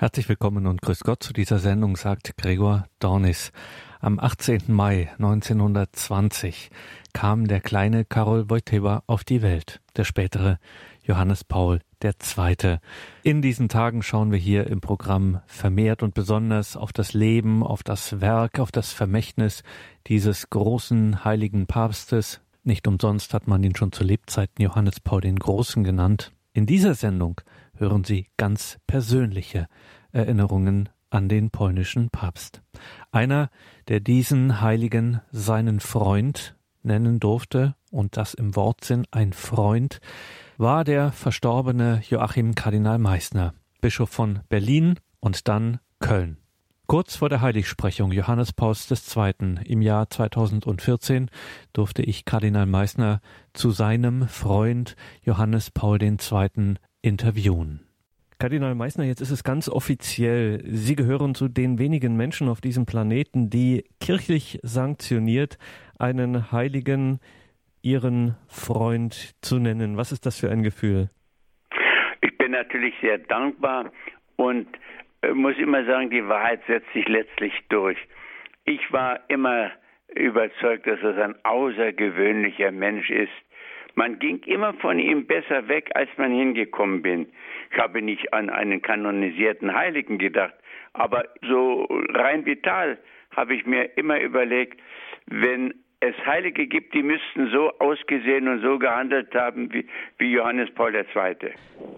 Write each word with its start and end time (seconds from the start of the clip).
Herzlich 0.00 0.28
willkommen 0.28 0.68
und 0.68 0.80
grüß 0.80 1.00
Gott 1.00 1.24
zu 1.24 1.32
dieser 1.32 1.58
Sendung, 1.58 1.96
sagt 1.96 2.36
Gregor 2.36 2.86
Dornis. 3.00 3.50
Am 3.98 4.20
18. 4.20 4.62
Mai 4.68 5.10
1920 5.14 6.70
kam 7.12 7.48
der 7.48 7.60
kleine 7.60 8.04
Karol 8.04 8.48
Wojtyła 8.48 9.02
auf 9.08 9.24
die 9.24 9.42
Welt, 9.42 9.80
der 9.96 10.04
spätere 10.04 10.60
Johannes 11.02 11.42
Paul 11.42 11.80
II. 12.00 12.76
In 13.24 13.42
diesen 13.42 13.68
Tagen 13.68 14.04
schauen 14.04 14.30
wir 14.30 14.38
hier 14.38 14.68
im 14.68 14.80
Programm 14.80 15.40
vermehrt 15.48 16.04
und 16.04 16.14
besonders 16.14 16.76
auf 16.76 16.92
das 16.92 17.12
Leben, 17.12 17.64
auf 17.64 17.82
das 17.82 18.20
Werk, 18.20 18.60
auf 18.60 18.70
das 18.70 18.92
Vermächtnis 18.92 19.64
dieses 20.06 20.48
großen 20.48 21.24
heiligen 21.24 21.66
Papstes. 21.66 22.40
Nicht 22.62 22.86
umsonst 22.86 23.34
hat 23.34 23.48
man 23.48 23.64
ihn 23.64 23.74
schon 23.74 23.90
zu 23.90 24.04
Lebzeiten 24.04 24.62
Johannes 24.62 25.00
Paul 25.00 25.22
den 25.22 25.40
Großen 25.40 25.82
genannt. 25.82 26.30
In 26.52 26.66
dieser 26.66 26.94
Sendung 26.94 27.40
hören 27.78 28.04
Sie 28.04 28.26
ganz 28.36 28.78
persönliche 28.86 29.66
Erinnerungen 30.12 30.88
an 31.10 31.28
den 31.28 31.50
polnischen 31.50 32.10
Papst. 32.10 32.62
Einer, 33.10 33.50
der 33.88 34.00
diesen 34.00 34.60
Heiligen 34.60 35.20
seinen 35.30 35.80
Freund 35.80 36.56
nennen 36.82 37.20
durfte, 37.20 37.74
und 37.90 38.16
das 38.16 38.34
im 38.34 38.54
Wortsinn 38.56 39.06
ein 39.10 39.32
Freund, 39.32 40.00
war 40.58 40.84
der 40.84 41.12
verstorbene 41.12 42.02
Joachim 42.08 42.54
Kardinal 42.54 42.98
Meissner, 42.98 43.54
Bischof 43.80 44.10
von 44.10 44.40
Berlin 44.48 44.98
und 45.20 45.48
dann 45.48 45.80
Köln. 46.00 46.38
Kurz 46.86 47.16
vor 47.16 47.28
der 47.28 47.42
Heiligsprechung 47.42 48.12
Johannes 48.12 48.54
Pauls 48.54 48.90
II. 48.90 49.56
im 49.64 49.82
Jahr 49.82 50.08
2014 50.08 51.30
durfte 51.74 52.02
ich 52.02 52.24
Kardinal 52.24 52.64
Meissner 52.64 53.20
zu 53.52 53.72
seinem 53.72 54.26
Freund 54.26 54.96
Johannes 55.22 55.70
Paul 55.70 56.02
II. 56.02 56.76
Interviewen. 57.02 57.80
Kardinal 58.38 58.76
Meissner, 58.76 59.04
jetzt 59.04 59.20
ist 59.20 59.32
es 59.32 59.42
ganz 59.42 59.68
offiziell. 59.68 60.62
Sie 60.64 60.94
gehören 60.94 61.34
zu 61.34 61.48
den 61.48 61.80
wenigen 61.80 62.16
Menschen 62.16 62.48
auf 62.48 62.60
diesem 62.60 62.86
Planeten, 62.86 63.50
die 63.50 63.84
kirchlich 64.00 64.60
sanktioniert 64.62 65.58
einen 65.98 66.52
Heiligen, 66.52 67.18
ihren 67.82 68.36
Freund 68.46 69.34
zu 69.42 69.58
nennen. 69.58 69.96
Was 69.96 70.12
ist 70.12 70.24
das 70.24 70.38
für 70.38 70.50
ein 70.50 70.62
Gefühl? 70.62 71.10
Ich 72.20 72.38
bin 72.38 72.52
natürlich 72.52 72.94
sehr 73.00 73.18
dankbar 73.18 73.90
und 74.36 74.68
äh, 75.22 75.32
muss 75.32 75.56
immer 75.58 75.84
sagen, 75.84 76.10
die 76.10 76.26
Wahrheit 76.28 76.60
setzt 76.68 76.92
sich 76.92 77.08
letztlich 77.08 77.52
durch. 77.68 77.98
Ich 78.64 78.92
war 78.92 79.18
immer 79.28 79.72
überzeugt, 80.14 80.86
dass 80.86 81.00
es 81.02 81.16
ein 81.18 81.34
außergewöhnlicher 81.44 82.70
Mensch 82.70 83.10
ist, 83.10 83.32
man 83.98 84.20
ging 84.20 84.38
immer 84.46 84.74
von 84.74 85.00
ihm 85.00 85.26
besser 85.26 85.66
weg, 85.66 85.90
als 85.94 86.08
man 86.18 86.30
hingekommen 86.30 87.02
bin. 87.02 87.26
Ich 87.72 87.78
habe 87.78 88.00
nicht 88.00 88.32
an 88.32 88.48
einen 88.48 88.80
kanonisierten 88.80 89.74
Heiligen 89.74 90.18
gedacht, 90.18 90.54
aber 90.92 91.24
so 91.42 91.88
rein 92.14 92.46
vital 92.46 92.98
habe 93.34 93.56
ich 93.56 93.66
mir 93.66 93.96
immer 93.98 94.20
überlegt, 94.20 94.80
wenn 95.26 95.74
es 96.00 96.14
Heilige 96.24 96.68
gibt, 96.68 96.94
die 96.94 97.02
müssten 97.02 97.50
so 97.52 97.72
ausgesehen 97.80 98.46
und 98.46 98.62
so 98.62 98.78
gehandelt 98.78 99.34
haben 99.34 99.72
wie, 99.72 99.84
wie 100.18 100.30
Johannes 100.30 100.72
Paul 100.76 100.94
II. 100.94 101.50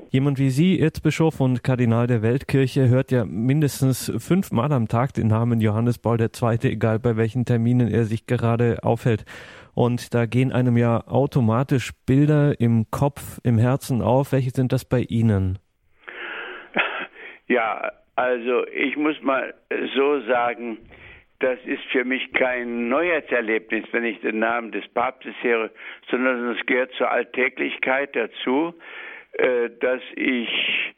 Jemand 0.09 0.39
wie 0.39 0.49
Sie, 0.49 0.81
Erzbischof 0.81 1.39
und 1.39 1.63
Kardinal 1.63 2.07
der 2.07 2.23
Weltkirche, 2.23 2.89
hört 2.89 3.13
ja 3.13 3.27
mindestens 3.27 4.11
fünfmal 4.17 4.73
am 4.73 4.89
Tag 4.89 5.13
den 5.13 5.29
Namen 5.29 5.61
Johannes 5.61 5.99
Paul 5.99 6.19
II., 6.19 6.59
egal 6.63 6.99
bei 6.99 7.19
welchen 7.19 7.45
Terminen 7.45 7.89
er 7.89 8.05
sich 8.05 8.27
gerade 8.27 8.79
aufhält. 8.83 9.27
Und 9.81 10.13
da 10.13 10.27
gehen 10.27 10.53
einem 10.53 10.77
ja 10.77 11.07
automatisch 11.07 11.93
Bilder 12.07 12.53
im 12.61 12.91
Kopf, 12.91 13.41
im 13.45 13.57
Herzen 13.57 14.03
auf. 14.03 14.33
Welche 14.33 14.51
sind 14.51 14.73
das 14.73 14.85
bei 14.85 15.07
Ihnen? 15.09 15.59
Ja, 17.49 17.91
also 18.15 18.67
ich 18.67 18.99
muss 18.99 19.19
mal 19.23 19.55
so 19.97 20.21
sagen, 20.29 20.77
das 21.39 21.59
ist 21.65 21.83
für 21.93 22.05
mich 22.05 22.31
kein 22.35 22.91
Neuheitserlebnis, 22.91 23.87
wenn 23.93 24.05
ich 24.05 24.21
den 24.21 24.41
Namen 24.41 24.71
des 24.71 24.87
Papstes 24.89 25.35
höre, 25.41 25.71
sondern 26.11 26.55
es 26.55 26.67
gehört 26.67 26.93
zur 26.99 27.11
Alltäglichkeit 27.11 28.15
dazu, 28.15 28.75
äh, 29.33 29.71
dass 29.81 30.03
ich 30.15 30.95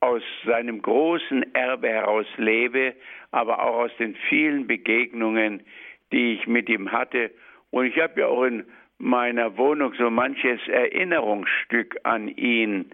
aus 0.00 0.22
seinem 0.44 0.82
großen 0.82 1.54
Erbe 1.54 1.90
heraus 1.90 2.26
lebe, 2.38 2.96
aber 3.30 3.62
auch 3.62 3.84
aus 3.84 3.96
den 4.00 4.16
vielen 4.28 4.66
Begegnungen, 4.66 5.62
die 6.10 6.34
ich 6.34 6.48
mit 6.48 6.68
ihm 6.68 6.90
hatte 6.90 7.30
und 7.76 7.84
ich 7.84 7.98
habe 7.98 8.18
ja 8.18 8.28
auch 8.28 8.44
in 8.44 8.64
meiner 8.96 9.58
Wohnung 9.58 9.92
so 9.98 10.08
manches 10.08 10.66
Erinnerungsstück 10.66 11.94
an 12.04 12.26
ihn. 12.28 12.88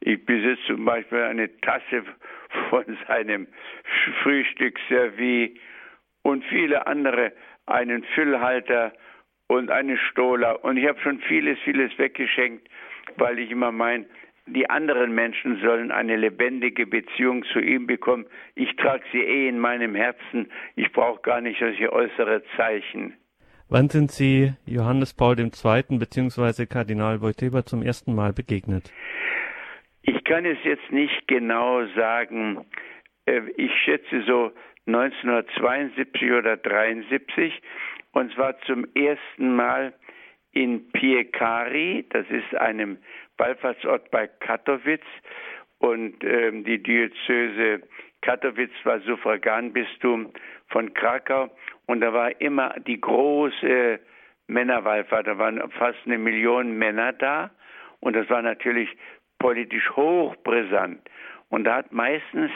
Ich 0.00 0.24
besitze 0.24 0.62
zum 0.68 0.86
Beispiel 0.86 1.18
eine 1.18 1.54
Tasse 1.60 2.02
von 2.70 2.96
seinem 3.06 3.46
Frühstücksservie 4.22 5.60
und 6.22 6.46
viele 6.46 6.86
andere, 6.86 7.34
einen 7.66 8.04
Füllhalter 8.14 8.94
und 9.48 9.70
eine 9.70 9.98
Stola. 9.98 10.52
Und 10.52 10.78
ich 10.78 10.88
habe 10.88 10.98
schon 11.00 11.20
vieles, 11.20 11.58
vieles 11.58 11.98
weggeschenkt, 11.98 12.66
weil 13.18 13.38
ich 13.38 13.50
immer 13.50 13.70
meine, 13.70 14.06
die 14.46 14.70
anderen 14.70 15.14
Menschen 15.14 15.60
sollen 15.60 15.90
eine 15.90 16.16
lebendige 16.16 16.86
Beziehung 16.86 17.44
zu 17.52 17.60
ihm 17.60 17.86
bekommen. 17.86 18.24
Ich 18.54 18.74
trage 18.76 19.04
sie 19.12 19.20
eh 19.20 19.46
in 19.46 19.58
meinem 19.58 19.94
Herzen. 19.94 20.50
Ich 20.74 20.90
brauche 20.90 21.20
gar 21.20 21.42
nicht 21.42 21.58
solche 21.60 21.92
äußere 21.92 22.42
Zeichen. 22.56 23.18
Wann 23.74 23.88
sind 23.88 24.10
Sie 24.10 24.52
Johannes 24.66 25.14
Paul 25.14 25.40
II. 25.40 25.48
bzw. 25.98 26.66
Kardinal 26.66 27.22
Wojtyła 27.22 27.62
zum 27.62 27.82
ersten 27.82 28.14
Mal 28.14 28.34
begegnet? 28.34 28.92
Ich 30.02 30.22
kann 30.24 30.44
es 30.44 30.58
jetzt 30.62 30.92
nicht 30.92 31.26
genau 31.26 31.86
sagen. 31.96 32.66
Äh, 33.24 33.40
ich 33.56 33.72
schätze 33.82 34.24
so 34.26 34.52
1972 34.86 36.32
oder 36.32 36.58
73 36.58 37.62
und 38.12 38.30
zwar 38.34 38.60
zum 38.66 38.86
ersten 38.94 39.56
Mal 39.56 39.94
in 40.50 40.90
Piekari, 40.92 42.04
das 42.10 42.26
ist 42.28 42.54
einem 42.54 42.98
Wallfahrtsort 43.38 44.10
bei 44.10 44.26
Katowice 44.26 45.00
und 45.78 46.22
ähm, 46.24 46.64
die 46.64 46.82
Diözese 46.82 47.80
Katowice 48.20 48.84
war 48.84 49.00
Suffraganbistum 49.00 50.30
von 50.72 50.92
Krakau 50.94 51.50
und 51.86 52.00
da 52.00 52.12
war 52.12 52.40
immer 52.40 52.74
die 52.86 53.00
große 53.00 54.00
Männerwallfahrt. 54.48 55.26
Da 55.26 55.38
waren 55.38 55.70
fast 55.72 55.98
eine 56.04 56.18
Million 56.18 56.76
Männer 56.76 57.12
da 57.12 57.50
und 58.00 58.16
das 58.16 58.28
war 58.30 58.42
natürlich 58.42 58.90
politisch 59.38 59.90
hochbrisant. 59.90 61.00
Und 61.48 61.64
da 61.64 61.76
hat 61.76 61.92
meistens 61.92 62.50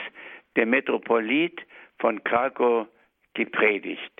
der 0.55 0.65
Metropolit 0.65 1.61
von 1.99 2.23
Krakau 2.23 2.87
gepredigt. 3.33 4.11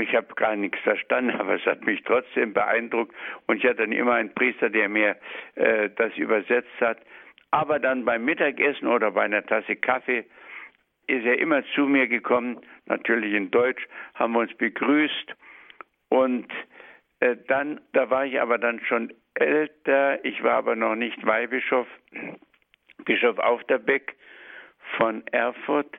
Ich 0.00 0.14
habe 0.14 0.34
gar 0.34 0.56
nichts 0.56 0.78
verstanden, 0.80 1.30
aber 1.38 1.56
es 1.56 1.66
hat 1.66 1.84
mich 1.84 2.02
trotzdem 2.02 2.52
beeindruckt. 2.52 3.14
Und 3.46 3.56
ich 3.56 3.64
hatte 3.64 3.82
dann 3.82 3.92
immer 3.92 4.14
einen 4.14 4.34
Priester, 4.34 4.70
der 4.70 4.88
mir 4.88 5.16
äh, 5.54 5.90
das 5.96 6.16
übersetzt 6.16 6.80
hat. 6.80 6.98
Aber 7.50 7.78
dann 7.78 8.04
beim 8.04 8.24
Mittagessen 8.24 8.88
oder 8.88 9.12
bei 9.12 9.22
einer 9.22 9.44
Tasse 9.44 9.76
Kaffee 9.76 10.24
ist 11.06 11.24
er 11.24 11.38
immer 11.38 11.62
zu 11.74 11.82
mir 11.82 12.06
gekommen, 12.06 12.60
natürlich 12.86 13.34
in 13.34 13.50
Deutsch, 13.50 13.86
haben 14.14 14.32
wir 14.34 14.40
uns 14.40 14.54
begrüßt 14.54 15.34
und 16.08 16.46
äh, 17.20 17.36
dann, 17.48 17.80
da 17.92 18.10
war 18.10 18.26
ich 18.26 18.40
aber 18.40 18.58
dann 18.58 18.80
schon 18.80 19.12
älter, 19.34 20.24
ich 20.24 20.42
war 20.42 20.54
aber 20.54 20.76
noch 20.76 20.94
nicht 20.94 21.24
Weihbischof, 21.26 21.86
Bischof 23.04 23.38
Aufterbeck 23.38 24.16
von 24.96 25.26
Erfurt 25.28 25.98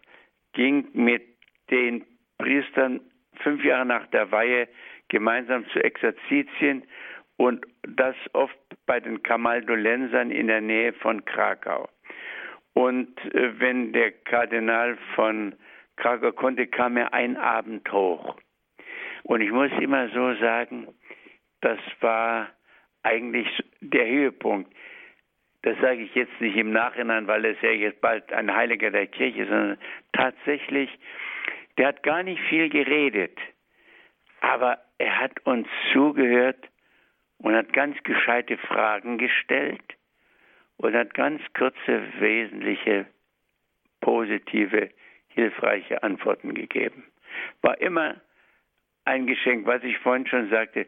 ging 0.53 0.88
mit 0.94 1.23
den 1.69 2.05
Priestern 2.38 3.01
fünf 3.41 3.63
Jahre 3.63 3.85
nach 3.85 4.07
der 4.07 4.31
Weihe 4.31 4.67
gemeinsam 5.09 5.67
zu 5.69 5.83
Exerzitien 5.83 6.83
und 7.38 7.65
das 7.83 8.15
oft 8.33 8.57
bei 8.85 8.99
den 8.99 9.21
Kamaldolensern 9.23 10.31
in 10.31 10.47
der 10.47 10.61
Nähe 10.61 10.94
von 10.94 11.25
Krakau. 11.25 11.89
Und 12.75 13.18
äh, 13.34 13.59
wenn 13.59 13.94
der 13.94 14.12
Kardinal 14.12 14.98
von 15.16 15.56
Krakau 15.95 16.33
konnte, 16.33 16.68
kam 16.68 16.98
er 16.98 17.13
ein 17.13 17.38
Abend 17.38 17.89
hoch. 17.92 18.36
Und 19.24 19.42
ich 19.42 19.50
muss 19.50 19.72
immer 19.80 20.10
so 20.10 20.36
sagen, 20.36 20.88
das 21.62 21.80
war 22.01 22.50
eigentlich 23.01 23.48
der 23.80 24.06
Höhepunkt. 24.07 24.72
Das 25.62 25.80
sage 25.80 26.01
ich 26.01 26.13
jetzt 26.16 26.39
nicht 26.42 26.57
im 26.57 26.74
Nachhinein, 26.74 27.27
weil 27.27 27.45
es 27.45 27.57
ja 27.62 27.72
jetzt 27.72 28.01
bald 28.01 28.31
ein 28.33 28.54
Heiliger 28.54 28.92
der 28.92 29.07
Kirche 29.07 29.44
ist, 29.44 29.50
sondern 29.50 29.78
tatsächlich, 30.12 30.89
der 31.78 31.88
hat 31.88 32.04
gar 32.04 32.24
nicht 32.24 32.42
viel 32.50 32.69
geredet, 32.69 33.39
aber 34.42 34.80
er 34.98 35.19
hat 35.21 35.44
uns 35.45 35.68
zugehört 35.94 36.69
und 37.38 37.56
hat 37.56 37.71
ganz 37.71 37.98
gescheite 38.04 38.57
Fragen 38.57 39.18
gestellt 39.18 39.95
und 40.77 40.95
hat 40.95 41.13
ganz 41.13 41.42
kurze, 41.57 42.04
wesentliche, 42.19 43.06
positive, 44.01 44.89
hilfreiche 45.27 46.01
Antworten 46.04 46.54
gegeben. 46.54 47.04
War 47.62 47.80
immer 47.81 48.16
ein 49.06 49.27
Geschenk, 49.27 49.66
was 49.66 49.83
ich 49.83 49.98
vorhin 50.00 50.27
schon 50.27 50.50
sagte. 50.50 50.88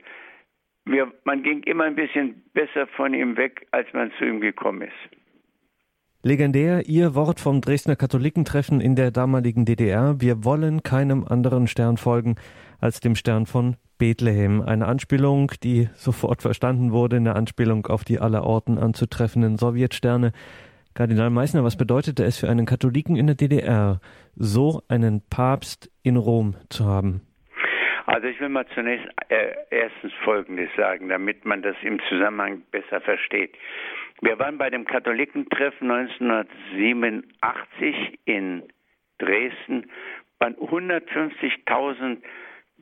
Wir, 0.86 1.12
man 1.26 1.44
ging 1.44 1.64
immer 1.64 1.84
ein 1.84 1.96
bisschen 1.96 2.44
besser 2.54 2.88
von 2.88 3.14
ihm 3.14 3.36
weg, 3.38 3.68
als 3.72 3.92
man 3.94 4.12
zu 4.14 4.26
ihm 4.26 4.40
gekommen 4.40 4.84
ist. 4.84 5.17
Legendär 6.24 6.88
Ihr 6.88 7.14
Wort 7.14 7.40
vom 7.40 7.62
Dresdner 7.62 7.96
Katholikentreffen 7.96 8.82
in 8.82 8.96
der 8.96 9.12
damaligen 9.12 9.66
DDR. 9.66 10.16
Wir 10.20 10.44
wollen 10.44 10.82
keinem 10.82 11.24
anderen 11.24 11.68
Stern 11.68 11.98
folgen 11.98 12.38
als 12.82 13.00
dem 13.00 13.14
Stern 13.14 13.46
von 13.46 13.76
Bethlehem. 14.00 14.62
Eine 14.62 14.88
Anspielung, 14.88 15.52
die 15.62 15.90
sofort 15.94 16.42
verstanden 16.42 16.92
wurde, 16.92 17.18
eine 17.18 17.36
Anspielung 17.36 17.86
auf 17.86 18.04
die 18.04 18.20
aller 18.20 18.44
Orten 18.44 18.80
anzutreffenden 18.80 19.58
Sowjetsterne. 19.58 20.32
Kardinal 20.96 21.30
Meissner, 21.30 21.64
was 21.64 21.78
bedeutete 21.78 22.24
es 22.24 22.40
für 22.40 22.50
einen 22.50 22.66
Katholiken 22.66 23.16
in 23.16 23.28
der 23.28 23.36
DDR, 23.36 24.02
so 24.36 24.82
einen 24.88 25.22
Papst 25.30 25.92
in 26.02 26.18
Rom 26.18 26.56
zu 26.70 26.86
haben? 26.86 27.22
Also 28.08 28.26
ich 28.26 28.40
will 28.40 28.50
mal 28.50 28.66
zunächst 28.74 29.06
äh, 29.30 29.54
erstens 29.70 30.14
Folgendes 30.24 30.70
sagen, 30.76 31.10
damit 31.10 31.46
man 31.46 31.62
das 31.62 31.76
im 31.84 32.00
Zusammenhang 32.10 32.64
besser 32.72 33.02
versteht. 33.02 33.54
Wir 34.22 34.40
waren 34.40 34.58
bei 34.58 34.70
dem 34.70 34.86
Katholikentreffen 34.86 35.92
1987 35.92 38.20
in 38.26 38.64
Dresden, 39.20 39.92
waren 40.40 40.56
150.000 40.56 42.18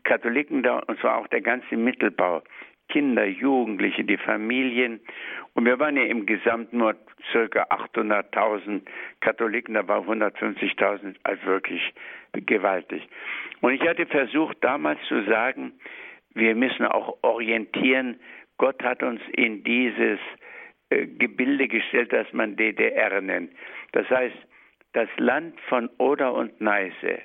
Katholiken 0.03 0.63
da, 0.63 0.79
und 0.79 0.99
zwar 0.99 1.17
auch 1.17 1.27
der 1.27 1.41
ganze 1.41 1.75
Mittelbau. 1.75 2.41
Kinder, 2.89 3.25
Jugendliche, 3.25 4.03
die 4.03 4.17
Familien. 4.17 4.99
Und 5.53 5.65
wir 5.65 5.79
waren 5.79 5.97
ja 5.97 6.03
im 6.03 6.25
Gesamten 6.25 6.77
nur 6.77 6.95
circa 7.31 7.63
800.000 7.63 8.81
Katholiken, 9.21 9.73
da 9.73 9.87
war 9.87 10.01
150.000, 10.01 11.15
also 11.23 11.45
wirklich 11.45 11.93
gewaltig. 12.33 13.07
Und 13.61 13.73
ich 13.73 13.81
hatte 13.81 14.05
versucht 14.05 14.57
damals 14.61 14.99
zu 15.07 15.23
sagen, 15.23 15.73
wir 16.33 16.55
müssen 16.55 16.85
auch 16.85 17.17
orientieren. 17.23 18.19
Gott 18.57 18.83
hat 18.83 19.01
uns 19.01 19.21
in 19.35 19.63
dieses 19.63 20.19
äh, 20.89 21.07
Gebilde 21.07 21.67
gestellt, 21.67 22.13
das 22.13 22.31
man 22.33 22.55
DDR 22.55 23.21
nennt. 23.21 23.51
Das 23.91 24.09
heißt, 24.09 24.35
das 24.93 25.09
Land 25.17 25.59
von 25.61 25.89
Oder 25.97 26.33
und 26.33 26.59
Neiße 26.61 27.19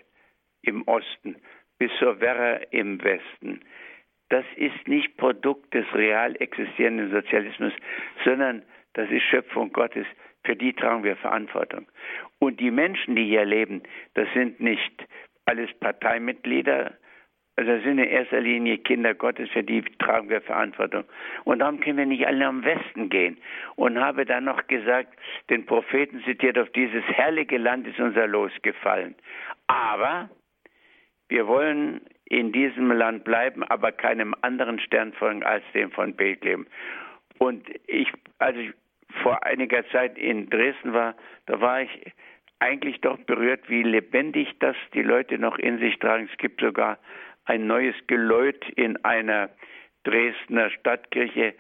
im 0.63 0.83
Osten 0.89 1.37
bis 1.79 1.91
zur 1.99 2.21
Werra 2.21 2.57
im 2.71 3.03
Westen, 3.03 3.61
das 4.29 4.45
ist 4.57 4.87
nicht 4.87 5.17
Produkt 5.17 5.75
des 5.75 5.87
real 5.95 6.37
existierenden 6.41 7.11
Sozialismus, 7.11 7.73
sondern 8.25 8.63
das 8.95 9.11
ist 9.11 9.23
Schöpfung 9.25 9.73
Gottes. 9.73 10.07
Für 10.45 10.57
die 10.57 10.73
tragen 10.73 11.05
wir 11.05 11.17
Verantwortung. 11.17 11.87
Und 12.39 12.61
die 12.61 12.71
Menschen, 12.71 13.17
die 13.17 13.25
hier 13.25 13.45
leben, 13.45 13.83
das 14.15 14.27
sind 14.33 14.61
nicht 14.61 15.07
alles 15.45 15.71
Parteimitglieder, 15.81 16.95
also 17.61 17.73
das 17.73 17.83
sind 17.83 17.99
in 17.99 18.09
erster 18.09 18.41
Linie 18.41 18.79
Kinder 18.79 19.13
Gottes, 19.13 19.51
für 19.51 19.63
die 19.63 19.83
tragen 19.99 20.31
wir 20.31 20.41
Verantwortung. 20.41 21.05
Und 21.45 21.59
darum 21.59 21.79
können 21.79 21.99
wir 21.99 22.07
nicht 22.07 22.27
alle 22.27 22.47
am 22.47 22.65
Westen 22.65 23.11
gehen. 23.11 23.37
Und 23.77 24.01
habe 24.01 24.25
dann 24.25 24.45
noch 24.45 24.67
gesagt, 24.67 25.13
den 25.51 25.67
Propheten 25.67 26.23
zitiert, 26.25 26.57
auf 26.57 26.71
dieses 26.71 27.05
herrliche 27.05 27.59
Land 27.59 27.87
ist 27.87 28.01
unser 28.01 28.27
Los 28.27 28.51
gefallen. 28.63 29.15
Aber 29.67 30.31
wir 31.29 31.47
wollen 31.49 32.01
in 32.25 32.51
diesem 32.51 32.93
Land 32.93 33.25
bleiben, 33.25 33.63
aber 33.65 33.93
keinem 33.93 34.35
anderen 34.41 34.81
Stern 34.81 35.13
folgen 35.13 35.43
als 35.43 35.63
dem 35.75 35.91
von 35.91 36.17
Bethlehem. 36.17 36.67
Und 37.37 37.69
ich, 37.87 38.11
als 38.39 38.57
ich 38.57 38.71
vor 39.23 39.45
einiger 39.45 39.87
Zeit 39.91 40.17
in 40.17 40.49
Dresden 40.49 40.95
war, 40.95 41.15
da 41.45 41.61
war 41.61 41.83
ich 41.83 41.91
eigentlich 42.59 43.03
doch 43.03 43.19
berührt, 43.19 43.69
wie 43.69 43.83
lebendig 43.83 44.49
das 44.61 44.77
die 44.95 45.03
Leute 45.03 45.39
noch 45.39 45.59
in 45.59 45.79
sich 45.79 45.99
tragen. 45.99 46.27
Es 46.33 46.39
gibt 46.39 46.63
sogar 46.63 46.99
ein 47.45 47.67
neues 47.67 47.95
Geläut 48.07 48.69
in 48.77 49.03
einer 49.05 49.51
Dresdner 50.05 50.71
Stadtkirche, 50.71 51.55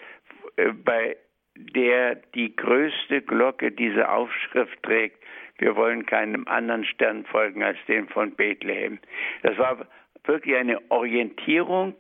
äh, 0.56 0.72
bei 0.72 1.16
der 1.56 2.16
die 2.34 2.54
größte 2.54 3.22
Glocke 3.22 3.72
diese 3.72 4.08
Aufschrift 4.08 4.82
trägt. 4.82 5.22
Wir 5.58 5.76
wollen 5.76 6.06
keinem 6.06 6.46
anderen 6.48 6.84
Stern 6.84 7.24
folgen 7.26 7.62
als 7.62 7.78
dem 7.86 8.08
von 8.08 8.34
Bethlehem. 8.34 8.98
Das 9.42 9.58
war 9.58 9.86
wirklich 10.24 10.56
eine 10.56 10.80
Orientierung. 10.90 11.94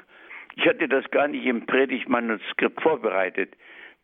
Ich 0.56 0.66
hatte 0.66 0.88
das 0.88 1.08
gar 1.10 1.28
nicht 1.28 1.44
im 1.44 1.66
Predigtmanuskript 1.66 2.80
vorbereitet. 2.80 3.54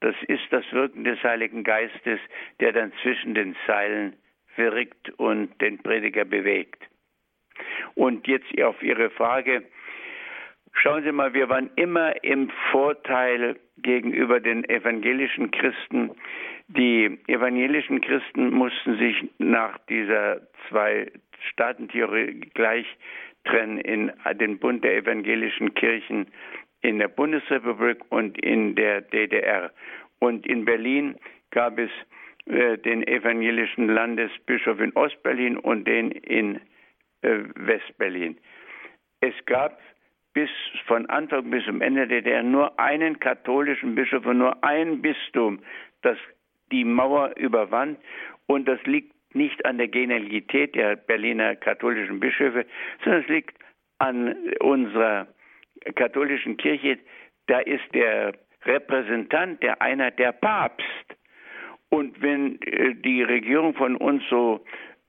Das 0.00 0.14
ist 0.28 0.44
das 0.50 0.64
Wirken 0.72 1.04
des 1.04 1.22
Heiligen 1.22 1.64
Geistes, 1.64 2.20
der 2.60 2.72
dann 2.72 2.92
zwischen 3.02 3.34
den 3.34 3.56
Zeilen 3.66 4.14
wirkt 4.56 5.10
und 5.18 5.58
den 5.60 5.78
Prediger 5.78 6.24
bewegt. 6.24 6.82
Und 7.94 8.26
jetzt 8.26 8.46
auf 8.62 8.82
Ihre 8.82 9.10
Frage. 9.10 9.62
Schauen 10.72 11.02
Sie 11.04 11.12
mal, 11.12 11.32
wir 11.32 11.48
waren 11.48 11.70
immer 11.76 12.22
im 12.22 12.50
Vorteil 12.70 13.56
gegenüber 13.78 14.40
den 14.40 14.68
evangelischen 14.68 15.50
Christen. 15.50 16.10
Die 16.68 17.18
evangelischen 17.28 18.00
Christen 18.00 18.50
mussten 18.50 18.98
sich 18.98 19.16
nach 19.38 19.78
dieser 19.88 20.42
Zwei-Staaten-Theorie 20.68 22.40
gleich 22.54 22.86
trennen 23.44 23.78
in 23.78 24.12
den 24.34 24.58
Bund 24.58 24.84
der 24.84 24.96
evangelischen 24.96 25.72
Kirchen 25.74 26.26
in 26.82 26.98
der 26.98 27.08
Bundesrepublik 27.08 27.98
und 28.10 28.38
in 28.44 28.74
der 28.74 29.00
DDR. 29.00 29.72
Und 30.18 30.46
in 30.46 30.64
Berlin 30.64 31.16
gab 31.50 31.78
es 31.78 31.90
äh, 32.46 32.78
den 32.78 33.06
evangelischen 33.06 33.88
Landesbischof 33.88 34.80
in 34.80 34.92
Ostberlin 34.92 35.56
und 35.56 35.86
den 35.86 36.10
in 36.10 36.60
Westberlin. 37.54 38.38
Es 39.20 39.34
gab 39.46 39.80
bis 40.34 40.50
von 40.86 41.06
Anfang 41.06 41.50
bis 41.50 41.64
zum 41.64 41.80
Ende 41.80 42.06
der 42.06 42.20
DDR 42.20 42.42
nur 42.42 42.78
einen 42.78 43.18
katholischen 43.18 43.94
Bischof 43.94 44.26
und 44.26 44.38
nur 44.38 44.62
ein 44.62 45.00
Bistum, 45.00 45.60
das 46.02 46.18
die 46.70 46.84
Mauer 46.84 47.34
überwand. 47.36 47.98
Und 48.46 48.68
das 48.68 48.78
liegt 48.84 49.14
nicht 49.34 49.64
an 49.64 49.78
der 49.78 49.88
Genialität 49.88 50.74
der 50.74 50.96
Berliner 50.96 51.56
katholischen 51.56 52.20
Bischöfe, 52.20 52.66
sondern 53.02 53.22
es 53.22 53.28
liegt 53.28 53.56
an 53.98 54.36
unserer 54.60 55.26
katholischen 55.94 56.56
Kirche. 56.56 56.98
Da 57.46 57.60
ist 57.60 57.84
der 57.94 58.34
Repräsentant 58.64 59.62
der 59.62 59.80
Einheit 59.80 60.18
der 60.18 60.32
Papst. 60.32 60.84
Und 61.88 62.20
wenn 62.20 62.60
äh, 62.62 62.94
die 62.94 63.22
Regierung 63.22 63.74
von 63.74 63.96
uns 63.96 64.22
so 64.28 64.64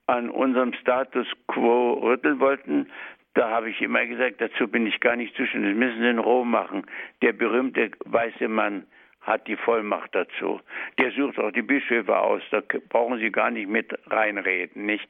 an 0.08 0.30
unserem 0.30 0.74
Status 0.74 1.28
quo 1.48 1.94
rütteln 1.94 2.40
wollten, 2.40 2.88
da 3.34 3.50
habe 3.52 3.70
ich 3.70 3.82
immer 3.82 4.06
gesagt, 4.06 4.42
dazu 4.42 4.68
bin 4.68 4.88
ich 4.88 5.00
gar 5.00 5.16
nicht 5.16 5.36
zuständig. 5.36 5.72
Das 5.74 5.78
müssen 5.78 6.02
Sie 6.02 6.10
in 6.10 6.18
Rom 6.18 6.50
machen. 6.50 6.86
Der 7.22 7.34
berühmte 7.34 7.92
weiße 8.06 8.48
Mann 8.48 8.88
hat 9.22 9.46
die 9.48 9.58
Vollmacht 9.58 10.16
dazu. 10.16 10.60
Der 10.98 11.12
sucht 11.12 11.38
auch 11.38 11.52
die 11.52 11.62
Bischöfe 11.62 12.18
aus. 12.18 12.42
Da 12.50 12.64
brauchen 12.90 13.20
Sie 13.20 13.30
gar 13.30 13.52
nicht 13.52 13.70
mit 13.70 13.94
reinreden, 14.08 14.86
nicht? 14.86 15.08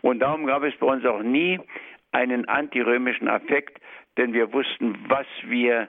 Und 0.00 0.20
darum 0.20 0.46
gab 0.46 0.62
es 0.62 0.74
bei 0.76 0.86
uns 0.86 1.04
auch 1.04 1.22
nie 1.22 1.60
einen 2.12 2.48
antirömischen 2.48 3.28
Affekt, 3.28 3.78
denn 4.16 4.32
wir 4.32 4.52
wussten, 4.52 4.96
was 5.08 5.26
wir 5.42 5.88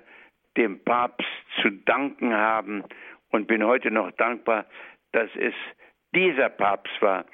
dem 0.57 0.83
Papst 0.83 1.29
zu 1.61 1.69
danken 1.69 2.33
haben 2.35 2.83
und 3.29 3.47
bin 3.47 3.63
heute 3.63 3.91
noch 3.91 4.11
dankbar, 4.11 4.65
dass 5.13 5.29
es 5.35 5.53
dieser 6.13 6.49
Papst 6.49 7.01
war, 7.01 7.25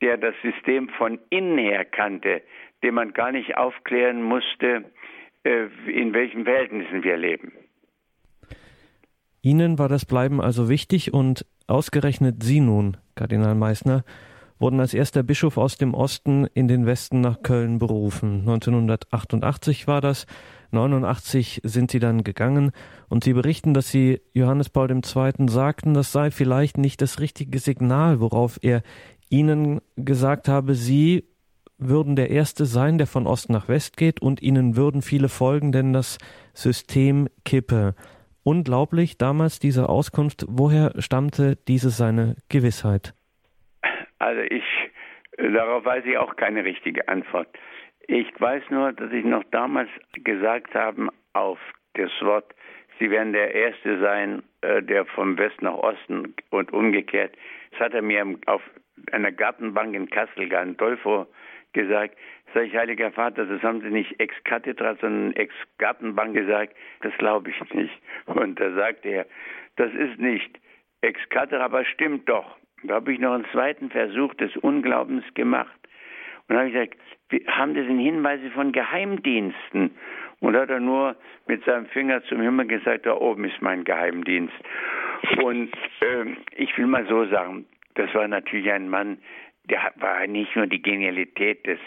der 0.00 0.16
das 0.16 0.34
System 0.42 0.88
von 0.90 1.18
innen 1.30 1.58
her 1.58 1.84
kannte, 1.84 2.42
dem 2.82 2.94
man 2.94 3.12
gar 3.12 3.32
nicht 3.32 3.56
aufklären 3.56 4.22
musste, 4.22 4.84
äh, 5.44 5.66
in 5.86 6.12
welchen 6.12 6.44
Verhältnissen 6.44 7.02
wir 7.02 7.16
leben. 7.16 7.52
Ihnen 9.42 9.78
war 9.78 9.88
das 9.88 10.04
Bleiben 10.04 10.40
also 10.40 10.68
wichtig 10.68 11.14
und 11.14 11.46
ausgerechnet 11.66 12.42
Sie 12.42 12.60
nun, 12.60 12.98
Kardinal 13.14 13.54
Meissner, 13.54 14.04
wurden 14.58 14.80
als 14.80 14.92
erster 14.92 15.22
Bischof 15.22 15.56
aus 15.56 15.78
dem 15.78 15.94
Osten 15.94 16.46
in 16.52 16.68
den 16.68 16.84
Westen 16.84 17.22
nach 17.22 17.42
Köln 17.42 17.78
berufen. 17.78 18.40
1988 18.40 19.86
war 19.86 20.02
das. 20.02 20.26
89 20.72 21.62
sind 21.64 21.90
sie 21.90 21.98
dann 21.98 22.22
gegangen 22.22 22.70
und 23.08 23.24
sie 23.24 23.32
berichten, 23.32 23.74
dass 23.74 23.88
sie 23.88 24.20
Johannes 24.32 24.68
Paul 24.68 24.90
II. 24.90 25.48
sagten, 25.48 25.94
das 25.94 26.12
sei 26.12 26.30
vielleicht 26.30 26.78
nicht 26.78 27.00
das 27.00 27.18
richtige 27.18 27.58
Signal, 27.58 28.20
worauf 28.20 28.58
er 28.62 28.82
ihnen 29.30 29.80
gesagt 29.96 30.48
habe, 30.48 30.74
sie 30.74 31.24
würden 31.78 32.14
der 32.14 32.30
Erste 32.30 32.66
sein, 32.66 32.98
der 32.98 33.06
von 33.06 33.26
Ost 33.26 33.48
nach 33.48 33.68
West 33.68 33.96
geht 33.96 34.20
und 34.20 34.42
ihnen 34.42 34.76
würden 34.76 35.00
viele 35.00 35.28
folgen, 35.28 35.72
denn 35.72 35.92
das 35.92 36.18
System 36.52 37.28
kippe. 37.44 37.94
Unglaublich 38.42 39.16
damals 39.16 39.58
diese 39.58 39.88
Auskunft. 39.88 40.44
Woher 40.48 40.92
stammte 40.98 41.56
diese 41.68 41.90
seine 41.90 42.36
Gewissheit? 42.50 43.14
Also 44.18 44.42
ich, 44.42 44.64
darauf 45.38 45.84
weiß 45.84 46.04
ich 46.04 46.18
auch 46.18 46.36
keine 46.36 46.64
richtige 46.64 47.08
Antwort. 47.08 47.48
Ich 48.08 48.28
weiß 48.38 48.64
nur, 48.70 48.92
dass 48.92 49.10
ich 49.12 49.24
noch 49.24 49.44
damals 49.50 49.88
gesagt 50.24 50.74
habe 50.74 51.08
auf 51.32 51.58
das 51.94 52.10
Wort, 52.20 52.52
Sie 53.00 53.10
werden 53.10 53.32
der 53.32 53.54
Erste 53.54 53.98
sein, 54.00 54.42
der 54.62 55.06
vom 55.06 55.38
Westen 55.38 55.64
nach 55.64 55.74
Osten 55.74 56.34
und 56.50 56.72
umgekehrt. 56.72 57.36
Das 57.72 57.80
hat 57.80 57.94
er 57.94 58.02
mir 58.02 58.24
auf 58.46 58.62
einer 59.12 59.32
Gartenbank 59.32 59.94
in 59.94 60.10
Kassel, 60.10 60.48
Gandolfo, 60.48 61.26
gesagt. 61.72 62.16
Sag 62.52 62.64
ich, 62.64 62.76
Heiliger 62.76 63.12
Vater, 63.12 63.46
das 63.46 63.62
haben 63.62 63.80
Sie 63.80 63.90
nicht 63.90 64.18
ex 64.18 64.34
cathedra, 64.44 64.96
sondern 65.00 65.32
ex 65.34 65.54
Gartenbank 65.78 66.34
gesagt. 66.34 66.74
Das 67.02 67.16
glaube 67.18 67.50
ich 67.50 67.74
nicht. 67.74 67.94
Und 68.26 68.58
da 68.58 68.72
sagte 68.72 69.08
er, 69.08 69.26
das 69.76 69.92
ist 69.92 70.18
nicht 70.18 70.58
ex 71.00 71.20
cathedra, 71.28 71.64
aber 71.64 71.84
stimmt 71.84 72.28
doch. 72.28 72.56
Da 72.82 72.94
habe 72.94 73.12
ich 73.12 73.20
noch 73.20 73.32
einen 73.32 73.46
zweiten 73.52 73.90
Versuch 73.90 74.34
des 74.34 74.56
Unglaubens 74.56 75.24
gemacht. 75.34 75.76
Und 76.48 76.56
habe 76.56 76.68
ich 76.68 76.74
gesagt, 76.74 76.96
haben 77.46 77.74
das 77.74 77.86
denn 77.86 77.98
Hinweise 77.98 78.50
von 78.50 78.72
Geheimdiensten? 78.72 79.92
Und 80.40 80.56
hat 80.56 80.70
er 80.70 80.80
nur 80.80 81.16
mit 81.46 81.64
seinem 81.64 81.86
Finger 81.86 82.22
zum 82.24 82.40
Himmel 82.40 82.66
gesagt, 82.66 83.06
da 83.06 83.14
oben 83.14 83.44
ist 83.44 83.60
mein 83.60 83.84
Geheimdienst. 83.84 84.54
Und 85.42 85.70
äh, 86.00 86.36
ich 86.56 86.76
will 86.78 86.86
mal 86.86 87.06
so 87.06 87.26
sagen, 87.26 87.66
das 87.94 88.12
war 88.14 88.26
natürlich 88.26 88.70
ein 88.70 88.88
Mann, 88.88 89.18
der 89.64 89.92
war 89.96 90.26
nicht 90.26 90.56
nur 90.56 90.66
die 90.66 90.82
Genialität 90.82 91.66
des, 91.66 91.78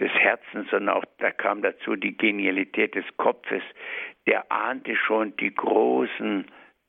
des 0.00 0.10
Herzens, 0.12 0.70
sondern 0.70 0.96
auch 0.96 1.04
da 1.18 1.30
kam 1.30 1.62
dazu 1.62 1.96
die 1.96 2.16
Genialität 2.16 2.94
des 2.94 3.04
Kopfes. 3.16 3.62
Der 4.26 4.50
ahnte 4.50 4.96
schon 4.96 5.36
die 5.36 5.54
großen 5.54 6.46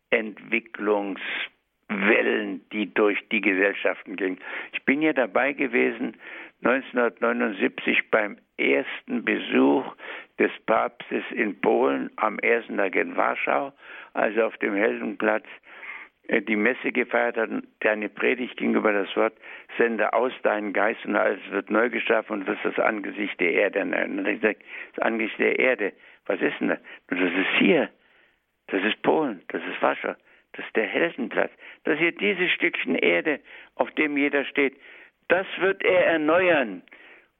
Entwicklungswellen, 0.09 2.67
die 2.71 2.93
durch 2.93 3.19
die 3.29 3.41
Gesellschaften 3.41 4.15
gingen. 4.15 4.39
Ich 4.73 4.83
bin 4.85 5.01
ja 5.01 5.13
dabei 5.13 5.53
gewesen 5.53 6.17
1979 6.63 8.09
beim 8.09 8.38
ersten 8.57 9.23
Besuch 9.23 9.85
des 10.39 10.51
Papstes 10.65 11.24
in 11.31 11.60
Polen 11.60 12.10
am 12.15 12.39
ersten 12.39 12.77
Tag 12.77 12.96
in 12.96 13.15
Warschau, 13.17 13.74
also 14.13 14.43
auf 14.43 14.58
dem 14.58 14.74
Heldenplatz 14.74 15.46
äh, 16.29 16.41
die 16.41 16.55
Messe 16.55 16.91
gefeiert 16.91 17.38
hat, 17.38 17.50
deine 17.81 18.08
Predigt 18.08 18.55
ging 18.58 18.74
über 18.74 18.93
das 18.93 19.13
Wort, 19.17 19.34
sende 19.77 20.13
aus 20.13 20.31
deinen 20.43 20.72
Geist 20.74 21.05
und 21.05 21.15
alles 21.15 21.41
wird 21.51 21.69
neu 21.69 21.89
geschaffen 21.89 22.34
und 22.34 22.48
wirst 22.48 22.63
das 22.63 22.79
Angesicht 22.79 23.39
der 23.39 23.51
Erde 23.51 23.84
nennen. 23.86 24.39
Das 24.41 25.03
Angesicht 25.03 25.39
der 25.39 25.60
Erde, 25.60 25.91
was 26.25 26.39
ist 26.41 26.60
denn 26.60 26.69
das? 26.69 26.79
Das 27.08 27.19
ist 27.19 27.58
hier, 27.58 27.89
das 28.67 28.84
ist 28.84 29.01
Polen, 29.01 29.41
das 29.50 29.62
ist 29.63 29.81
Warschau, 29.81 30.15
das 30.53 30.65
ist 30.65 30.75
der 30.75 30.86
Heldenplatz. 30.86 31.51
Das 31.84 32.00
hier 32.00 32.13
dieses 32.13 32.51
Stückchen 32.51 32.96
Erde, 32.96 33.39
auf 33.75 33.91
dem 33.91 34.15
jeder 34.15 34.46
steht. 34.46 34.77
Das 35.27 35.46
wird 35.60 35.84
er 35.84 36.05
erneuern. 36.05 36.81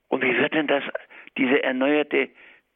Und 0.10 0.24
wie 0.24 0.38
wird 0.38 0.54
denn 0.54 0.68
das, 0.68 0.84
diese 1.38 1.64
erneuerte 1.64 2.30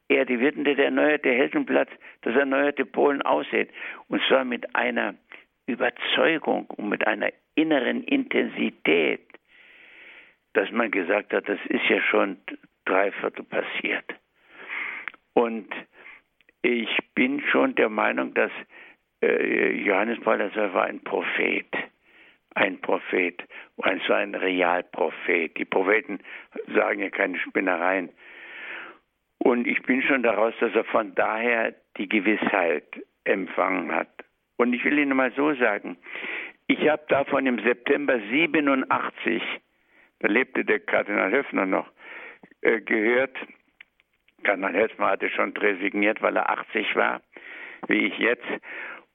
Erde, 0.08 0.34
wie 0.34 0.40
wird 0.40 0.56
denn 0.56 0.64
der 0.64 0.78
erneuerte 0.78 1.30
Heldenplatz, 1.30 1.90
das 2.22 2.34
erneuerte 2.36 2.84
Polen 2.84 3.22
aussehen? 3.22 3.68
Und 4.08 4.22
zwar 4.28 4.44
mit 4.44 4.74
einer 4.74 5.14
Überzeugung 5.66 6.66
und 6.70 6.88
mit 6.88 7.06
einer 7.06 7.30
inneren 7.54 8.04
Intensität, 8.04 9.26
dass 10.52 10.70
man 10.70 10.90
gesagt 10.90 11.32
hat, 11.32 11.48
das 11.48 11.58
ist 11.68 11.84
ja 11.88 12.00
schon 12.02 12.36
drei 12.84 13.12
Viertel 13.12 13.44
passiert. 13.44 14.04
Und 15.32 15.68
ich 16.62 16.88
bin 17.14 17.42
schon 17.50 17.74
der 17.74 17.88
Meinung, 17.88 18.34
dass 18.34 18.50
äh, 19.22 19.72
Johannes 19.72 20.20
Paul 20.20 20.40
II 20.40 20.72
war 20.72 20.84
ein 20.84 21.00
Prophet. 21.00 21.66
Ein 22.56 22.80
Prophet, 22.80 23.42
und 23.76 24.02
zwar 24.04 24.18
ein 24.18 24.34
Realprophet. 24.34 25.56
Die 25.58 25.64
Propheten 25.64 26.20
sagen 26.72 27.00
ja 27.00 27.10
keine 27.10 27.36
Spinnereien. 27.38 28.10
Und 29.44 29.66
ich 29.66 29.82
bin 29.82 30.02
schon 30.02 30.22
daraus, 30.22 30.54
dass 30.58 30.74
er 30.74 30.84
von 30.84 31.14
daher 31.14 31.74
die 31.98 32.08
Gewissheit 32.08 32.86
empfangen 33.24 33.94
hat. 33.94 34.08
Und 34.56 34.72
ich 34.72 34.82
will 34.86 34.98
Ihnen 34.98 35.14
mal 35.14 35.32
so 35.36 35.54
sagen, 35.56 35.98
ich 36.66 36.88
habe 36.88 37.04
davon 37.08 37.46
im 37.46 37.58
September 37.58 38.18
87, 38.30 39.42
da 40.20 40.28
lebte 40.28 40.64
der 40.64 40.80
Kardinal 40.80 41.30
Höfner 41.30 41.66
noch, 41.66 41.86
äh, 42.62 42.80
gehört, 42.80 43.36
Kardinal 44.44 44.72
Höfner 44.72 45.08
hatte 45.08 45.28
schon 45.28 45.54
resigniert, 45.54 46.22
weil 46.22 46.36
er 46.36 46.48
80 46.48 46.96
war, 46.96 47.20
wie 47.88 48.06
ich 48.06 48.18
jetzt. 48.18 48.48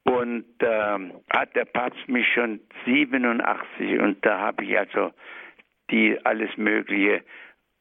Und 0.03 0.45
äh, 0.59 0.99
hat 1.31 1.55
der 1.55 1.65
Papst 1.65 2.07
mich 2.07 2.31
schon 2.33 2.59
87 2.85 3.97
und 3.97 4.23
da 4.23 4.37
habe 4.41 4.63
ich 4.63 4.77
also 4.77 5.11
die 5.89 6.23
alles 6.23 6.55
Mögliche 6.55 7.23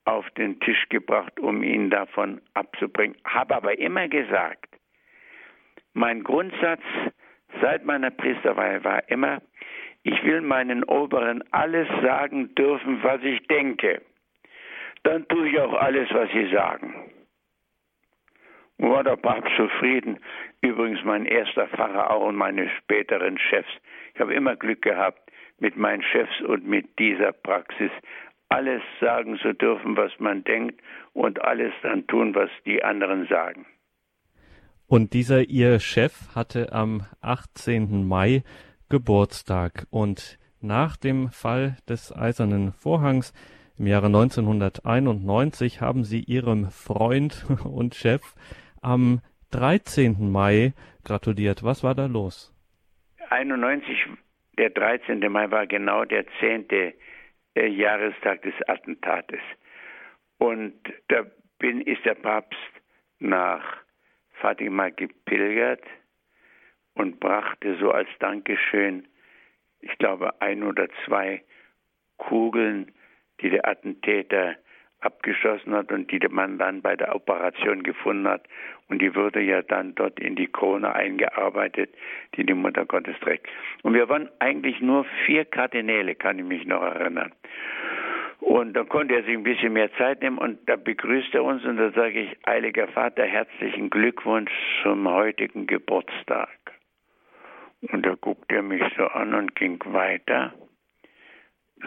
auf 0.09 0.29
den 0.31 0.59
Tisch 0.61 0.89
gebracht, 0.89 1.39
um 1.39 1.63
ihn 1.63 1.91
davon 1.91 2.41
abzubringen. 2.55 3.17
Habe 3.25 3.57
aber 3.57 3.79
immer 3.79 4.09
gesagt, 4.09 4.69
mein 5.93 6.23
Grundsatz 6.23 6.83
seit 7.61 7.85
meiner 7.85 8.11
Priesterweihe 8.11 8.83
war 8.85 9.09
immer, 9.11 9.43
ich 10.03 10.23
will 10.25 10.41
meinen 10.41 10.85
Oberen 10.85 11.45
alles 11.53 11.89
sagen 12.03 12.55
dürfen, 12.55 13.03
was 13.03 13.23
ich 13.23 13.47
denke. 13.49 14.01
Dann 15.03 15.29
tue 15.29 15.49
ich 15.49 15.59
auch 15.61 15.75
alles, 15.75 16.09
was 16.13 16.31
sie 16.31 16.51
sagen. 16.51 16.95
War 18.79 19.03
der 19.05 19.17
Papst 19.17 19.55
zufrieden? 19.57 20.19
Übrigens 20.63 21.03
mein 21.05 21.27
erster 21.27 21.67
Pfarrer 21.67 22.11
auch 22.11 22.27
und 22.27 22.37
meine 22.37 22.71
späteren 22.79 23.39
Chefs. 23.39 23.69
Ich 24.15 24.21
habe 24.21 24.35
immer 24.35 24.57
Glück 24.57 24.83
gehabt 24.83 25.21
mit 25.59 25.77
meinen 25.77 26.03
Chefs 26.03 26.41
und 26.43 26.67
mit 26.67 26.99
dieser 26.99 27.33
Praxis. 27.33 27.91
Alles 28.49 28.83
sagen 29.01 29.39
zu 29.39 29.53
dürfen, 29.53 29.97
was 29.97 30.13
man 30.19 30.43
denkt 30.45 30.81
und 31.13 31.43
alles 31.43 31.73
dann 31.83 32.07
tun, 32.07 32.35
was 32.35 32.51
die 32.65 32.83
anderen 32.83 33.27
sagen. 33.29 33.67
Und 34.87 35.13
dieser 35.13 35.43
ihr 35.43 35.81
Chef 35.81 36.35
hatte 36.35 36.73
am 36.73 37.03
18. 37.21 38.07
Mai 38.07 38.43
Geburtstag. 38.89 39.87
Und 39.91 40.39
nach 40.63 40.97
dem 40.97 41.29
Fall 41.29 41.77
des 41.89 42.11
Eisernen 42.17 42.73
Vorhangs 42.73 43.35
im 43.79 43.87
Jahre 43.87 44.07
1991 44.07 45.81
haben 45.81 46.05
sie 46.05 46.21
ihrem 46.21 46.71
Freund 46.71 47.47
und 47.65 47.95
Chef 47.95 48.23
am 48.81 49.21
13. 49.51 50.31
Mai 50.33 50.73
gratuliert. 51.05 51.63
Was 51.63 51.85
war 51.85 51.95
da 51.95 52.07
los? 52.07 52.55
91, 53.31 54.07
der 54.57 54.71
13. 54.71 55.21
Mai 55.31 55.51
war 55.51 55.67
genau 55.67 56.05
der 56.05 56.25
10. 56.41 56.67
Jahrestag 57.67 58.43
des 58.43 58.55
Attentates. 58.69 59.41
Und 60.39 60.75
da 61.09 61.27
bin, 61.59 61.81
ist 61.81 62.05
der 62.05 62.15
Papst 62.15 62.59
nach 63.19 63.79
Fatima 64.35 64.91
gepilgert 64.91 65.83
und 66.95 67.19
brachte 67.21 67.77
so 67.79 67.91
als 67.91 68.09
Dankeschön, 68.21 69.09
ich 69.81 69.97
glaube, 69.99 70.41
ein 70.41 70.63
oder 70.63 70.89
zwei 71.05 71.43
Kugeln, 72.17 72.93
die 73.41 73.51
der 73.51 73.67
Attentäter 73.67 74.57
abgeschossen 75.01 75.75
hat 75.75 75.93
und 75.93 76.11
die 76.11 76.19
man 76.29 76.59
dann 76.59 76.83
bei 76.83 76.97
der 76.97 77.15
Operation 77.15 77.83
gefunden 77.83 78.29
hat. 78.29 78.49
Und 78.89 79.03
die 79.03 79.15
wurde 79.15 79.41
ja 79.41 79.63
dann 79.63 79.95
dort 79.95 80.19
in 80.19 80.35
die 80.35 80.47
Krone 80.47 80.95
eingearbeitet, 80.95 81.91
die 82.35 82.45
die 82.45 82.55
Mutter 82.55 82.87
Gottes 82.87 83.17
trägt. 83.21 83.47
Und 83.83 83.95
wir 83.95 84.09
waren 84.09 84.31
eigentlich 84.39 84.81
nur 84.81 85.05
vier 85.27 85.45
Kardinäle, 85.45 86.15
kann 86.15 86.39
ich 86.39 86.45
mich 86.45 86.67
noch 86.67 86.83
erinnern. 86.83 87.33
Und 88.41 88.75
dann 88.75 88.89
konnte 88.89 89.15
er 89.15 89.25
sich 89.25 89.35
ein 89.35 89.43
bisschen 89.43 89.73
mehr 89.73 89.93
Zeit 89.95 90.23
nehmen 90.23 90.39
und 90.39 90.61
da 90.69 90.77
begrüßt 90.77 91.35
er 91.35 91.45
uns 91.45 91.65
und 91.65 91.77
da 91.77 91.91
sage 91.91 92.21
ich, 92.21 92.37
Heiliger 92.47 92.87
Vater, 92.89 93.25
herzlichen 93.25 93.91
Glückwunsch 93.91 94.53
zum 94.83 95.09
heutigen 95.09 95.67
Geburtstag. 95.67 96.49
Und 97.93 98.07
da 98.07 98.15
guckte 98.15 98.57
er 98.57 98.63
mich 98.63 98.83
so 98.97 99.07
an 99.07 99.35
und 99.35 99.55
ging 99.55 99.79
weiter. 99.87 100.55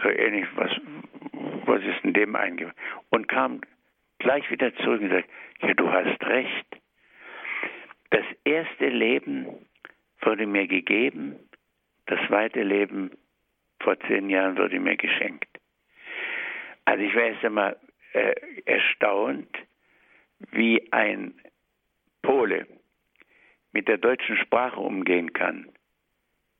So 0.02 0.08
ähnlich, 0.08 0.46
was, 0.54 0.70
was 1.66 1.82
ist 1.82 2.04
in 2.04 2.12
dem 2.12 2.36
eingefallen? 2.36 2.76
Und 3.10 3.28
kam 3.28 3.60
gleich 4.18 4.50
wieder 4.50 4.74
zurück 4.76 5.00
und 5.00 5.10
sagte, 5.10 5.28
ja, 5.60 5.74
du 5.74 5.90
hast 5.90 6.24
recht. 6.24 6.71
Das 8.52 8.66
erste 8.66 8.88
Leben 8.88 9.46
wurde 10.20 10.46
mir 10.46 10.66
gegeben, 10.66 11.36
das 12.04 12.20
zweite 12.28 12.62
Leben 12.62 13.10
vor 13.80 13.98
zehn 14.00 14.28
Jahren 14.28 14.58
wurde 14.58 14.78
mir 14.78 14.98
geschenkt. 14.98 15.48
Also 16.84 17.02
ich 17.02 17.14
war 17.14 17.22
erst 17.22 17.44
einmal 17.46 17.80
äh, 18.12 18.34
erstaunt, 18.66 19.48
wie 20.50 20.92
ein 20.92 21.32
Pole 22.20 22.66
mit 23.72 23.88
der 23.88 23.96
deutschen 23.96 24.36
Sprache 24.36 24.80
umgehen 24.80 25.32
kann. 25.32 25.70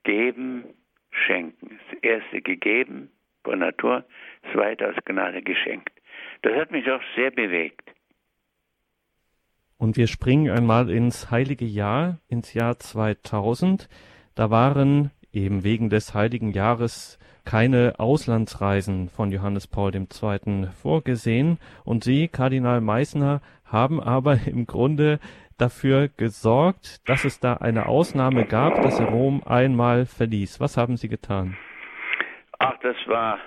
Geben, 0.05 0.65
schenken. 1.11 1.79
Das 1.91 1.99
erste 2.01 2.41
gegeben 2.41 3.13
von 3.45 3.59
Natur, 3.59 4.03
das 4.45 4.53
zweite 4.55 4.89
aus 4.89 4.97
Gnade 5.05 5.43
geschenkt. 5.43 5.93
Das 6.41 6.55
hat 6.55 6.71
mich 6.71 6.91
auch 6.91 7.03
sehr 7.17 7.31
bewegt. 7.31 7.93
Und 9.83 9.97
wir 9.97 10.07
springen 10.07 10.49
einmal 10.49 10.91
ins 10.91 11.33
heilige 11.33 11.65
Jahr, 11.65 12.19
ins 12.29 12.55
Jahr 12.55 12.79
2000. 12.79 13.89
Da 14.37 14.49
waren 14.49 15.11
eben 15.33 15.65
wegen 15.65 15.91
des 15.91 16.15
heiligen 16.15 16.53
Jahres 16.53 17.19
keine 17.45 17.95
Auslandsreisen 17.99 19.09
von 19.09 19.33
Johannes 19.33 19.67
Paul 19.67 19.93
II. 19.93 20.69
vorgesehen 20.81 21.59
und 21.85 22.05
Sie, 22.05 22.29
Kardinal 22.29 22.81
Meissner, 22.81 23.41
haben 23.65 24.01
aber 24.01 24.39
im 24.47 24.67
Grunde 24.67 25.19
dafür 25.59 26.07
gesorgt, 26.17 27.01
dass 27.09 27.25
es 27.25 27.41
da 27.41 27.55
eine 27.55 27.87
Ausnahme 27.87 28.45
gab, 28.45 28.83
dass 28.83 29.01
er 29.01 29.07
Rom 29.07 29.43
einmal 29.45 30.07
verließ. 30.07 30.61
Was 30.61 30.77
haben 30.77 30.97
Sie 30.97 31.09
getan? 31.09 31.57
Ach, 32.61 32.79
das 32.83 32.97
war, 33.07 33.41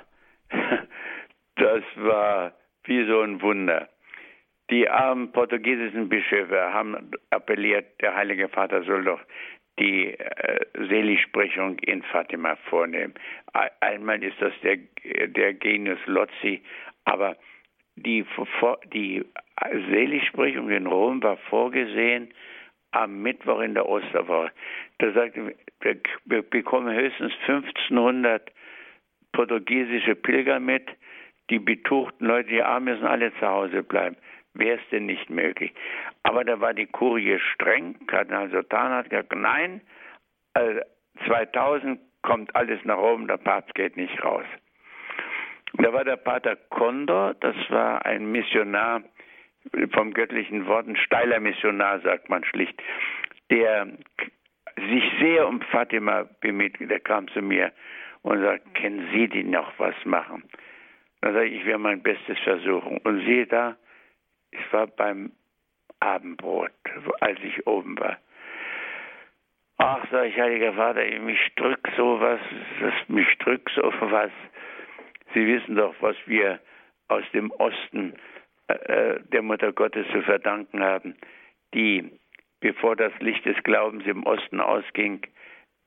das 1.55 1.83
war 1.95 2.51
wie 2.83 3.07
so 3.07 3.21
ein 3.21 3.41
Wunder. 3.41 3.87
Die 4.71 4.89
armen 4.89 5.31
portugiesischen 5.31 6.09
Bischöfe 6.09 6.73
haben 6.73 7.11
appelliert, 7.29 8.01
der 8.01 8.15
Heilige 8.15 8.49
Vater 8.49 8.83
soll 8.83 9.03
doch 9.03 9.21
die 9.77 10.17
äh, 10.17 10.65
Seligsprechung 10.87 11.77
in 11.79 12.01
Fatima 12.03 12.55
vornehmen. 12.69 13.13
Einmal 13.81 14.23
ist 14.23 14.41
das 14.41 14.53
der, 14.63 14.77
der 15.27 15.53
Genius 15.53 15.99
Lozzi, 16.05 16.61
aber 17.03 17.35
die, 17.95 18.25
die 18.93 19.23
Seligsprechung 19.89 20.69
in 20.69 20.87
Rom 20.87 21.21
war 21.23 21.37
vorgesehen 21.37 22.33
am 22.91 23.21
Mittwoch 23.21 23.59
in 23.59 23.73
der 23.73 23.87
Osterwoche. 23.87 24.51
Da 24.99 25.11
sagte 25.11 25.53
wir, 26.25 26.41
bekommen 26.41 26.95
höchstens 26.95 27.33
1500 27.47 28.51
portugiesische 29.33 30.15
Pilger 30.15 30.59
mit. 30.59 30.87
Die 31.49 31.59
betuchten 31.59 32.25
Leute, 32.25 32.49
die 32.49 32.63
Armen 32.63 32.85
müssen 32.85 33.05
alle 33.05 33.33
zu 33.35 33.47
Hause 33.47 33.83
bleiben. 33.83 34.15
Wäre 34.55 34.79
es 34.79 34.89
denn 34.89 35.05
nicht 35.05 35.29
möglich? 35.29 35.73
Aber 36.23 36.43
da 36.43 36.59
war 36.59 36.73
die 36.73 36.85
Kurie 36.87 37.39
streng. 37.53 37.95
Kardinal 38.07 38.49
Sultan 38.49 38.91
hat 38.91 39.09
gesagt, 39.09 39.35
nein, 39.35 39.81
äh, 40.53 40.81
2000 41.27 41.99
kommt 42.21 42.55
alles 42.55 42.83
nach 42.85 42.97
Rom, 42.97 43.27
der 43.27 43.37
Papst 43.37 43.75
geht 43.75 43.97
nicht 43.97 44.23
raus. 44.23 44.45
Da 45.73 45.91
war 45.93 46.05
der 46.05 46.15
Pater 46.15 46.55
Condor, 46.69 47.35
das 47.41 47.55
war 47.69 48.05
ein 48.05 48.31
Missionar 48.31 49.03
vom 49.93 50.13
göttlichen 50.13 50.67
Worten, 50.67 50.95
steiler 50.95 51.39
Missionar, 51.39 51.99
sagt 51.99 52.29
man 52.29 52.43
schlicht, 52.45 52.81
der 53.49 53.87
sich 54.77 55.03
sehr 55.19 55.47
um 55.47 55.61
Fatima 55.61 56.27
bemüht. 56.39 56.77
Der 56.79 56.99
kam 56.99 57.27
zu 57.29 57.41
mir 57.41 57.71
und 58.21 58.41
sagt, 58.41 58.75
kennen 58.75 59.09
Sie 59.11 59.27
die 59.27 59.43
noch 59.43 59.71
was 59.77 59.95
machen? 60.05 60.43
Dann 61.21 61.33
sage 61.33 61.47
ich, 61.47 61.61
ich 61.61 61.65
werde 61.65 61.79
mein 61.79 62.03
Bestes 62.03 62.37
versuchen. 62.39 62.97
Und 62.99 63.25
siehe 63.25 63.47
da, 63.47 63.75
ich 64.59 64.73
war 64.73 64.87
beim 64.87 65.31
Abendbrot, 65.99 66.71
als 67.19 67.39
ich 67.43 67.65
oben 67.67 67.97
war. 67.99 68.17
Ach, 69.77 70.05
sag 70.09 70.27
ich, 70.27 70.37
Heiliger 70.37 70.73
Vater, 70.73 71.03
mich 71.19 71.39
drückt 71.55 71.89
sowas, 71.97 72.39
das, 72.79 72.93
mich 73.07 73.27
drückt 73.39 73.69
so 73.75 73.91
was. 73.99 74.31
Sie 75.33 75.45
wissen 75.45 75.75
doch, 75.75 75.93
was 75.99 76.15
wir 76.25 76.59
aus 77.09 77.23
dem 77.33 77.51
Osten 77.51 78.13
äh, 78.67 78.73
äh, 78.73 79.19
der 79.31 79.41
Mutter 79.41 79.73
Gottes 79.73 80.07
zu 80.11 80.21
verdanken 80.21 80.81
haben, 80.81 81.15
die, 81.73 82.09
bevor 82.61 82.95
das 82.95 83.11
Licht 83.19 83.45
des 83.45 83.61
Glaubens 83.63 84.05
im 84.05 84.25
Osten 84.25 84.61
ausging, 84.61 85.21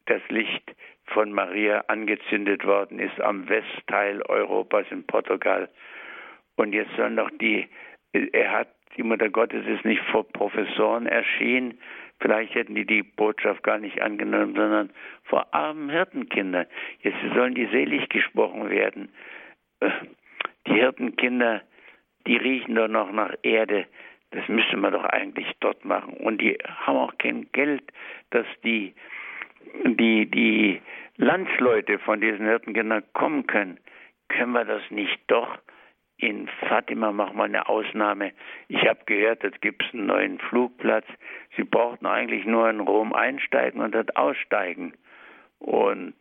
das 0.06 0.22
Licht 0.28 0.74
von 1.06 1.32
Maria 1.32 1.84
angezündet 1.88 2.64
worden 2.66 2.98
ist 2.98 3.20
am 3.20 3.48
Westteil 3.48 4.22
Europas 4.22 4.86
in 4.90 5.06
Portugal. 5.06 5.68
Und 6.56 6.72
jetzt 6.72 6.94
sollen 6.96 7.16
doch 7.16 7.30
die, 7.40 7.68
er 8.12 8.52
hat, 8.52 8.68
die 8.96 9.02
Mutter 9.02 9.28
Gottes 9.28 9.66
ist 9.66 9.84
nicht 9.84 10.02
vor 10.10 10.26
Professoren 10.26 11.06
erschienen, 11.06 11.78
vielleicht 12.20 12.54
hätten 12.54 12.74
die 12.74 12.86
die 12.86 13.02
Botschaft 13.02 13.62
gar 13.62 13.78
nicht 13.78 14.00
angenommen, 14.00 14.54
sondern 14.54 14.90
vor 15.24 15.46
armen 15.52 15.90
Hirtenkindern. 15.90 16.66
Jetzt 17.02 17.18
sollen 17.34 17.54
die 17.54 17.66
selig 17.66 18.08
gesprochen 18.08 18.70
werden. 18.70 19.10
Die 20.66 20.74
Hirtenkinder, 20.74 21.62
die 22.26 22.36
riechen 22.36 22.74
doch 22.74 22.88
noch 22.88 23.12
nach 23.12 23.34
Erde. 23.42 23.86
Das 24.30 24.46
müsste 24.48 24.76
man 24.76 24.92
doch 24.92 25.04
eigentlich 25.04 25.50
dort 25.60 25.84
machen. 25.84 26.14
Und 26.14 26.40
die 26.40 26.58
haben 26.64 26.96
auch 26.96 27.16
kein 27.18 27.50
Geld, 27.52 27.82
dass 28.30 28.46
die, 28.64 28.94
die, 29.84 30.26
die 30.26 30.82
Landsleute 31.16 31.98
von 31.98 32.20
diesen 32.20 32.46
Hirtenkindern 32.46 33.04
kommen 33.12 33.46
können. 33.46 33.78
Können 34.28 34.52
wir 34.52 34.64
das 34.64 34.82
nicht 34.90 35.18
doch 35.28 35.58
in 36.18 36.48
Fatima 36.68 37.12
machen 37.12 37.36
wir 37.36 37.44
eine 37.44 37.68
Ausnahme. 37.68 38.32
Ich 38.66 38.84
habe 38.86 38.98
gehört, 39.06 39.44
es 39.44 39.58
gibt 39.60 39.84
einen 39.92 40.06
neuen 40.06 40.38
Flugplatz. 40.40 41.06
Sie 41.56 41.62
brauchten 41.62 42.06
eigentlich 42.06 42.44
nur 42.44 42.68
in 42.68 42.80
Rom 42.80 43.12
einsteigen 43.12 43.80
und 43.80 43.94
dort 43.94 44.16
aussteigen. 44.16 44.94
Und 45.60 46.16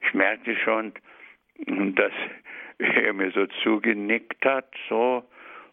ich 0.00 0.14
merkte 0.14 0.56
schon, 0.56 0.94
dass 1.66 2.12
er 2.78 3.12
mir 3.12 3.30
so 3.32 3.46
zugenickt 3.62 4.44
hat, 4.44 4.68
so. 4.88 5.22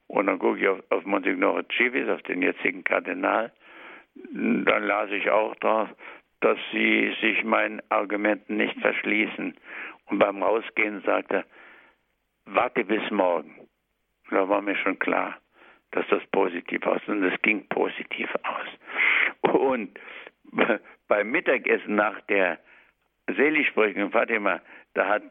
Und 0.07 0.27
dann 0.27 0.39
gucke 0.39 0.59
ich 0.59 0.67
auf, 0.67 0.79
auf 0.89 1.05
Monsignore 1.05 1.65
Civis, 1.75 2.09
auf 2.09 2.21
den 2.23 2.41
jetzigen 2.41 2.83
Kardinal. 2.83 3.51
Dann 4.15 4.83
las 4.83 5.09
ich 5.09 5.29
auch 5.31 5.55
drauf, 5.55 5.89
dass 6.41 6.57
sie 6.73 7.15
sich 7.21 7.45
meinen 7.45 7.81
Argumenten 7.87 8.57
nicht 8.57 8.77
verschließen. 8.79 9.55
Und 10.07 10.19
beim 10.19 10.43
Rausgehen 10.43 11.01
sagte 11.05 11.37
er, 11.37 11.45
warte 12.45 12.83
bis 12.83 13.09
morgen. 13.11 13.67
Da 14.29 14.47
war 14.47 14.61
mir 14.61 14.75
schon 14.75 14.97
klar, 14.99 15.37
dass 15.91 16.05
das 16.09 16.25
positiv 16.31 16.85
aus 16.85 17.01
und 17.07 17.23
es 17.23 17.41
ging 17.41 17.67
positiv 17.69 18.29
aus. 18.43 19.51
Und 19.53 19.99
beim 21.07 21.31
Mittagessen 21.31 21.95
nach 21.95 22.19
der 22.21 22.59
Seligsprechung 23.27 24.03
in 24.03 24.11
Fatima, 24.11 24.61
da 24.93 25.07
hat 25.07 25.23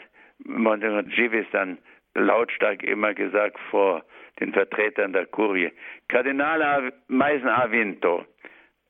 Monsignor 0.45 1.03
Givis 1.05 1.47
dann 1.53 1.79
lautstark 2.15 2.83
immer 2.83 3.15
gesagt 3.15 3.59
vor 3.71 4.05
den 4.41 4.53
Vertretern 4.53 5.13
der 5.13 5.27
Kurie, 5.27 5.73
Kardinal 6.09 6.93
Meisen 7.09 7.57
ha 7.57 7.71
vinto. 7.71 8.25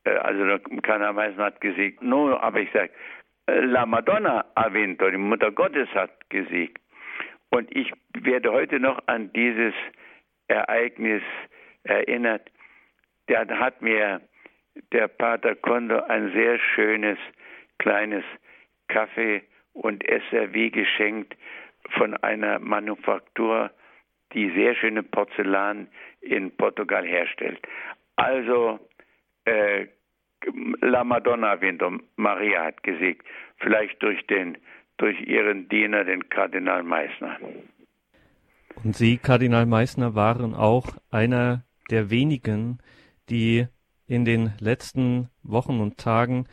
Äh, 0.03 0.11
also 0.11 0.59
Kardinal 0.81 1.13
Meisen 1.13 1.43
hat 1.43 1.61
gesiegt. 1.61 2.01
Nur 2.01 2.41
aber 2.41 2.59
ich 2.59 2.71
sage, 2.71 2.91
äh, 3.47 3.59
La 3.59 3.85
Madonna 3.85 4.45
ha 4.55 4.73
vinto, 4.73 5.09
die 5.09 5.17
Mutter 5.17 5.51
Gottes 5.51 5.89
hat 5.93 6.29
gesiegt. 6.29 6.82
Und 7.53 7.69
ich 7.75 7.93
werde 8.15 8.51
heute 8.51 8.79
noch 8.79 8.99
an 9.05 9.31
dieses 9.33 9.75
Ereignis 10.47 11.21
erinnert. 11.83 12.49
Da 13.27 13.47
hat 13.47 13.79
mir 13.79 14.21
der 14.91 15.07
Pater 15.07 15.53
Kondo 15.53 16.01
ein 16.01 16.31
sehr 16.31 16.57
schönes 16.57 17.19
kleines 17.77 18.23
Kaffee- 18.87 19.43
und 19.73 20.03
Esservie 20.09 20.71
geschenkt 20.71 21.37
von 21.91 22.17
einer 22.23 22.57
Manufaktur, 22.57 23.69
die 24.33 24.49
sehr 24.55 24.73
schöne 24.73 25.03
Porzellan 25.03 25.87
in 26.21 26.49
Portugal 26.57 27.05
herstellt. 27.05 27.61
Also 28.15 28.79
äh, 29.45 29.85
La 30.81 31.03
Madonna 31.03 31.61
Winter, 31.61 31.99
Maria 32.15 32.63
hat 32.63 32.81
gesiegt, 32.81 33.27
vielleicht 33.59 34.01
durch 34.01 34.25
den 34.25 34.57
durch 35.03 35.19
ihren 35.27 35.67
Diener, 35.67 36.05
den 36.05 36.29
Kardinal 36.29 36.81
Meissner. 36.81 37.37
Und 38.85 38.95
Sie, 38.95 39.17
Kardinal 39.17 39.65
Meissner, 39.65 40.15
waren 40.15 40.53
auch 40.53 40.95
einer 41.11 41.65
der 41.91 42.09
wenigen, 42.09 42.79
die 43.29 43.67
in 44.07 44.23
den 44.23 44.53
letzten 44.61 45.27
Wochen 45.43 45.81
und 45.81 45.97
Tagen 45.97 46.45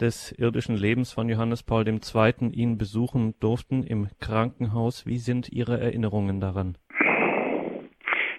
des 0.00 0.32
irdischen 0.32 0.74
Lebens 0.74 1.12
von 1.12 1.28
Johannes 1.28 1.62
Paul 1.62 1.86
II. 1.86 2.48
ihn 2.52 2.78
besuchen 2.78 3.34
durften 3.40 3.82
im 3.82 4.08
Krankenhaus. 4.22 5.06
Wie 5.06 5.18
sind 5.18 5.50
Ihre 5.52 5.78
Erinnerungen 5.78 6.40
daran? 6.40 6.78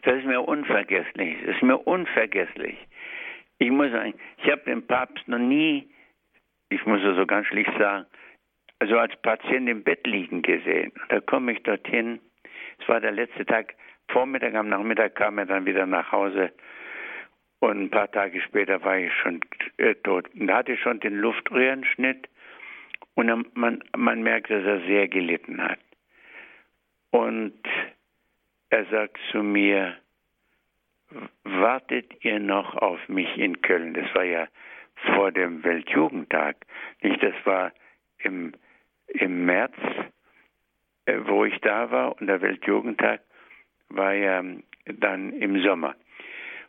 Das 0.02 0.16
ist 0.18 0.26
mir 0.26 0.42
unvergesslich. 0.42 1.38
Das 1.46 1.56
ist 1.58 1.62
mir 1.62 1.78
unvergesslich. 1.78 2.76
Ich 3.60 3.70
muss 3.70 3.92
sagen, 3.92 4.16
ich 4.44 4.50
habe 4.50 4.64
den 4.66 4.88
Papst 4.88 5.28
noch 5.28 5.38
nie, 5.38 5.92
ich 6.70 6.84
muss 6.88 7.02
es 7.04 7.16
so 7.16 7.28
ganz 7.28 7.46
schlicht 7.46 7.72
sagen, 7.78 8.08
also 8.80 8.98
als 8.98 9.16
Patient 9.18 9.68
im 9.70 9.84
Bett 9.84 10.06
liegen 10.08 10.42
gesehen. 10.42 10.92
Da 11.10 11.20
komme 11.20 11.52
ich 11.52 11.64
dorthin. 11.64 12.20
Es 12.80 12.88
war 12.88 13.00
der 13.00 13.12
letzte 13.12 13.46
Tag. 13.46 13.76
Vormittag, 14.10 14.56
am 14.56 14.70
Nachmittag 14.70 15.16
kam 15.16 15.38
er 15.38 15.46
dann 15.46 15.66
wieder 15.66 15.86
nach 15.86 16.12
Hause. 16.12 16.52
Und 17.60 17.82
ein 17.82 17.90
paar 17.90 18.10
Tage 18.10 18.42
später 18.42 18.82
war 18.84 18.98
ich 18.98 19.14
schon 19.14 19.42
äh, 19.78 19.96
tot. 19.96 20.30
Und 20.34 20.48
da 20.48 20.58
hatte 20.58 20.74
ich 20.74 20.82
schon 20.82 21.00
den 21.02 21.18
Luftröhrenschnitt. 21.18 22.28
Und 23.16 23.56
man, 23.56 23.84
man 23.96 24.24
merkt, 24.24 24.50
dass 24.50 24.64
er 24.64 24.80
sehr 24.88 25.10
gelitten 25.10 25.62
hat. 25.62 25.80
Und 27.12 27.60
er 28.70 28.86
sagt 28.86 29.18
zu 29.32 29.44
mir, 29.44 29.98
wartet 31.44 32.24
ihr 32.24 32.40
noch 32.40 32.76
auf 32.76 33.00
mich 33.10 33.38
in 33.38 33.62
Köln? 33.62 33.94
Das 33.94 34.14
war 34.16 34.24
ja 34.24 34.48
vor 35.16 35.32
dem 35.32 35.64
Weltjugendtag. 35.64 36.56
Nicht, 37.02 37.22
das 37.22 37.34
war 37.44 37.74
im, 38.20 38.54
im 39.14 39.46
März, 39.46 39.76
äh, 41.06 41.20
wo 41.26 41.46
ich 41.46 41.60
da 41.62 41.92
war, 41.92 42.20
und 42.20 42.28
der 42.28 42.42
Weltjugendtag 42.42 43.22
war 43.90 44.14
ja 44.14 44.44
dann 44.86 45.34
im 45.34 45.62
Sommer 45.64 45.96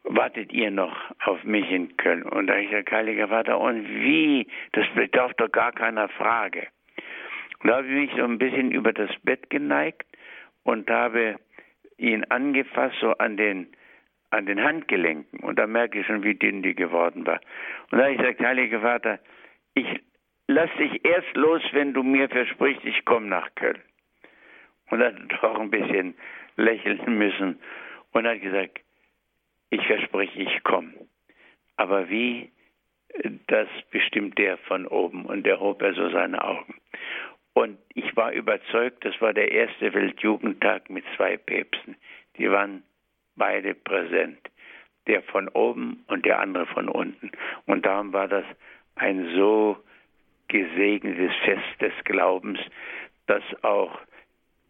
wartet 0.04 0.52
ihr 0.52 0.70
noch 0.70 0.96
auf 1.24 1.42
mich 1.44 1.70
in 1.70 1.96
Köln? 1.96 2.22
Und 2.22 2.46
da 2.46 2.56
ich 2.56 2.70
gesagt, 2.70 2.90
Heiliger 2.90 3.28
Vater, 3.28 3.58
und 3.58 3.86
wie? 3.88 4.46
Das 4.72 4.86
bedarf 4.94 5.32
doch 5.34 5.50
gar 5.50 5.72
keiner 5.72 6.08
Frage. 6.08 6.68
Da 7.62 7.76
habe 7.76 7.86
ich 7.86 8.10
mich 8.10 8.10
so 8.16 8.24
ein 8.24 8.38
bisschen 8.38 8.72
über 8.72 8.92
das 8.92 9.10
Bett 9.22 9.50
geneigt 9.50 10.06
und 10.62 10.88
habe 10.90 11.36
ihn 11.98 12.24
angefasst, 12.24 12.96
so 13.00 13.12
an 13.12 13.36
den, 13.36 13.68
an 14.30 14.46
den 14.46 14.62
Handgelenken. 14.62 15.40
Und 15.40 15.58
da 15.58 15.66
merke 15.66 16.00
ich 16.00 16.06
schon, 16.06 16.22
wie 16.22 16.34
dünn 16.34 16.62
die 16.62 16.74
geworden 16.74 17.26
war. 17.26 17.40
Und 17.90 17.98
da 17.98 18.04
habe 18.04 18.12
ich 18.12 18.18
gesagt, 18.18 18.40
Heiliger 18.40 18.80
Vater, 18.80 19.18
ich 19.74 19.86
lass 20.50 20.70
dich 20.78 21.04
erst 21.04 21.34
los, 21.36 21.62
wenn 21.72 21.92
du 21.92 22.02
mir 22.02 22.28
versprichst, 22.28 22.84
ich 22.84 23.04
komme 23.04 23.26
nach 23.26 23.54
Köln. 23.54 23.80
Und 24.90 25.00
hat 25.02 25.14
doch 25.42 25.58
ein 25.58 25.70
bisschen 25.70 26.14
lächeln 26.56 27.18
müssen 27.18 27.60
und 28.12 28.26
hat 28.26 28.40
gesagt, 28.40 28.80
ich 29.70 29.86
verspreche, 29.86 30.42
ich 30.42 30.62
komme. 30.64 30.92
Aber 31.76 32.10
wie 32.10 32.50
das 33.46 33.68
bestimmt 33.90 34.38
der 34.38 34.58
von 34.58 34.86
oben. 34.86 35.26
Und 35.26 35.44
der 35.44 35.60
hob 35.60 35.82
er 35.82 35.94
so 35.94 36.10
seine 36.10 36.42
Augen. 36.42 36.74
Und 37.52 37.78
ich 37.94 38.16
war 38.16 38.32
überzeugt, 38.32 39.04
das 39.04 39.20
war 39.20 39.32
der 39.32 39.50
erste 39.50 39.92
Weltjugendtag 39.92 40.88
mit 40.90 41.04
zwei 41.16 41.36
Päpsten. 41.36 41.96
Die 42.36 42.50
waren 42.50 42.82
beide 43.36 43.74
präsent. 43.74 44.38
Der 45.06 45.22
von 45.22 45.48
oben 45.48 46.04
und 46.08 46.24
der 46.24 46.40
andere 46.40 46.66
von 46.66 46.88
unten. 46.88 47.32
Und 47.66 47.86
darum 47.86 48.12
war 48.12 48.28
das 48.28 48.44
ein 48.94 49.34
so 49.34 49.78
gesegnetes 50.50 51.34
Fest 51.44 51.80
des 51.80 51.92
Glaubens, 52.04 52.58
dass 53.26 53.42
auch, 53.62 53.98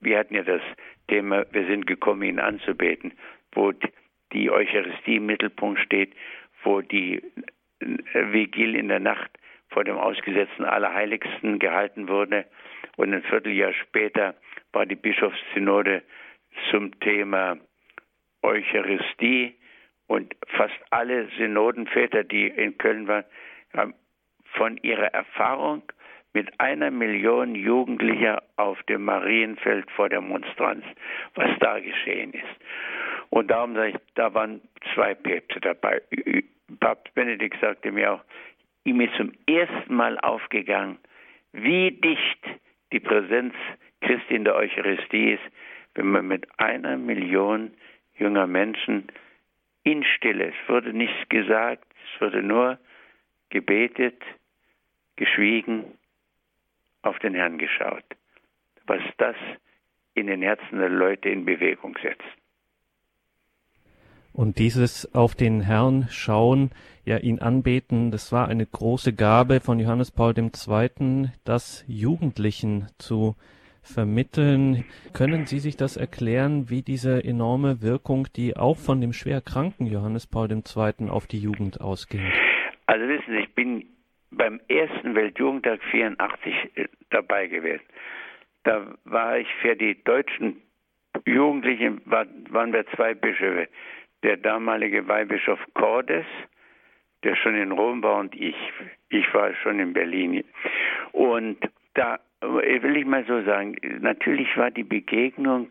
wir 0.01 0.19
hatten 0.19 0.35
ja 0.35 0.43
das 0.43 0.62
Thema, 1.09 1.45
wir 1.51 1.66
sind 1.66 1.87
gekommen, 1.87 2.23
ihn 2.23 2.38
anzubeten, 2.38 3.12
wo 3.53 3.73
die 4.33 4.51
Eucharistie 4.51 5.16
im 5.16 5.27
Mittelpunkt 5.27 5.81
steht, 5.81 6.12
wo 6.62 6.83
die 6.83 7.23
Vigil 7.81 8.77
in 8.77 8.88
der 8.88 9.01
Nacht 9.01 9.31
vor 9.71 9.85
dem 9.85 9.97
ausgesetzten 9.97 10.64
Allerheiligsten 10.64 11.59
gehalten 11.59 12.09
wurde. 12.09 12.45
Und 12.97 13.14
ein 13.14 13.23
Vierteljahr 13.23 13.73
später 13.73 14.35
war 14.73 14.85
die 14.85 14.97
Bischofssynode 14.97 16.03
zum 16.71 16.99
Thema 17.01 17.57
Eucharistie. 18.43 19.55
Und 20.07 20.35
fast 20.49 20.75
alle 20.90 21.29
Synodenväter, 21.38 22.25
die 22.25 22.49
in 22.49 22.77
Köln 22.77 23.07
waren, 23.09 23.25
haben 23.73 23.95
von 24.52 24.76
ihrer 24.78 25.12
Erfahrung 25.14 25.82
mit 26.32 26.48
einer 26.60 26.90
Million 26.90 27.54
Jugendlicher 27.54 28.42
auf 28.56 28.80
dem 28.84 29.04
Marienfeld 29.04 29.90
vor 29.90 30.08
der 30.08 30.20
Monstranz, 30.20 30.84
was 31.34 31.50
da 31.58 31.80
geschehen 31.80 32.32
ist. 32.32 32.44
Und 33.30 33.50
darum 33.50 33.74
sage 33.74 33.90
ich, 33.90 33.96
da 34.14 34.32
waren 34.34 34.60
zwei 34.94 35.14
Päpste 35.14 35.60
dabei. 35.60 36.02
Papst 36.78 37.12
Benedikt 37.14 37.60
sagte 37.60 37.90
mir 37.90 38.12
auch, 38.14 38.20
ihm 38.84 39.00
ist 39.00 39.14
zum 39.16 39.32
ersten 39.46 39.94
Mal 39.94 40.18
aufgegangen, 40.20 40.98
wie 41.52 41.90
dicht 41.90 42.60
die 42.92 43.00
Präsenz 43.00 43.54
Christi 44.00 44.34
in 44.34 44.44
der 44.44 44.54
Eucharistie 44.54 45.32
ist, 45.32 45.42
wenn 45.94 46.06
man 46.06 46.28
mit 46.28 46.46
einer 46.58 46.96
Million 46.96 47.72
junger 48.16 48.46
Menschen 48.46 49.08
in 49.82 50.04
Stille, 50.04 50.48
es 50.48 50.68
wurde 50.68 50.92
nichts 50.92 51.28
gesagt, 51.28 51.84
es 52.14 52.20
wurde 52.20 52.42
nur 52.42 52.78
gebetet, 53.50 54.22
geschwiegen, 55.20 55.85
auf 57.02 57.18
den 57.18 57.35
Herrn 57.35 57.59
geschaut, 57.59 58.04
was 58.87 59.02
das 59.18 59.37
in 60.14 60.26
den 60.26 60.42
Herzen 60.42 60.78
der 60.78 60.88
Leute 60.88 61.28
in 61.28 61.44
Bewegung 61.44 61.96
setzt. 62.02 62.24
Und 64.33 64.59
dieses 64.59 65.14
auf 65.14 65.35
den 65.35 65.61
Herrn 65.61 66.06
schauen, 66.11 66.70
ja 67.04 67.18
ihn 67.18 67.40
anbeten, 67.40 68.11
das 68.11 68.33
war 68.33 68.48
eine 68.48 68.64
große 68.64 69.12
Gabe 69.12 69.61
von 69.61 69.78
Johannes 69.78 70.11
Paul 70.11 70.35
II., 70.38 71.30
das 71.44 71.85
Jugendlichen 71.87 72.87
zu 72.98 73.37
vermitteln. 73.83 74.85
Können 75.12 75.46
Sie 75.46 75.59
sich 75.59 75.76
das 75.76 75.96
erklären, 75.96 76.70
wie 76.70 76.83
diese 76.83 77.22
enorme 77.24 77.83
Wirkung, 77.83 78.28
die 78.37 78.56
auch 78.56 78.78
von 78.78 79.00
dem 79.00 79.12
schwer 79.12 79.40
kranken 79.40 79.87
Johannes 79.87 80.26
Paul 80.26 80.50
II. 80.50 81.11
auf 81.11 81.26
die 81.26 81.40
Jugend 81.40 81.80
ausging? 81.80 82.22
Also 82.87 83.06
wissen 83.09 83.33
Sie, 83.33 83.42
ich 83.42 83.54
bin 83.54 83.85
beim 84.31 84.61
ersten 84.69 85.14
Weltjugendtag 85.14 85.81
84 85.90 86.55
äh, 86.77 86.88
dabei 87.11 87.47
gewesen. 87.47 87.85
Da 88.64 88.87
war 89.05 89.38
ich 89.38 89.49
für 89.62 89.75
die 89.75 90.03
deutschen 90.05 90.61
Jugendlichen, 91.27 92.01
waren 92.05 92.73
wir 92.73 92.87
zwei 92.95 93.14
Bischöfe 93.14 93.69
der 94.23 94.37
damalige 94.37 95.09
Weihbischof 95.09 95.59
Cordes, 95.75 96.27
der 97.25 97.37
schon 97.37 97.55
in 97.55 97.73
Rom 97.73 98.03
war 98.03 98.19
und 98.19 98.35
ich. 98.35 98.57
Ich 99.09 99.33
war 99.35 99.55
schon 99.55 99.81
in 99.81 99.93
Berlin. 99.93 100.45
Und 101.12 101.59
da 101.95 102.19
will 102.40 102.97
ich 102.97 103.07
mal 103.07 103.25
so 103.27 103.43
sagen, 103.43 103.77
natürlich 104.01 104.57
war 104.57 104.71
die 104.71 104.85
Begegnung 104.85 105.71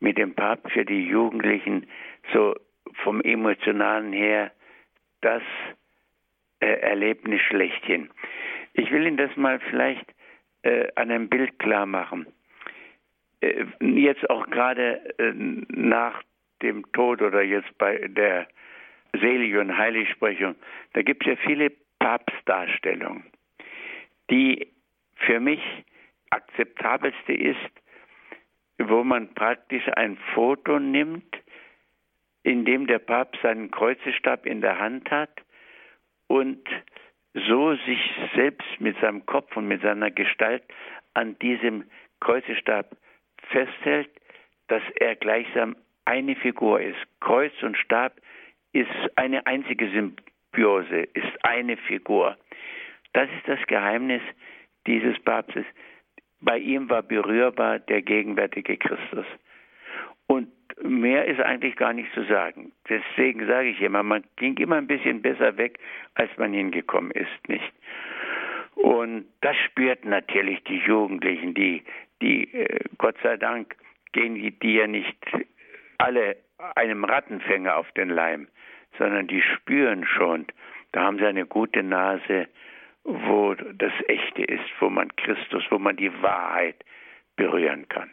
mit 0.00 0.18
dem 0.18 0.34
Papst 0.34 0.70
für 0.72 0.84
die 0.84 1.06
Jugendlichen 1.06 1.86
so 2.32 2.54
vom 3.02 3.20
emotionalen 3.22 4.12
her 4.12 4.52
das 5.20 5.42
äh, 6.66 6.80
Erlebnis 6.80 7.40
schlechthin. 7.42 8.10
Ich 8.72 8.90
will 8.90 9.06
Ihnen 9.06 9.16
das 9.16 9.34
mal 9.36 9.60
vielleicht 9.70 10.04
äh, 10.62 10.88
an 10.96 11.12
einem 11.12 11.28
Bild 11.28 11.58
klar 11.60 11.86
machen. 11.86 12.26
Äh, 13.40 13.66
jetzt 13.80 14.28
auch 14.30 14.50
gerade 14.50 15.00
äh, 15.18 15.32
nach 15.36 16.20
dem 16.62 16.90
Tod 16.92 17.22
oder 17.22 17.42
jetzt 17.42 17.78
bei 17.78 17.98
der 18.08 18.48
Selig- 19.12 19.56
und 19.56 19.78
Heiligsprechung, 19.78 20.56
da 20.94 21.02
gibt 21.02 21.22
es 21.22 21.34
ja 21.34 21.36
viele 21.46 21.70
Papstdarstellungen. 22.00 23.24
Die 24.30 24.66
für 25.14 25.38
mich 25.38 25.62
akzeptabelste 26.30 27.32
ist, 27.32 27.70
wo 28.78 29.04
man 29.04 29.32
praktisch 29.34 29.86
ein 29.94 30.18
Foto 30.34 30.80
nimmt, 30.80 31.32
in 32.42 32.64
dem 32.64 32.88
der 32.88 32.98
Papst 32.98 33.40
seinen 33.42 33.70
Kreuzestab 33.70 34.46
in 34.46 34.60
der 34.60 34.80
Hand 34.80 35.08
hat 35.12 35.30
und 36.28 36.66
so 37.34 37.74
sich 37.74 38.00
selbst 38.34 38.66
mit 38.80 38.98
seinem 39.00 39.26
Kopf 39.26 39.56
und 39.56 39.68
mit 39.68 39.82
seiner 39.82 40.10
Gestalt 40.10 40.62
an 41.14 41.38
diesem 41.38 41.84
Kreuzestab 42.20 42.96
festhält, 43.50 44.10
dass 44.68 44.82
er 44.96 45.16
gleichsam 45.16 45.76
eine 46.04 46.36
Figur 46.36 46.80
ist. 46.80 46.98
Kreuz 47.20 47.52
und 47.62 47.76
Stab 47.76 48.20
ist 48.72 48.90
eine 49.16 49.46
einzige 49.46 49.90
Symbiose, 49.90 51.08
ist 51.14 51.44
eine 51.44 51.76
Figur. 51.76 52.36
Das 53.12 53.28
ist 53.30 53.46
das 53.46 53.66
Geheimnis 53.66 54.22
dieses 54.86 55.18
Papstes. 55.20 55.64
Bei 56.40 56.58
ihm 56.58 56.88
war 56.90 57.02
berührbar 57.02 57.78
der 57.78 58.02
gegenwärtige 58.02 58.76
Christus. 58.76 59.26
Und 60.26 60.48
mehr 60.82 61.26
ist 61.26 61.40
eigentlich 61.40 61.76
gar 61.76 61.92
nicht 61.92 62.12
zu 62.12 62.24
sagen. 62.24 62.72
Deswegen 62.88 63.46
sage 63.46 63.68
ich 63.68 63.80
immer, 63.80 64.02
man 64.02 64.24
ging 64.36 64.56
immer 64.58 64.76
ein 64.76 64.86
bisschen 64.86 65.22
besser 65.22 65.56
weg, 65.56 65.78
als 66.14 66.30
man 66.36 66.52
hingekommen 66.52 67.10
ist, 67.12 67.48
nicht? 67.48 67.72
Und 68.74 69.26
das 69.40 69.56
spürten 69.56 70.10
natürlich 70.10 70.62
die 70.64 70.78
Jugendlichen, 70.78 71.54
die, 71.54 71.82
die 72.20 72.52
äh, 72.52 72.80
Gott 72.98 73.16
sei 73.22 73.38
Dank 73.38 73.74
gehen 74.12 74.34
die, 74.34 74.50
die 74.50 74.74
ja 74.74 74.86
nicht 74.86 75.16
alle 75.98 76.36
einem 76.74 77.04
Rattenfänger 77.04 77.76
auf 77.76 77.90
den 77.92 78.10
Leim, 78.10 78.48
sondern 78.98 79.26
die 79.26 79.42
spüren 79.42 80.06
schon, 80.06 80.46
da 80.92 81.02
haben 81.04 81.18
sie 81.18 81.26
eine 81.26 81.46
gute 81.46 81.82
Nase, 81.82 82.48
wo 83.04 83.54
das 83.54 83.92
Echte 84.08 84.42
ist, 84.42 84.64
wo 84.80 84.88
man 84.88 85.14
Christus, 85.16 85.64
wo 85.70 85.78
man 85.78 85.96
die 85.96 86.12
Wahrheit 86.22 86.76
berühren 87.36 87.88
kann. 87.88 88.10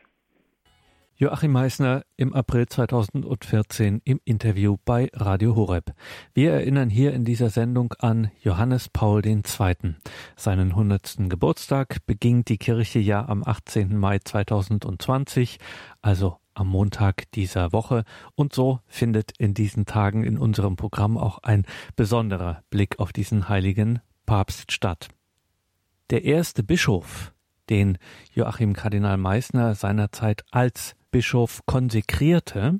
Joachim 1.15 1.51
Meissner 1.51 2.03
im 2.17 2.33
April 2.33 2.65
2014 2.65 4.01
im 4.03 4.19
Interview 4.25 4.77
bei 4.83 5.11
Radio 5.13 5.55
Horeb. 5.55 5.93
Wir 6.33 6.53
erinnern 6.53 6.89
hier 6.89 7.13
in 7.13 7.23
dieser 7.23 7.51
Sendung 7.51 7.93
an 7.99 8.31
Johannes 8.41 8.89
Paul 8.89 9.23
II. 9.23 9.37
Seinen 10.35 10.69
100. 10.69 11.29
Geburtstag 11.29 12.03
beging 12.07 12.45
die 12.45 12.57
Kirche 12.57 12.97
ja 12.97 13.27
am 13.29 13.43
18. 13.43 13.95
Mai 13.95 14.19
2020, 14.23 15.59
also 16.01 16.37
am 16.55 16.69
Montag 16.69 17.31
dieser 17.33 17.73
Woche. 17.73 18.05
Und 18.33 18.53
so 18.53 18.79
findet 18.87 19.33
in 19.37 19.53
diesen 19.53 19.85
Tagen 19.85 20.23
in 20.23 20.39
unserem 20.39 20.77
Programm 20.77 21.19
auch 21.19 21.37
ein 21.43 21.65
besonderer 21.95 22.63
Blick 22.71 22.97
auf 22.97 23.13
diesen 23.13 23.49
heiligen 23.49 23.99
Papst 24.25 24.71
statt. 24.71 25.09
Der 26.09 26.23
erste 26.23 26.63
Bischof, 26.63 27.33
den 27.69 27.99
Joachim 28.33 28.73
Kardinal 28.73 29.17
Meissner 29.17 29.75
seinerzeit 29.75 30.43
als 30.49 30.95
Bischof 31.13 31.61
konsekrierte, 31.67 32.79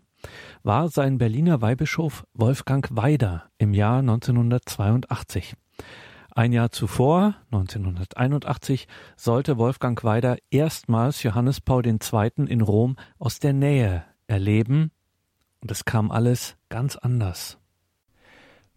war 0.64 0.90
sein 0.90 1.20
Berliner 1.20 1.62
Weihbischof 1.62 2.26
Wolfgang 2.34 2.90
Weider 2.90 3.44
im 3.60 3.76
Jahr 3.76 4.00
1982. 4.00 5.54
Ein 6.32 6.52
Jahr 6.52 6.72
zuvor, 6.72 7.36
1981, 7.52 8.88
sollte 9.16 9.60
Wolfgang 9.60 10.04
Weider 10.04 10.38
erstmals 10.50 11.22
Johannes 11.22 11.62
Paul 11.62 11.86
II. 11.86 12.32
in 12.48 12.62
Rom 12.62 12.96
aus 13.20 13.38
der 13.38 13.54
Nähe 13.54 14.04
erleben, 14.26 14.90
und 15.62 15.70
es 15.70 15.86
kam 15.86 16.10
alles 16.10 16.56
ganz 16.70 16.96
anders. 16.96 17.60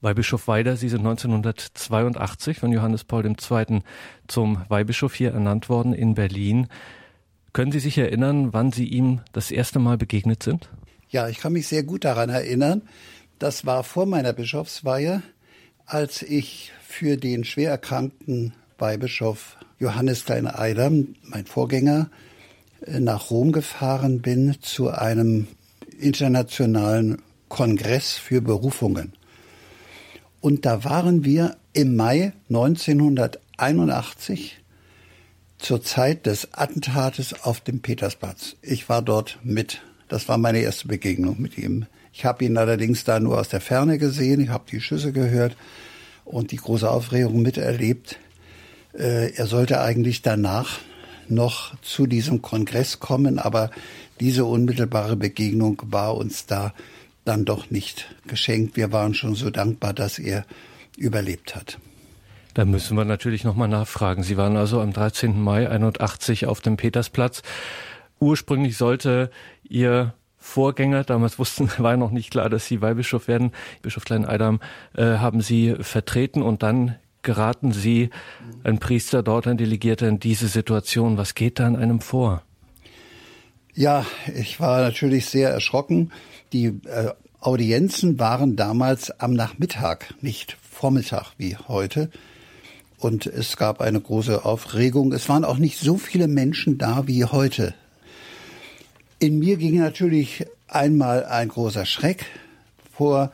Weihbischof 0.02 0.48
Weider, 0.48 0.76
Sie 0.76 0.90
sind 0.90 1.00
1982 1.00 2.58
von 2.58 2.72
Johannes 2.72 3.04
Paul 3.04 3.24
II. 3.24 3.80
zum 4.28 4.62
Weihbischof 4.68 5.14
hier 5.14 5.32
ernannt 5.32 5.70
worden 5.70 5.94
in 5.94 6.14
Berlin. 6.14 6.68
Können 7.56 7.72
Sie 7.72 7.80
sich 7.80 7.96
erinnern, 7.96 8.52
wann 8.52 8.70
Sie 8.70 8.84
ihm 8.84 9.22
das 9.32 9.50
erste 9.50 9.78
Mal 9.78 9.96
begegnet 9.96 10.42
sind? 10.42 10.68
Ja, 11.08 11.26
ich 11.26 11.38
kann 11.38 11.54
mich 11.54 11.68
sehr 11.68 11.84
gut 11.84 12.04
daran 12.04 12.28
erinnern. 12.28 12.82
Das 13.38 13.64
war 13.64 13.82
vor 13.82 14.04
meiner 14.04 14.34
Bischofsweihe, 14.34 15.22
als 15.86 16.20
ich 16.20 16.72
für 16.86 17.16
den 17.16 17.44
schwer 17.44 17.70
erkrankten 17.70 18.52
Weihbischof 18.76 19.56
Johannes 19.78 20.26
Kleine 20.26 20.58
Eiler, 20.58 20.90
mein 21.22 21.46
Vorgänger, 21.46 22.10
äh, 22.82 23.00
nach 23.00 23.30
Rom 23.30 23.52
gefahren 23.52 24.20
bin 24.20 24.56
zu 24.60 24.90
einem 24.90 25.46
internationalen 25.98 27.22
Kongress 27.48 28.16
für 28.16 28.42
Berufungen. 28.42 29.14
Und 30.42 30.66
da 30.66 30.84
waren 30.84 31.24
wir 31.24 31.56
im 31.72 31.96
Mai 31.96 32.34
1981 32.50 34.58
zur 35.66 35.82
Zeit 35.82 36.26
des 36.26 36.54
Attentates 36.54 37.42
auf 37.42 37.60
dem 37.60 37.80
Petersplatz. 37.80 38.54
Ich 38.62 38.88
war 38.88 39.02
dort 39.02 39.40
mit. 39.42 39.82
Das 40.06 40.28
war 40.28 40.38
meine 40.38 40.60
erste 40.60 40.86
Begegnung 40.86 41.42
mit 41.42 41.58
ihm. 41.58 41.86
Ich 42.12 42.24
habe 42.24 42.44
ihn 42.44 42.56
allerdings 42.56 43.02
da 43.02 43.18
nur 43.18 43.40
aus 43.40 43.48
der 43.48 43.60
Ferne 43.60 43.98
gesehen. 43.98 44.38
Ich 44.38 44.50
habe 44.50 44.70
die 44.70 44.80
Schüsse 44.80 45.10
gehört 45.10 45.56
und 46.24 46.52
die 46.52 46.56
große 46.58 46.88
Aufregung 46.88 47.42
miterlebt. 47.42 48.20
Äh, 48.96 49.32
er 49.32 49.48
sollte 49.48 49.80
eigentlich 49.80 50.22
danach 50.22 50.78
noch 51.26 51.76
zu 51.82 52.06
diesem 52.06 52.42
Kongress 52.42 53.00
kommen, 53.00 53.40
aber 53.40 53.72
diese 54.20 54.44
unmittelbare 54.44 55.16
Begegnung 55.16 55.82
war 55.86 56.14
uns 56.14 56.46
da 56.46 56.74
dann 57.24 57.44
doch 57.44 57.72
nicht 57.72 58.06
geschenkt. 58.28 58.76
Wir 58.76 58.92
waren 58.92 59.14
schon 59.14 59.34
so 59.34 59.50
dankbar, 59.50 59.94
dass 59.94 60.20
er 60.20 60.46
überlebt 60.96 61.56
hat. 61.56 61.80
Da 62.56 62.64
müssen 62.64 62.96
wir 62.96 63.04
natürlich 63.04 63.44
nochmal 63.44 63.68
nachfragen. 63.68 64.22
Sie 64.22 64.38
waren 64.38 64.56
also 64.56 64.80
am 64.80 64.90
13. 64.90 65.38
Mai 65.38 65.68
81 65.68 66.46
auf 66.46 66.62
dem 66.62 66.78
Petersplatz. 66.78 67.42
Ursprünglich 68.18 68.78
sollte 68.78 69.30
Ihr 69.68 70.14
Vorgänger, 70.38 71.04
damals 71.04 71.38
wussten, 71.38 71.68
war 71.78 71.98
noch 71.98 72.10
nicht 72.10 72.30
klar, 72.30 72.48
dass 72.48 72.64
Sie 72.64 72.80
Weihbischof 72.80 73.28
werden, 73.28 73.52
Bischof 73.82 74.06
Klein-Eidam, 74.06 74.60
äh, 74.94 75.18
haben 75.18 75.42
Sie 75.42 75.74
vertreten 75.80 76.40
und 76.40 76.62
dann 76.62 76.96
geraten 77.20 77.72
Sie, 77.72 78.08
ein 78.64 78.78
Priester 78.78 79.22
dort, 79.22 79.46
ein 79.46 79.58
Delegierter, 79.58 80.08
in 80.08 80.18
diese 80.18 80.48
Situation. 80.48 81.18
Was 81.18 81.34
geht 81.34 81.58
da 81.58 81.68
in 81.68 81.76
einem 81.76 82.00
vor? 82.00 82.40
Ja, 83.74 84.06
ich 84.34 84.60
war 84.60 84.80
natürlich 84.80 85.26
sehr 85.26 85.50
erschrocken. 85.50 86.10
Die 86.54 86.68
äh, 86.86 87.10
Audienzen 87.38 88.18
waren 88.18 88.56
damals 88.56 89.10
am 89.10 89.34
Nachmittag, 89.34 90.14
nicht 90.22 90.56
Vormittag 90.62 91.34
wie 91.36 91.58
heute. 91.68 92.08
Und 92.98 93.26
es 93.26 93.56
gab 93.56 93.80
eine 93.80 94.00
große 94.00 94.44
Aufregung. 94.44 95.12
Es 95.12 95.28
waren 95.28 95.44
auch 95.44 95.58
nicht 95.58 95.78
so 95.78 95.98
viele 95.98 96.28
Menschen 96.28 96.78
da 96.78 97.06
wie 97.06 97.24
heute. 97.24 97.74
In 99.18 99.38
mir 99.38 99.56
ging 99.56 99.78
natürlich 99.78 100.46
einmal 100.68 101.24
ein 101.24 101.48
großer 101.48 101.86
Schreck 101.86 102.26
vor, 102.92 103.32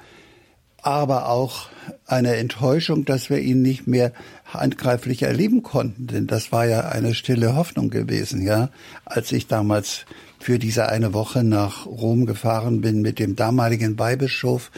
aber 0.83 1.29
auch 1.29 1.69
eine 2.07 2.37
Enttäuschung, 2.37 3.05
dass 3.05 3.31
wir 3.31 3.39
ihn 3.39 3.63
nicht 3.63 3.87
mehr 3.87 4.13
handgreiflich 4.45 5.23
erleben 5.23 5.63
konnten. 5.63 6.09
Denn 6.09 6.27
das 6.27 6.51
war 6.51 6.67
ja 6.67 6.89
eine 6.89 7.15
stille 7.15 7.55
Hoffnung 7.55 7.89
gewesen, 7.91 8.43
ja, 8.43 8.71
als 9.05 9.31
ich 9.33 9.47
damals 9.47 10.05
für 10.41 10.59
diese 10.59 10.89
eine 10.89 11.15
Woche 11.15 11.45
nach 11.45 11.87
Rom 11.87 12.27
gefahren 12.27 12.81
bin 12.81 13.01
mit 13.01 13.21
dem 13.21 13.37
damaligen 13.37 13.99
Weihbischof 13.99 14.73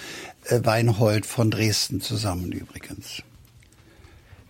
äh, 0.44 0.60
Weinhold 0.62 1.24
von 1.24 1.50
Dresden 1.50 2.02
zusammen 2.02 2.52
übrigens. 2.52 3.22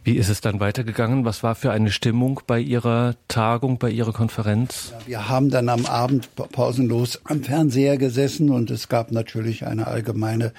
Wie 0.04 0.16
ist 0.16 0.28
es 0.28 0.42
dann 0.42 0.60
weitergegangen? 0.60 1.24
Was 1.24 1.42
war 1.42 1.54
für 1.54 1.70
eine 1.70 1.90
Stimmung 1.90 2.42
bei 2.46 2.60
Ihrer 2.60 3.14
Tagung, 3.26 3.78
bei 3.78 3.88
Ihrer 3.88 4.12
Konferenz? 4.12 4.92
Ja, 4.92 5.06
wir 5.06 5.28
haben 5.30 5.48
dann 5.48 5.70
am 5.70 5.86
Abend 5.86 6.28
pausenlos 6.36 7.22
am 7.24 7.42
Fernseher 7.42 7.96
gesessen 7.96 8.50
und 8.50 8.70
es 8.70 8.90
gab 8.90 9.12
natürlich 9.12 9.66
eine 9.66 9.86
allgemeine 9.86 10.52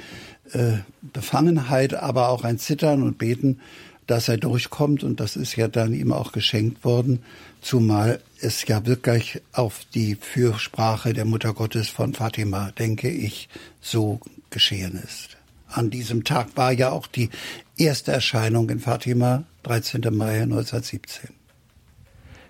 äh, 0.51 0.77
Befangenheit, 1.13 1.93
aber 1.93 2.29
auch 2.29 2.43
ein 2.43 2.57
Zittern 2.57 3.03
und 3.03 3.19
Beten, 3.19 3.59
dass 4.07 4.29
er 4.29 4.37
durchkommt 4.37 5.03
und 5.03 5.19
das 5.19 5.35
ist 5.35 5.55
ja 5.55 5.67
dann 5.67 5.93
ihm 5.93 6.11
auch 6.11 6.31
geschenkt 6.31 6.83
worden, 6.83 7.21
zumal 7.61 8.21
es 8.41 8.65
ja 8.65 8.87
wirklich 8.87 9.41
auf 9.53 9.81
die 9.93 10.15
Fürsprache 10.15 11.13
der 11.13 11.25
Mutter 11.25 11.53
Gottes 11.53 11.89
von 11.89 12.15
Fatima, 12.15 12.71
denke 12.71 13.09
ich, 13.09 13.47
so 13.79 14.19
geschehen 14.49 14.99
ist. 15.03 15.37
An 15.67 15.89
diesem 15.89 16.23
Tag 16.23 16.55
war 16.55 16.71
ja 16.71 16.91
auch 16.91 17.07
die 17.07 17.29
erste 17.77 18.11
Erscheinung 18.11 18.69
in 18.69 18.79
Fatima, 18.79 19.45
13. 19.63 20.01
Mai 20.11 20.43
1917. 20.43 21.29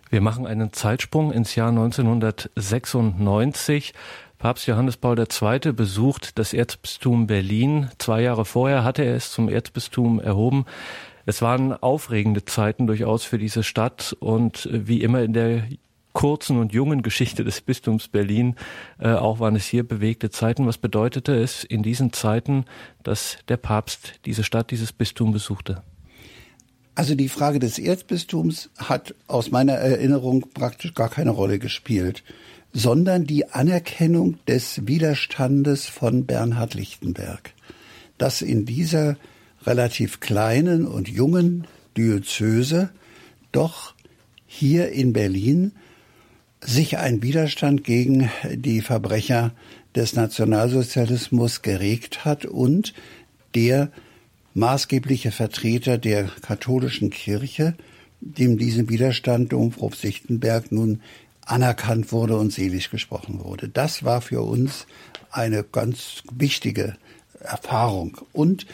Wir 0.09 0.19
machen 0.21 0.45
einen 0.45 0.71
Zeitsprung 0.71 1.31
ins 1.31 1.55
Jahr 1.55 1.69
1996. 1.69 3.95
Papst 4.38 4.67
Johannes 4.67 4.97
Paul 4.97 5.17
II. 5.17 5.71
besucht 5.71 6.38
das 6.38 6.53
Erzbistum 6.53 7.25
Berlin. 7.27 7.89
Zwei 7.97 8.21
Jahre 8.21 8.45
vorher 8.45 8.83
hatte 8.83 9.03
er 9.03 9.15
es 9.15 9.31
zum 9.31 9.49
Erzbistum 9.49 10.19
erhoben. 10.19 10.65
Es 11.25 11.41
waren 11.41 11.73
aufregende 11.73 12.45
Zeiten 12.45 12.85
durchaus 12.85 13.23
für 13.23 13.39
diese 13.39 13.63
Stadt 13.63 14.15
und 14.19 14.69
wie 14.71 15.01
immer 15.01 15.23
in 15.23 15.33
der 15.33 15.63
kurzen 16.15 16.58
und 16.58 16.73
jungen 16.73 17.04
Geschichte 17.04 17.43
des 17.43 17.62
Bistums 17.62 18.08
Berlin, 18.08 18.56
äh, 18.97 19.10
auch 19.10 19.39
waren 19.39 19.56
es 19.56 19.65
hier 19.65 19.88
bewegte 19.88 20.32
Zeiten. 20.32 20.65
Was 20.65 20.80
bedeutete 20.80 21.36
es 21.36 21.63
in 21.63 21.84
diesen 21.84 22.12
Zeiten, 22.13 22.65
dass 23.04 23.38
der 23.49 23.58
Papst 23.58 24.13
diese 24.25 24.43
Stadt, 24.43 24.71
dieses 24.71 24.91
Bistum 24.91 25.32
besuchte? 25.32 25.84
Also 26.95 27.13
die 27.13 27.28
Frage 27.28 27.60
des 27.60 27.78
Erzbistums 27.78 28.69
hat 28.78 29.13
aus 29.28 29.51
meiner 29.51 29.73
Erinnerung 29.73 30.47
praktisch 30.54 30.93
gar 30.95 31.10
keine 31.10 31.32
Rolle 31.32 31.60
gespielt, 31.60 32.23
sondern 32.71 33.25
die 33.25 33.49
Anerkennung 33.49 34.39
des 34.47 34.88
Widerstandes 34.88 35.86
von 35.86 36.25
Bernhard 36.25 36.73
Lichtenberg, 36.73 37.51
dass 38.17 38.41
in 38.41 38.65
dieser 38.65 39.17
relativ 39.65 40.21
kleinen 40.21 40.88
und 40.88 41.10
jungen 41.10 41.67
Diözese 41.97 42.91
doch 43.51 43.93
hier 44.45 44.93
in 44.93 45.12
Berlin 45.12 45.73
sich 46.67 46.97
ein 46.97 47.21
Widerstand 47.21 47.84
gegen 47.84 48.30
die 48.54 48.82
Verbrecher 48.82 49.51
des 49.95 50.15
Nationalsozialismus 50.15 51.62
geregt 51.62 52.25
hat 52.25 52.45
und 52.45 52.93
der 53.54 53.91
maßgebliche 54.54 55.32
Vertreter 55.32 55.97
der 55.97 56.25
katholischen 56.41 57.10
Kirche, 57.10 57.75
dem 58.21 58.58
diesem 58.58 58.89
Widerstand 58.89 59.54
Domprof 59.54 59.95
Sichtenberg 59.95 60.71
nun 60.71 61.01
anerkannt 61.45 62.12
wurde 62.12 62.38
und 62.38 62.51
selig 62.51 62.89
gesprochen 62.89 63.43
wurde. 63.43 63.69
Das 63.69 64.04
war 64.04 64.21
für 64.21 64.41
uns 64.41 64.88
eine 65.32 65.63
ganz 65.63 66.23
wichtige 66.32 66.97
Erfahrung. 67.39 68.17
Und 68.34 68.65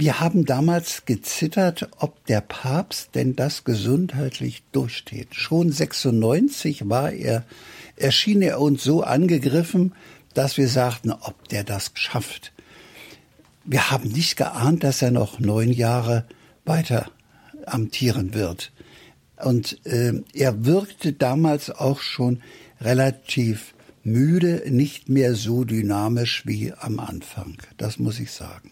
wir 0.00 0.18
haben 0.18 0.46
damals 0.46 1.04
gezittert, 1.04 1.90
ob 1.98 2.24
der 2.24 2.40
Papst 2.40 3.14
denn 3.14 3.36
das 3.36 3.64
gesundheitlich 3.64 4.62
durchsteht. 4.72 5.34
Schon 5.34 5.70
96 5.70 6.88
war 6.88 7.12
er, 7.12 7.44
erschien 7.96 8.40
er 8.40 8.60
uns 8.62 8.82
so 8.82 9.02
angegriffen, 9.02 9.92
dass 10.32 10.56
wir 10.56 10.68
sagten, 10.68 11.12
ob 11.12 11.48
der 11.50 11.64
das 11.64 11.90
schafft. 11.94 12.52
Wir 13.66 13.90
haben 13.90 14.08
nicht 14.08 14.38
geahnt, 14.38 14.84
dass 14.84 15.02
er 15.02 15.10
noch 15.10 15.38
neun 15.38 15.70
Jahre 15.70 16.24
weiter 16.64 17.10
amtieren 17.66 18.32
wird. 18.32 18.72
Und 19.36 19.84
äh, 19.84 20.14
er 20.32 20.64
wirkte 20.64 21.12
damals 21.12 21.70
auch 21.70 22.00
schon 22.00 22.40
relativ 22.80 23.74
müde, 24.02 24.62
nicht 24.66 25.10
mehr 25.10 25.34
so 25.34 25.64
dynamisch 25.64 26.46
wie 26.46 26.72
am 26.72 27.00
Anfang. 27.00 27.58
Das 27.76 27.98
muss 27.98 28.18
ich 28.18 28.32
sagen. 28.32 28.70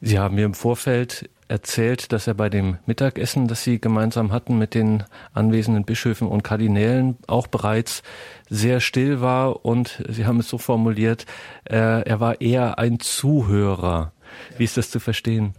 Sie 0.00 0.18
haben 0.18 0.34
mir 0.34 0.44
im 0.44 0.54
Vorfeld 0.54 1.30
erzählt, 1.48 2.12
dass 2.12 2.26
er 2.26 2.34
bei 2.34 2.48
dem 2.48 2.78
Mittagessen, 2.86 3.46
das 3.48 3.62
Sie 3.62 3.80
gemeinsam 3.80 4.32
hatten 4.32 4.58
mit 4.58 4.74
den 4.74 5.04
anwesenden 5.32 5.84
Bischöfen 5.84 6.28
und 6.28 6.42
Kardinälen, 6.42 7.16
auch 7.26 7.46
bereits 7.46 8.02
sehr 8.50 8.80
still 8.80 9.20
war 9.20 9.64
und 9.64 10.02
Sie 10.08 10.26
haben 10.26 10.40
es 10.40 10.48
so 10.48 10.58
formuliert, 10.58 11.24
äh, 11.64 12.02
er 12.02 12.20
war 12.20 12.40
eher 12.40 12.78
ein 12.78 13.00
Zuhörer. 13.00 14.12
Wie 14.58 14.64
ist 14.64 14.76
das 14.76 14.90
zu 14.90 15.00
verstehen? 15.00 15.54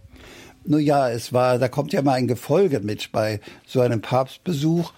Nun 0.64 0.80
ja, 0.80 1.08
es 1.08 1.32
war, 1.32 1.58
da 1.58 1.68
kommt 1.68 1.92
ja 1.92 2.02
mal 2.02 2.14
ein 2.14 2.28
Gefolge 2.28 2.80
mit 2.80 3.10
bei 3.10 3.40
so 3.66 3.80
einem 3.80 4.02
Papstbesuch 4.02 4.92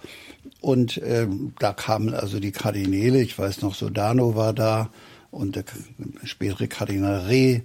und 0.59 1.01
ähm, 1.03 1.53
da 1.59 1.71
kamen 1.71 2.13
also 2.13 2.39
die 2.39 2.51
Kardinäle, 2.51 3.21
ich 3.21 3.39
weiß 3.39 3.61
noch, 3.61 3.75
Sodano 3.75 4.35
war 4.35 4.53
da 4.53 4.89
und 5.29 5.55
der 5.55 5.63
spätere 6.25 6.67
Kardinal 6.67 7.21
Reh 7.21 7.61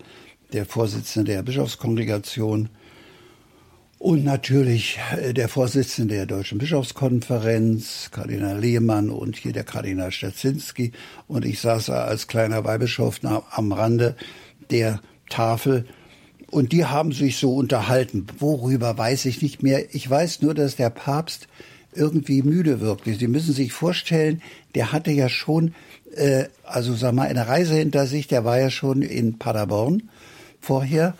der 0.53 0.67
Vorsitzende 0.67 1.33
der 1.33 1.43
Bischofskongregation 1.43 2.69
und 3.99 4.25
natürlich 4.25 4.99
äh, 5.17 5.33
der 5.33 5.49
Vorsitzende 5.49 6.15
der 6.15 6.27
Deutschen 6.27 6.59
Bischofskonferenz, 6.59 8.11
Kardinal 8.13 8.59
Lehmann 8.61 9.11
und 9.11 9.37
hier 9.37 9.53
der 9.53 9.65
Kardinal 9.65 10.13
Stadzinski. 10.13 10.93
Und 11.29 11.45
ich 11.45 11.61
saß 11.61 11.91
als 11.91 12.27
kleiner 12.27 12.65
Weihbischof 12.65 13.21
am 13.23 13.73
Rande 13.73 14.15
der 14.71 15.01
Tafel. 15.31 15.87
Und 16.51 16.73
die 16.73 16.85
haben 16.85 17.13
sich 17.13 17.39
so 17.39 17.55
unterhalten. 17.55 18.27
Worüber 18.39 18.97
weiß 18.97 19.25
ich 19.25 19.43
nicht 19.43 19.63
mehr. 19.63 19.95
Ich 19.95 20.09
weiß 20.09 20.43
nur, 20.43 20.55
dass 20.55 20.77
der 20.77 20.91
Papst 20.91 21.49
irgendwie 21.95 22.43
müde 22.43 22.81
wirkte. 22.81 23.15
Sie 23.15 23.29
müssen 23.29 23.55
sich 23.55 23.73
vorstellen, 23.73 24.43
der 24.75 24.93
hatte 24.93 25.11
ja 25.11 25.31
schon, 25.31 25.75
äh, 26.15 26.45
also 26.63 26.95
sag 26.95 27.15
mal, 27.15 27.29
eine 27.29 27.49
Reise 27.49 27.75
hinter 27.75 28.07
sich. 28.07 28.29
Der 28.29 28.45
war 28.45 28.61
ja 28.61 28.69
schon 28.69 29.01
in 29.01 29.39
Paderborn 29.39 30.11
vorher 30.67 31.15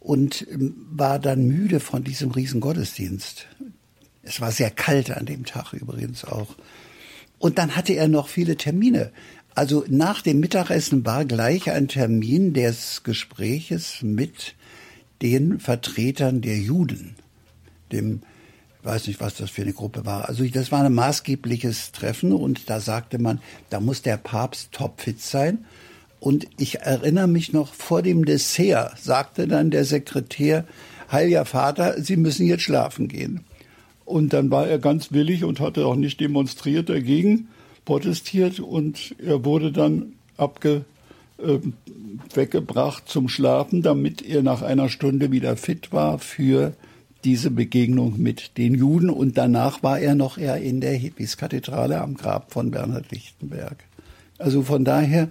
und 0.00 0.46
ähm, 0.50 0.74
war 0.90 1.18
dann 1.18 1.46
müde 1.46 1.80
von 1.80 2.02
diesem 2.04 2.30
Riesengottesdienst. 2.30 3.46
Es 4.22 4.40
war 4.40 4.50
sehr 4.52 4.70
kalt 4.70 5.10
an 5.10 5.26
dem 5.26 5.44
Tag 5.44 5.72
übrigens 5.72 6.24
auch. 6.24 6.56
Und 7.38 7.58
dann 7.58 7.76
hatte 7.76 7.92
er 7.92 8.08
noch 8.08 8.28
viele 8.28 8.56
Termine. 8.56 9.12
Also 9.54 9.84
nach 9.88 10.22
dem 10.22 10.40
Mittagessen 10.40 11.04
war 11.06 11.24
gleich 11.24 11.70
ein 11.70 11.88
Termin 11.88 12.52
des 12.52 13.02
Gespräches 13.04 14.02
mit 14.02 14.54
den 15.22 15.60
Vertretern 15.60 16.40
der 16.40 16.58
Juden, 16.58 17.14
dem 17.90 18.22
weiß 18.82 19.08
nicht, 19.08 19.20
was 19.20 19.34
das 19.34 19.50
für 19.50 19.62
eine 19.62 19.72
Gruppe 19.72 20.06
war. 20.06 20.28
Also 20.28 20.44
das 20.44 20.70
war 20.70 20.84
ein 20.84 20.94
maßgebliches 20.94 21.92
Treffen 21.92 22.32
und 22.32 22.70
da 22.70 22.80
sagte 22.80 23.18
man, 23.18 23.40
da 23.70 23.80
muss 23.80 24.02
der 24.02 24.16
Papst 24.16 24.72
topfit 24.72 25.20
sein. 25.20 25.64
Und 26.20 26.46
ich 26.58 26.80
erinnere 26.80 27.28
mich 27.28 27.52
noch, 27.52 27.72
vor 27.74 28.02
dem 28.02 28.24
Dessert 28.24 28.98
sagte 28.98 29.46
dann 29.46 29.70
der 29.70 29.84
Sekretär, 29.84 30.64
Heiliger 31.10 31.44
Vater, 31.44 32.02
Sie 32.02 32.16
müssen 32.16 32.46
jetzt 32.46 32.62
schlafen 32.62 33.08
gehen. 33.08 33.44
Und 34.04 34.32
dann 34.32 34.50
war 34.50 34.66
er 34.66 34.78
ganz 34.78 35.12
willig 35.12 35.44
und 35.44 35.60
hatte 35.60 35.86
auch 35.86 35.96
nicht 35.96 36.20
demonstriert 36.20 36.88
dagegen, 36.88 37.48
protestiert 37.84 38.60
und 38.60 39.14
er 39.24 39.44
wurde 39.44 39.70
dann 39.70 40.14
abge, 40.36 40.84
äh, 41.38 41.58
weggebracht 42.34 43.04
zum 43.06 43.28
Schlafen, 43.28 43.82
damit 43.82 44.22
er 44.22 44.42
nach 44.42 44.62
einer 44.62 44.88
Stunde 44.88 45.30
wieder 45.30 45.56
fit 45.56 45.92
war 45.92 46.18
für 46.18 46.74
diese 47.24 47.50
Begegnung 47.50 48.14
mit 48.18 48.56
den 48.58 48.74
Juden 48.74 49.10
und 49.10 49.36
danach 49.36 49.82
war 49.82 49.98
er 49.98 50.14
noch 50.14 50.38
eher 50.38 50.56
in 50.56 50.80
der 50.80 50.92
Hippies-Kathedrale 50.92 52.00
am 52.00 52.14
Grab 52.14 52.52
von 52.52 52.70
Bernhard 52.70 53.10
Lichtenberg. 53.10 53.84
Also 54.38 54.62
von 54.62 54.84
daher 54.84 55.28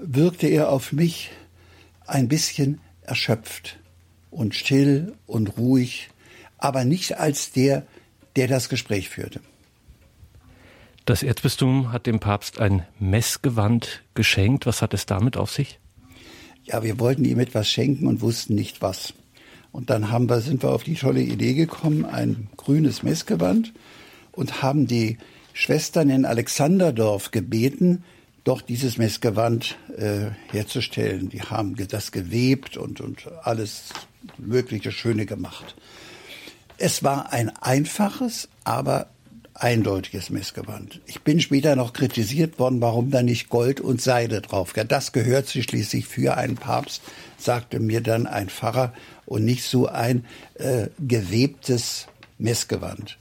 wirkte 0.00 0.46
er 0.46 0.70
auf 0.70 0.92
mich 0.92 1.30
ein 2.06 2.28
bisschen 2.28 2.80
erschöpft 3.02 3.78
und 4.30 4.54
still 4.54 5.14
und 5.26 5.56
ruhig, 5.58 6.08
aber 6.58 6.84
nicht 6.84 7.18
als 7.18 7.52
der, 7.52 7.86
der 8.36 8.48
das 8.48 8.68
Gespräch 8.68 9.08
führte. 9.08 9.40
Das 11.06 11.22
Erzbistum 11.22 11.92
hat 11.92 12.06
dem 12.06 12.20
Papst 12.20 12.60
ein 12.60 12.86
Messgewand 12.98 14.02
geschenkt. 14.14 14.66
Was 14.66 14.82
hat 14.82 14.94
es 14.94 15.06
damit 15.06 15.36
auf 15.36 15.50
sich? 15.50 15.78
Ja, 16.64 16.82
wir 16.82 17.00
wollten 17.00 17.24
ihm 17.24 17.40
etwas 17.40 17.68
schenken 17.68 18.06
und 18.06 18.20
wussten 18.20 18.54
nicht 18.54 18.82
was. 18.82 19.14
Und 19.72 19.90
dann 19.90 20.10
haben 20.10 20.28
wir, 20.28 20.40
sind 20.40 20.62
wir 20.62 20.70
auf 20.70 20.84
die 20.84 20.94
tolle 20.94 21.22
Idee 21.22 21.54
gekommen, 21.54 22.04
ein 22.04 22.48
grünes 22.56 23.02
Messgewand 23.02 23.72
und 24.32 24.62
haben 24.62 24.86
die 24.86 25.18
Schwestern 25.52 26.10
in 26.10 26.24
Alexanderdorf 26.24 27.30
gebeten, 27.30 28.04
doch 28.44 28.62
dieses 28.62 28.98
Messgewand 28.98 29.76
äh, 29.96 30.30
herzustellen. 30.50 31.28
Die 31.28 31.42
haben 31.42 31.76
das 31.88 32.12
gewebt 32.12 32.76
und, 32.76 33.00
und 33.00 33.28
alles 33.42 33.90
mögliche 34.38 34.92
Schöne 34.92 35.26
gemacht. 35.26 35.76
Es 36.78 37.02
war 37.02 37.32
ein 37.32 37.50
einfaches, 37.60 38.48
aber 38.64 39.08
eindeutiges 39.54 40.30
Messgewand. 40.30 41.00
Ich 41.06 41.20
bin 41.20 41.40
später 41.40 41.76
noch 41.76 41.92
kritisiert 41.92 42.58
worden, 42.58 42.80
warum 42.80 43.10
da 43.10 43.22
nicht 43.22 43.50
Gold 43.50 43.80
und 43.80 44.00
Seide 44.00 44.40
drauf. 44.40 44.72
Ja, 44.74 44.84
das 44.84 45.12
gehört 45.12 45.46
sich 45.46 45.64
schließlich 45.64 46.06
für 46.06 46.36
einen 46.36 46.56
Papst, 46.56 47.02
sagte 47.36 47.78
mir 47.78 48.00
dann 48.00 48.26
ein 48.26 48.48
Pfarrer, 48.48 48.94
und 49.26 49.44
nicht 49.44 49.62
so 49.62 49.86
ein 49.86 50.24
äh, 50.54 50.88
gewebtes 50.98 52.08
Messgewand. 52.38 53.16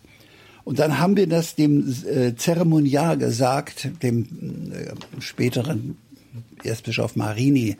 Und 0.69 0.77
dann 0.77 0.99
haben 0.99 1.17
wir 1.17 1.25
das 1.25 1.55
dem 1.55 1.91
äh, 2.05 2.35
Zeremonial 2.35 3.17
gesagt, 3.17 3.89
dem 4.03 4.71
äh, 4.71 5.19
späteren 5.19 5.97
Erzbischof 6.63 7.15
Marini, 7.15 7.75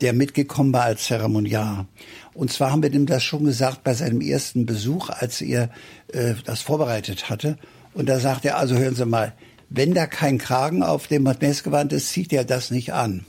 der 0.00 0.12
mitgekommen 0.12 0.72
war 0.72 0.84
als 0.84 1.02
Zeremonial. 1.02 1.86
Und 2.34 2.52
zwar 2.52 2.70
haben 2.70 2.80
wir 2.84 2.90
dem 2.90 3.06
das 3.06 3.24
schon 3.24 3.42
gesagt 3.42 3.82
bei 3.82 3.92
seinem 3.92 4.20
ersten 4.20 4.66
Besuch, 4.66 5.10
als 5.10 5.40
er 5.40 5.70
äh, 6.12 6.34
das 6.44 6.62
vorbereitet 6.62 7.28
hatte. 7.28 7.58
Und 7.92 8.08
da 8.08 8.20
sagt 8.20 8.44
er, 8.44 8.56
also 8.56 8.76
hören 8.76 8.94
Sie 8.94 9.04
mal, 9.04 9.32
wenn 9.68 9.92
da 9.92 10.06
kein 10.06 10.38
Kragen 10.38 10.84
auf 10.84 11.08
dem 11.08 11.24
Messgewand 11.24 11.92
ist, 11.92 12.10
zieht 12.10 12.32
er 12.32 12.44
das 12.44 12.70
nicht 12.70 12.92
an. 12.92 13.26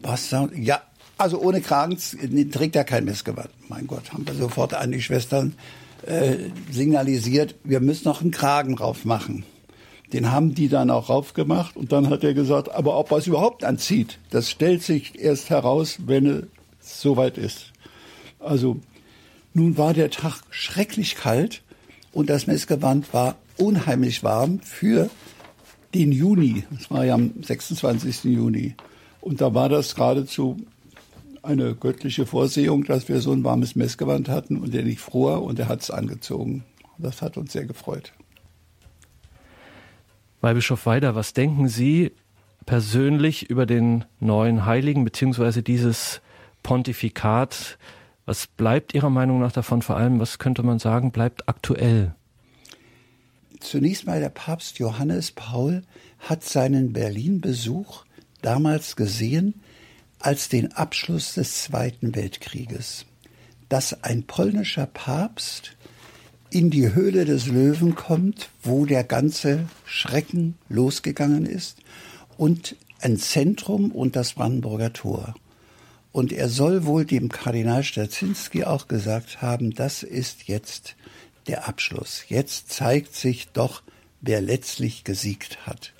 Was? 0.00 0.32
Ja, 0.54 0.80
also 1.18 1.40
ohne 1.40 1.60
Kragen 1.60 1.98
trägt 2.52 2.76
er 2.76 2.84
kein 2.84 3.04
Messgewand. 3.04 3.50
Mein 3.68 3.88
Gott, 3.88 4.12
haben 4.12 4.24
wir 4.28 4.34
sofort 4.34 4.74
an 4.74 4.92
die 4.92 5.02
Schwestern 5.02 5.56
äh, 6.06 6.36
signalisiert, 6.70 7.54
wir 7.64 7.80
müssen 7.80 8.08
noch 8.08 8.20
einen 8.20 8.30
Kragen 8.30 8.76
drauf 8.76 9.04
machen. 9.04 9.44
Den 10.12 10.30
haben 10.30 10.54
die 10.54 10.68
dann 10.68 10.90
auch 10.90 11.08
raufgemacht 11.08 11.76
und 11.76 11.92
dann 11.92 12.10
hat 12.10 12.22
er 12.22 12.34
gesagt, 12.34 12.70
aber 12.70 12.98
ob 12.98 13.10
er 13.12 13.18
es 13.18 13.26
überhaupt 13.26 13.64
anzieht, 13.64 14.18
das 14.30 14.50
stellt 14.50 14.82
sich 14.82 15.18
erst 15.18 15.48
heraus, 15.48 15.98
wenn 16.04 16.26
es 16.80 17.00
soweit 17.00 17.38
ist. 17.38 17.72
Also 18.38 18.78
nun 19.54 19.78
war 19.78 19.94
der 19.94 20.10
Tag 20.10 20.40
schrecklich 20.50 21.16
kalt 21.16 21.62
und 22.12 22.28
das 22.28 22.46
Messgewand 22.46 23.12
war 23.14 23.36
unheimlich 23.56 24.22
warm 24.22 24.60
für 24.60 25.08
den 25.94 26.12
Juni. 26.12 26.64
Es 26.78 26.90
war 26.90 27.04
ja 27.04 27.14
am 27.14 27.32
26. 27.42 28.24
Juni. 28.24 28.74
Und 29.20 29.40
da 29.40 29.54
war 29.54 29.68
das 29.68 29.94
geradezu 29.94 30.56
eine 31.42 31.74
göttliche 31.74 32.26
Vorsehung, 32.26 32.84
dass 32.84 33.08
wir 33.08 33.20
so 33.20 33.32
ein 33.32 33.44
warmes 33.44 33.74
Messgewand 33.74 34.28
hatten 34.28 34.56
und 34.58 34.74
er 34.74 34.82
nicht 34.82 35.00
fror 35.00 35.42
und 35.42 35.58
er 35.58 35.68
hat 35.68 35.82
es 35.82 35.90
angezogen. 35.90 36.64
Das 36.98 37.22
hat 37.22 37.36
uns 37.36 37.52
sehr 37.52 37.64
gefreut. 37.64 38.12
Weihbischof 40.40 40.86
Weider, 40.86 41.14
was 41.14 41.32
denken 41.32 41.68
Sie 41.68 42.12
persönlich 42.66 43.50
über 43.50 43.66
den 43.66 44.04
neuen 44.20 44.66
Heiligen 44.66 45.04
bzw. 45.04 45.62
dieses 45.62 46.20
Pontifikat? 46.62 47.78
Was 48.24 48.46
bleibt 48.46 48.94
Ihrer 48.94 49.10
Meinung 49.10 49.40
nach 49.40 49.52
davon? 49.52 49.82
Vor 49.82 49.96
allem, 49.96 50.20
was 50.20 50.38
könnte 50.38 50.62
man 50.62 50.78
sagen, 50.78 51.10
bleibt 51.10 51.48
aktuell? 51.48 52.14
Zunächst 53.58 54.06
mal 54.06 54.20
der 54.20 54.28
Papst 54.28 54.78
Johannes 54.78 55.32
Paul 55.32 55.82
hat 56.18 56.44
seinen 56.44 56.92
Berlin-Besuch 56.92 58.04
damals 58.42 58.96
gesehen 58.96 59.54
als 60.22 60.48
den 60.48 60.72
Abschluss 60.72 61.34
des 61.34 61.62
Zweiten 61.64 62.14
Weltkrieges, 62.14 63.06
dass 63.68 64.04
ein 64.04 64.22
polnischer 64.22 64.86
Papst 64.86 65.76
in 66.50 66.70
die 66.70 66.94
Höhle 66.94 67.24
des 67.24 67.46
Löwen 67.46 67.94
kommt, 67.94 68.50
wo 68.62 68.86
der 68.86 69.04
ganze 69.04 69.68
Schrecken 69.84 70.56
losgegangen 70.68 71.46
ist, 71.46 71.78
und 72.36 72.76
ein 73.00 73.16
Zentrum 73.16 73.90
und 73.90 74.14
das 74.14 74.34
Brandenburger 74.34 74.92
Tor. 74.92 75.34
Und 76.12 76.32
er 76.32 76.48
soll 76.48 76.84
wohl 76.84 77.04
dem 77.04 77.30
Kardinal 77.30 77.82
Stazinski 77.82 78.64
auch 78.64 78.86
gesagt 78.86 79.42
haben, 79.42 79.74
das 79.74 80.02
ist 80.02 80.46
jetzt 80.46 80.94
der 81.46 81.66
Abschluss. 81.66 82.24
Jetzt 82.28 82.70
zeigt 82.70 83.16
sich 83.16 83.48
doch, 83.48 83.82
wer 84.20 84.40
letztlich 84.40 85.04
gesiegt 85.04 85.66
hat. 85.66 85.92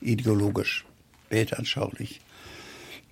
Ideologisch, 0.00 0.84
weltanschaulich. 1.28 2.20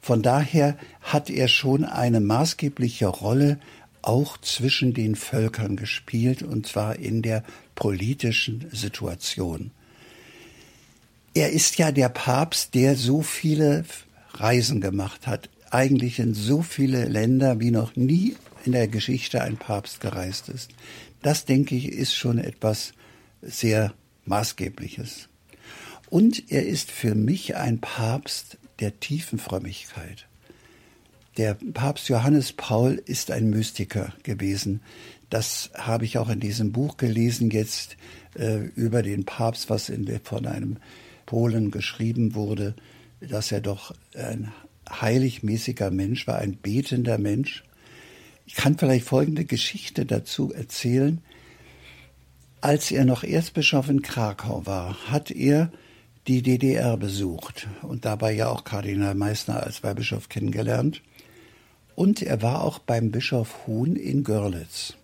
Von 0.07 0.23
daher 0.23 0.77
hat 1.01 1.31
er 1.31 1.49
schon 1.49 1.85
eine 1.85 2.21
maßgebliche 2.21 3.09
Rolle 3.09 3.59
auch 4.03 4.39
zwischen 4.39 4.95
den 4.95 5.17
Völkern 5.17 5.75
gespielt, 5.75 6.45
und 6.45 6.69
zwar 6.69 6.95
in 6.95 7.23
der 7.23 7.43
politischen 7.75 8.69
Situation. 8.71 9.73
Er 11.35 11.51
ist 11.51 11.79
ja 11.79 11.91
der 11.91 12.09
Papst, 12.09 12.77
der 12.77 12.95
so 12.95 13.21
viele 13.21 13.85
Reisen 14.35 14.81
gemacht 14.81 15.27
hat, 15.27 15.49
eigentlich 15.73 16.21
in 16.21 16.35
so 16.35 16.63
viele 16.63 17.07
Länder 17.07 17.59
wie 17.59 17.73
noch 17.73 17.97
nie 17.97 18.37
in 18.65 18.71
der 18.71 18.87
Geschichte 18.87 19.43
ein 19.43 19.57
Papst 19.57 20.01
gereist 20.01 20.49
ist. 20.51 20.71
Das, 21.21 21.47
denke 21.47 21.75
ich, 21.75 21.89
ist 21.89 22.15
schon 22.15 22.39
etwas 22.39 22.93
sehr 23.43 23.93
Maßgebliches. 24.25 25.29
Und 26.09 26.53
er 26.53 26.65
ist 26.65 26.93
für 26.93 27.17
mich 27.17 27.57
ein 27.57 27.81
Papst 27.81 28.59
der 28.81 29.01
tiefen 29.01 29.39
Frömmigkeit. 29.39 30.27
Der 31.37 31.55
Papst 31.55 32.09
Johannes 32.09 32.53
Paul 32.53 33.03
ist 33.05 33.31
ein 33.31 33.51
Mystiker 33.51 34.15
gewesen. 34.23 34.81
Das 35.29 35.71
habe 35.75 36.05
ich 36.05 36.19
auch 36.19 36.31
in 36.31 36.41
diesem 36.41 36.73
Buch 36.73 36.97
gelesen 36.97 37.51
jetzt 37.51 37.97
äh, 38.39 38.59
über 38.75 39.03
den 39.03 39.25
Papst, 39.25 39.69
was 39.69 39.89
in, 39.89 40.21
von 40.23 40.47
einem 40.47 40.79
Polen 41.27 41.71
geschrieben 41.71 42.35
wurde, 42.35 42.75
dass 43.21 43.53
er 43.53 43.61
doch 43.61 43.95
ein 44.15 44.53
heiligmäßiger 44.89 45.91
Mensch 45.91 46.27
war, 46.27 46.39
ein 46.39 46.57
betender 46.57 47.19
Mensch. 47.19 47.65
Ich 48.47 48.55
kann 48.55 48.79
vielleicht 48.79 49.07
folgende 49.07 49.45
Geschichte 49.45 50.07
dazu 50.07 50.53
erzählen. 50.53 51.21
Als 52.61 52.91
er 52.91 53.05
noch 53.05 53.25
Erzbischof 53.25 53.89
in 53.89 54.03
Krakau 54.03 54.65
war, 54.65 54.97
hat 55.11 55.31
er 55.31 55.71
die 56.27 56.43
DDR 56.43 56.97
besucht 56.97 57.69
und 57.83 58.05
dabei 58.05 58.33
ja 58.33 58.49
auch 58.49 58.65
Kardinal 58.65 59.15
Meissner 59.15 59.63
als 59.63 59.83
Weihbischof 59.83 60.29
kennengelernt. 60.29 61.03
Und 61.95 62.21
er 62.21 62.43
war 62.43 62.63
auch 62.63 62.79
beim 62.79 63.11
Bischof 63.11 63.67
Huhn 63.67 63.97
in 63.97 64.25
Görlitz 64.25 64.95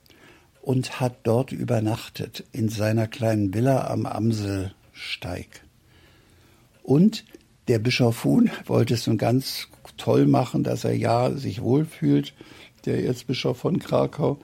und 0.61 1.01
hat 1.01 1.17
dort 1.23 1.53
übernachtet 1.53 2.45
in 2.53 2.69
seiner 2.69 3.07
kleinen 3.07 3.55
Villa 3.55 3.89
am 3.89 4.07
Amselsteig. 4.07 5.65
Und 6.83 7.25
der 7.69 7.79
Bischof 7.79 8.25
Huhn 8.25 8.51
wollte 8.67 8.95
es 8.95 9.07
nun 9.07 9.19
ganz 9.19 9.69
toll 9.97 10.27
machen, 10.27 10.65
dass 10.65 10.85
er 10.85 10.95
ja 10.95 11.31
sich 11.31 11.63
wohlfühlt, 11.63 12.35
der 12.85 13.05
Erzbischof 13.05 13.59
von 13.59 13.79
Krakau, 13.79 14.39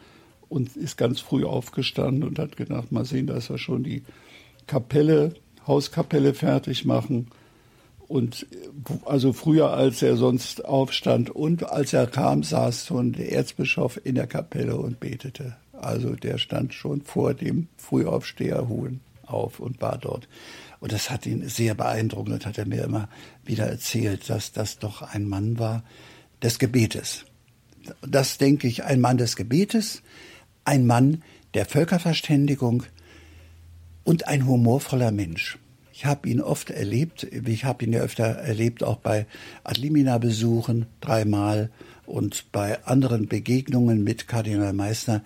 und 0.48 0.76
ist 0.76 0.96
ganz 0.96 1.20
früh 1.20 1.44
aufgestanden 1.44 2.22
und 2.24 2.38
hat 2.38 2.56
gedacht, 2.56 2.90
mal 2.90 3.04
sehen, 3.04 3.26
dass 3.26 3.50
er 3.50 3.58
schon 3.58 3.82
die 3.82 4.02
Kapelle, 4.66 5.34
Hauskapelle 5.68 6.34
fertig 6.34 6.84
machen. 6.84 7.28
und 8.08 8.46
also 9.04 9.34
früher 9.34 9.72
als 9.72 10.00
er 10.00 10.16
sonst 10.16 10.64
aufstand 10.64 11.28
und 11.28 11.70
als 11.70 11.92
er 11.92 12.06
kam, 12.06 12.42
saß 12.42 12.86
schon 12.86 13.12
der 13.12 13.32
Erzbischof 13.32 14.00
in 14.02 14.14
der 14.14 14.26
Kapelle 14.26 14.76
und 14.76 14.98
betete. 14.98 15.56
Also 15.72 16.14
der 16.14 16.38
stand 16.38 16.72
schon 16.72 17.02
vor 17.02 17.34
dem 17.34 17.68
Frühaufsteherhuhn 17.76 19.00
auf 19.26 19.60
und 19.60 19.80
war 19.82 19.98
dort. 19.98 20.26
Und 20.80 20.92
das 20.92 21.10
hat 21.10 21.26
ihn 21.26 21.48
sehr 21.48 21.74
beeindruckt 21.74 22.30
und 22.30 22.46
hat 22.46 22.56
er 22.56 22.66
mir 22.66 22.84
immer 22.84 23.08
wieder 23.44 23.66
erzählt, 23.66 24.30
dass 24.30 24.52
das 24.52 24.78
doch 24.78 25.02
ein 25.02 25.28
Mann 25.28 25.58
war 25.58 25.84
des 26.42 26.58
Gebetes. 26.58 27.24
Das 28.06 28.38
denke 28.38 28.68
ich, 28.68 28.84
ein 28.84 29.00
Mann 29.00 29.18
des 29.18 29.36
Gebetes, 29.36 30.02
ein 30.64 30.86
Mann 30.86 31.22
der 31.54 31.66
Völkerverständigung 31.66 32.84
und 34.08 34.26
ein 34.26 34.46
humorvoller 34.46 35.10
Mensch. 35.10 35.58
Ich 35.92 36.06
habe 36.06 36.30
ihn 36.30 36.40
oft 36.40 36.70
erlebt, 36.70 37.24
ich 37.24 37.66
habe 37.66 37.84
ihn 37.84 37.92
ja 37.92 38.00
öfter 38.00 38.24
erlebt, 38.24 38.82
auch 38.82 38.96
bei 38.96 39.26
Adlimina-Besuchen 39.64 40.86
dreimal 41.02 41.70
und 42.06 42.50
bei 42.50 42.82
anderen 42.86 43.28
Begegnungen 43.28 44.02
mit 44.02 44.26
Kardinal 44.26 44.72
Meissner. 44.72 45.22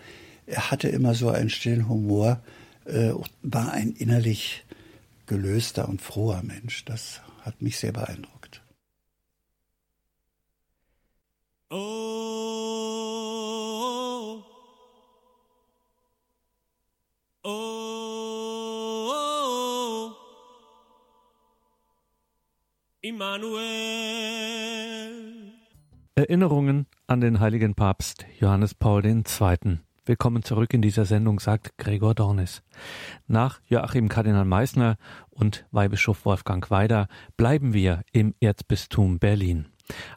Er 0.47 0.73
hatte 0.73 0.89
immer 0.89 1.15
so 1.15 1.29
einen 1.29 1.49
stillen 1.49 1.89
Humor, 1.89 2.41
äh, 2.85 3.13
war 3.45 3.71
ein 3.71 3.93
innerlich 3.93 4.65
gelöster 5.27 5.89
und 5.89 6.03
froher 6.03 6.43
Mensch. 6.43 6.85
Das 6.85 7.21
hat 7.43 7.63
mich 7.63 7.79
sehr 7.79 7.93
beeindruckt. 7.93 8.63
Oh, 11.71 11.77
oh, 17.45 17.49
oh, 17.49 18.22
Immanuel. 23.05 23.59
Erinnerungen 26.15 26.87
an 27.09 27.21
den 27.21 27.41
heiligen 27.41 27.75
Papst 27.75 28.27
Johannes 28.39 28.77
Paul 28.77 29.05
II. 29.05 29.79
Willkommen 30.05 30.45
zurück 30.45 30.73
in 30.73 30.83
dieser 30.83 31.05
Sendung, 31.05 31.41
sagt 31.41 31.77
Gregor 31.79 32.15
Dornis. 32.15 32.63
Nach 33.27 33.61
Joachim 33.67 34.09
Kardinal 34.09 34.45
Meissner 34.45 34.99
und 35.31 35.67
Weihbischof 35.73 36.25
Wolfgang 36.25 36.71
Weider 36.71 37.09
bleiben 37.37 37.73
wir 37.75 38.03
im 38.13 38.37
Erzbistum 38.39 39.19
Berlin. 39.19 39.67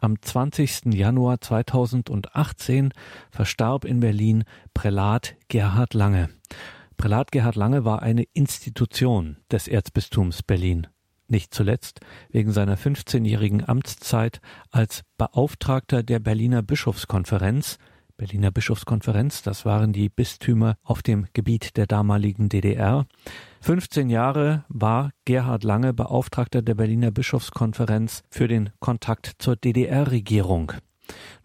Am 0.00 0.22
20. 0.22 0.94
Januar 0.94 1.40
2018 1.40 2.92
verstarb 3.32 3.84
in 3.84 3.98
Berlin 3.98 4.44
Prälat 4.74 5.34
Gerhard 5.48 5.92
Lange. 5.92 6.28
Prälat 6.96 7.32
Gerhard 7.32 7.56
Lange 7.56 7.84
war 7.84 8.02
eine 8.02 8.22
Institution 8.32 9.38
des 9.50 9.66
Erzbistums 9.66 10.44
Berlin. 10.44 10.86
Nicht 11.28 11.52
zuletzt 11.52 12.00
wegen 12.30 12.52
seiner 12.52 12.76
15-jährigen 12.76 13.68
Amtszeit 13.68 14.40
als 14.70 15.02
Beauftragter 15.18 16.02
der 16.02 16.20
Berliner 16.20 16.62
Bischofskonferenz 16.62 17.78
Berliner 18.18 18.50
Bischofskonferenz, 18.50 19.42
das 19.42 19.66
waren 19.66 19.92
die 19.92 20.08
Bistümer 20.08 20.78
auf 20.82 21.02
dem 21.02 21.26
Gebiet 21.34 21.76
der 21.76 21.86
damaligen 21.86 22.48
DDR. 22.48 23.04
15 23.60 24.08
Jahre 24.08 24.64
war 24.70 25.10
Gerhard 25.26 25.64
Lange 25.64 25.92
Beauftragter 25.92 26.62
der 26.62 26.74
Berliner 26.74 27.10
Bischofskonferenz 27.10 28.22
für 28.30 28.48
den 28.48 28.70
Kontakt 28.80 29.32
zur 29.38 29.56
DDR-Regierung. 29.56 30.72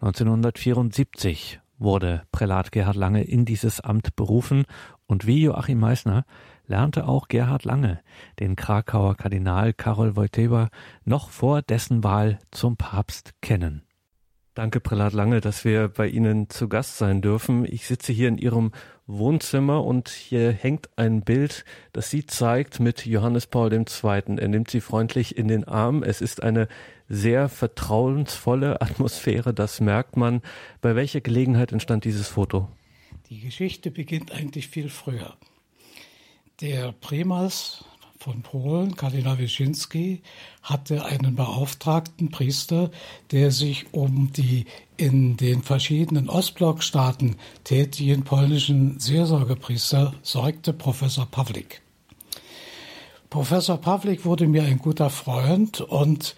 1974 0.00 1.60
wurde 1.76 2.22
Prälat 2.32 2.72
Gerhard 2.72 2.96
Lange 2.96 3.22
in 3.22 3.44
dieses 3.44 3.80
Amt 3.80 4.16
berufen 4.16 4.64
und 5.06 5.26
wie 5.26 5.42
Joachim 5.42 5.78
Meissner 5.78 6.24
lernte 6.72 7.06
auch 7.06 7.28
Gerhard 7.28 7.64
Lange 7.64 8.00
den 8.40 8.56
Krakauer 8.56 9.14
Kardinal 9.14 9.74
Karol 9.74 10.16
Wojtyła 10.16 10.70
noch 11.04 11.28
vor 11.28 11.60
dessen 11.60 12.02
Wahl 12.02 12.38
zum 12.50 12.78
Papst 12.78 13.34
kennen. 13.42 13.82
Danke, 14.54 14.80
Prälat 14.80 15.12
Lange, 15.12 15.42
dass 15.42 15.66
wir 15.66 15.88
bei 15.88 16.08
Ihnen 16.08 16.48
zu 16.48 16.68
Gast 16.68 16.96
sein 16.96 17.20
dürfen. 17.20 17.66
Ich 17.66 17.86
sitze 17.86 18.12
hier 18.12 18.28
in 18.28 18.38
Ihrem 18.38 18.72
Wohnzimmer 19.06 19.84
und 19.84 20.08
hier 20.08 20.50
hängt 20.50 20.88
ein 20.96 21.20
Bild, 21.20 21.66
das 21.92 22.08
Sie 22.08 22.24
zeigt 22.24 22.80
mit 22.80 23.04
Johannes 23.04 23.46
Paul 23.46 23.70
II. 23.70 23.84
Er 24.38 24.48
nimmt 24.48 24.70
Sie 24.70 24.80
freundlich 24.80 25.36
in 25.36 25.48
den 25.48 25.64
Arm. 25.64 26.02
Es 26.02 26.22
ist 26.22 26.42
eine 26.42 26.68
sehr 27.06 27.50
vertrauensvolle 27.50 28.80
Atmosphäre, 28.80 29.52
das 29.52 29.80
merkt 29.80 30.16
man. 30.16 30.40
Bei 30.80 30.96
welcher 30.96 31.20
Gelegenheit 31.20 31.72
entstand 31.72 32.06
dieses 32.06 32.28
Foto? 32.28 32.68
Die 33.28 33.40
Geschichte 33.40 33.90
beginnt 33.90 34.32
eigentlich 34.32 34.68
viel 34.68 34.88
früher. 34.88 35.36
Der 36.62 36.92
Primas 36.92 37.84
von 38.20 38.42
Polen, 38.42 38.94
Kardinal 38.94 39.36
Wyszynski, 39.36 40.22
hatte 40.62 41.04
einen 41.04 41.34
beauftragten 41.34 42.30
Priester, 42.30 42.92
der 43.32 43.50
sich 43.50 43.92
um 43.92 44.32
die 44.32 44.66
in 44.96 45.36
den 45.36 45.64
verschiedenen 45.64 46.28
Ostblockstaaten 46.28 47.34
tätigen 47.64 48.22
polnischen 48.22 49.00
Seelsorgepriester 49.00 50.14
sorgte, 50.22 50.72
Professor 50.72 51.26
Pawlik. 51.26 51.82
Professor 53.28 53.78
Pawlik 53.78 54.24
wurde 54.24 54.46
mir 54.46 54.62
ein 54.62 54.78
guter 54.78 55.10
Freund 55.10 55.80
und 55.80 56.36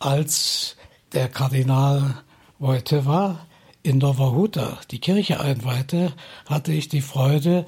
als 0.00 0.76
der 1.12 1.28
Kardinal 1.28 2.24
Wojtyła 2.58 3.46
in 3.84 3.98
Nowa 3.98 4.32
Huta 4.32 4.80
die 4.90 4.98
Kirche 4.98 5.38
einweihte, 5.38 6.12
hatte 6.46 6.72
ich 6.72 6.88
die 6.88 7.02
Freude, 7.02 7.66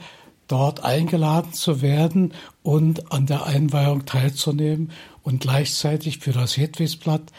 dort 0.52 0.84
eingeladen 0.84 1.54
zu 1.54 1.80
werden 1.80 2.34
und 2.62 3.10
an 3.10 3.24
der 3.24 3.46
Einweihung 3.46 4.04
teilzunehmen 4.04 4.92
und 5.22 5.40
gleichzeitig 5.40 6.18
für 6.18 6.32
das 6.32 6.58
Hedwigsblatt 6.58 7.32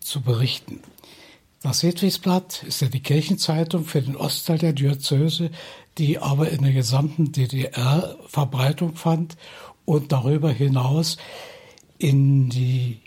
zu 0.00 0.20
berichten. 0.20 0.82
Das 1.62 1.82
Hedwigsblatt 1.82 2.62
ist 2.64 2.82
ja 2.82 2.88
die 2.88 3.00
Kirchenzeitung 3.00 3.86
für 3.86 4.02
den 4.02 4.16
Ostteil 4.16 4.58
der 4.58 4.74
Diözese, 4.74 5.50
die 5.96 6.18
aber 6.18 6.50
in 6.50 6.62
der 6.62 6.74
gesamten 6.74 7.32
DDR 7.32 8.16
Verbreitung 8.26 8.96
fand 8.96 9.38
und 9.86 10.12
darüber 10.12 10.50
hinaus 10.50 11.16
in 11.96 12.50
die 12.50 13.00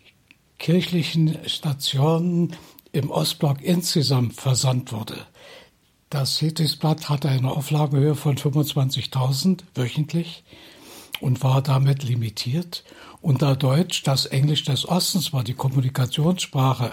kirchlichen 0.57 1.37
Stationen 1.47 2.55
im 2.91 3.11
Ostblock 3.11 3.61
insgesamt 3.61 4.33
versandt 4.33 4.91
wurde. 4.91 5.27
Das 6.11 6.41
Hedwigsblatt 6.41 7.07
hatte 7.07 7.29
eine 7.29 7.51
Auflagehöhe 7.51 8.15
von 8.15 8.35
25.000 8.35 9.61
wöchentlich 9.75 10.43
und 11.21 11.41
war 11.41 11.61
damit 11.61 12.03
limitiert. 12.03 12.83
Und 13.21 13.41
da 13.41 13.55
Deutsch 13.55 14.03
das 14.03 14.25
Englisch 14.25 14.65
des 14.65 14.85
Ostens 14.85 15.31
war, 15.31 15.45
die 15.45 15.53
Kommunikationssprache, 15.53 16.91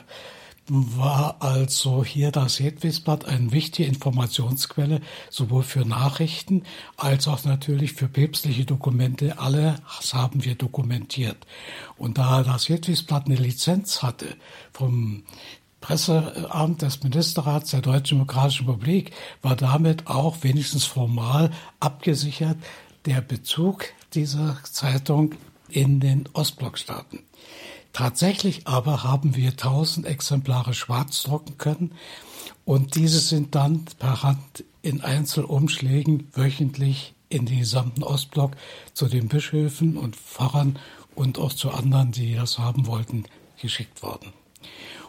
war 0.69 1.39
also 1.41 2.05
hier 2.05 2.31
das 2.31 2.61
Hedwigsblatt 2.61 3.25
eine 3.25 3.51
wichtige 3.51 3.89
Informationsquelle, 3.89 5.01
sowohl 5.31 5.65
für 5.65 5.85
Nachrichten 5.85 6.63
als 6.97 7.27
auch 7.27 7.43
natürlich 7.43 7.95
für 7.95 8.07
päpstliche 8.07 8.67
Dokumente. 8.67 9.41
Alles 9.41 9.81
haben 10.13 10.45
wir 10.45 10.55
dokumentiert. 10.55 11.45
Und 11.97 12.19
da 12.19 12.45
das 12.45 12.69
Hedwigsblatt 12.69 13.27
eine 13.27 13.35
Lizenz 13.35 14.01
hatte 14.01 14.37
vom 14.73 15.25
Presseamt 15.81 16.83
des 16.83 17.03
Ministerrats 17.03 17.71
der 17.71 17.81
Deutschen 17.81 18.19
Demokratischen 18.19 18.67
Republik 18.67 19.13
war 19.43 19.57
damit 19.57 20.07
auch 20.07 20.39
wenigstens 20.43 20.85
formal 20.85 21.51
abgesichert 21.81 22.57
der 23.05 23.21
Bezug 23.21 23.87
dieser 24.15 24.59
Zeitung 24.65 25.35
in 25.69 26.01
den 26.01 26.29
Ostblockstaaten. 26.33 27.21
Tatsächlich 27.93 28.67
aber 28.67 29.03
haben 29.03 29.35
wir 29.35 29.57
tausend 29.57 30.07
Exemplare 30.07 30.75
schwarz 30.75 31.23
drucken 31.23 31.59
können 31.59 31.93
und 32.65 32.97
diese 32.97 33.21
sind 33.21 33.55
dann 33.55 33.85
per 33.99 34.23
Hand 34.23 34.65
in 34.83 35.01
Einzelumschlägen 35.01 36.29
wöchentlich 36.35 37.15
in 37.29 37.47
den 37.47 37.61
gesamten 37.61 38.03
Ostblock 38.03 38.53
zu 38.95 39.07
den 39.07 39.29
Bischöfen 39.29 39.97
und 39.97 40.17
Pfarrern 40.17 40.79
und 41.15 41.39
auch 41.39 41.53
zu 41.53 41.71
anderen, 41.71 42.13
die 42.13 42.35
das 42.35 42.59
haben 42.59 42.87
wollten, 42.87 43.25
geschickt 43.61 44.03
worden. 44.03 44.33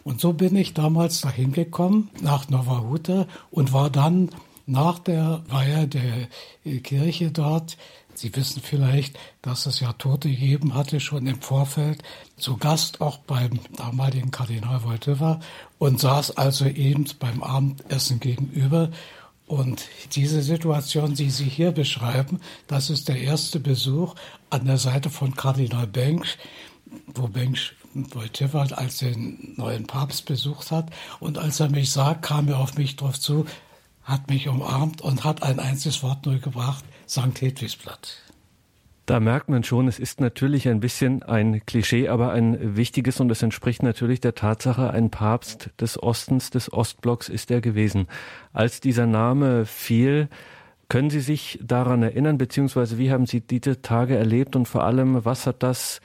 Und 0.04 0.22
so 0.22 0.34
bin 0.34 0.56
ich 0.56 0.74
damals 0.74 1.22
dahin 1.22 1.52
gekommen, 1.52 2.10
nach 2.22 2.50
Nova 2.50 2.82
Huta, 2.82 3.28
und 3.52 3.74
war 3.74 3.90
dann 3.90 4.30
nach 4.66 5.00
der 5.00 5.44
Weihe 5.50 5.88
der 5.88 6.28
äh, 6.64 6.80
Kirche 6.80 7.32
dort, 7.32 7.78
Sie 8.20 8.36
wissen 8.36 8.62
vielleicht, 8.62 9.18
dass 9.42 9.66
es 9.66 9.80
ja 9.80 9.94
Tote 9.94 10.30
gegeben 10.30 10.74
hatte, 10.74 11.00
schon 11.00 11.26
im 11.26 11.42
Vorfeld, 11.42 12.04
zu 12.36 12.58
Gast 12.58 13.00
auch 13.00 13.18
beim 13.20 13.62
damaligen 13.78 14.30
Kardinal 14.30 14.84
Wojtyła 14.84 15.40
und 15.78 16.02
saß 16.02 16.36
also 16.36 16.66
eben 16.66 17.06
beim 17.18 17.42
Abendessen 17.42 18.20
gegenüber. 18.20 18.92
Und 19.48 19.86
diese 20.12 20.42
Situation, 20.42 21.16
die 21.16 21.30
Sie 21.30 21.46
hier 21.46 21.72
beschreiben, 21.72 22.42
das 22.68 22.90
ist 22.90 23.08
der 23.08 23.22
erste 23.22 23.62
Besuch 23.62 24.16
an 24.50 24.66
der 24.66 24.78
Seite 24.78 25.10
von 25.10 25.34
Kardinal 25.34 25.88
Bengsch, 25.88 26.38
wo 27.16 27.30
Bengsch 27.30 27.74
Wojtyła 27.94 28.68
als 28.76 28.98
den 28.98 29.54
neuen 29.58 29.86
Papst 29.86 30.26
besucht 30.26 30.72
hat. 30.72 30.90
Und 31.20 31.38
als 31.38 31.60
er 31.60 31.70
mich 31.70 31.92
sah, 31.92 32.14
kam 32.14 32.48
er 32.48 32.60
auf 32.60 32.78
mich 32.78 32.96
drauf 32.96 33.20
zu, 33.20 33.46
hat 34.04 34.30
mich 34.30 34.48
umarmt 34.48 35.02
und 35.02 35.24
hat 35.24 35.44
ein 35.44 35.60
einziges 35.60 36.04
Wort 36.04 36.26
nur 36.26 36.40
gebracht, 36.40 36.84
St. 37.08 37.42
Hedwigsblatt. 37.42 38.24
Da 39.06 39.20
merkt 39.20 39.50
man 39.50 39.64
schon, 39.64 39.88
es 39.88 39.98
ist 39.98 40.22
natürlich 40.22 40.68
ein 40.68 40.80
bisschen 40.80 41.24
ein 41.24 41.66
Klischee, 41.66 42.10
aber 42.10 42.32
ein 42.32 42.76
wichtiges 42.76 43.20
und 43.20 43.32
es 43.32 43.42
entspricht 43.42 43.82
natürlich 43.82 44.22
der 44.22 44.36
Tatsache, 44.36 44.92
ein 44.92 45.10
Papst 45.10 45.72
des 45.80 46.02
Ostens, 46.02 46.52
des 46.52 46.72
Ostblocks 46.72 47.28
ist 47.28 47.50
er 47.50 47.60
gewesen. 47.60 48.08
Als 48.54 48.82
dieser 48.82 49.08
Name 49.08 49.66
fiel, 49.66 50.30
können 50.90 51.10
Sie 51.10 51.22
sich 51.22 51.58
daran 51.62 52.04
erinnern, 52.04 52.38
beziehungsweise 52.38 53.00
wie 53.00 53.12
haben 53.12 53.26
Sie 53.26 53.42
diese 53.42 53.82
Tage 53.82 54.16
erlebt 54.16 54.56
und 54.56 54.68
vor 54.68 54.84
allem, 54.84 55.26
was 55.26 55.48
hat 55.48 55.64
das 55.64 56.02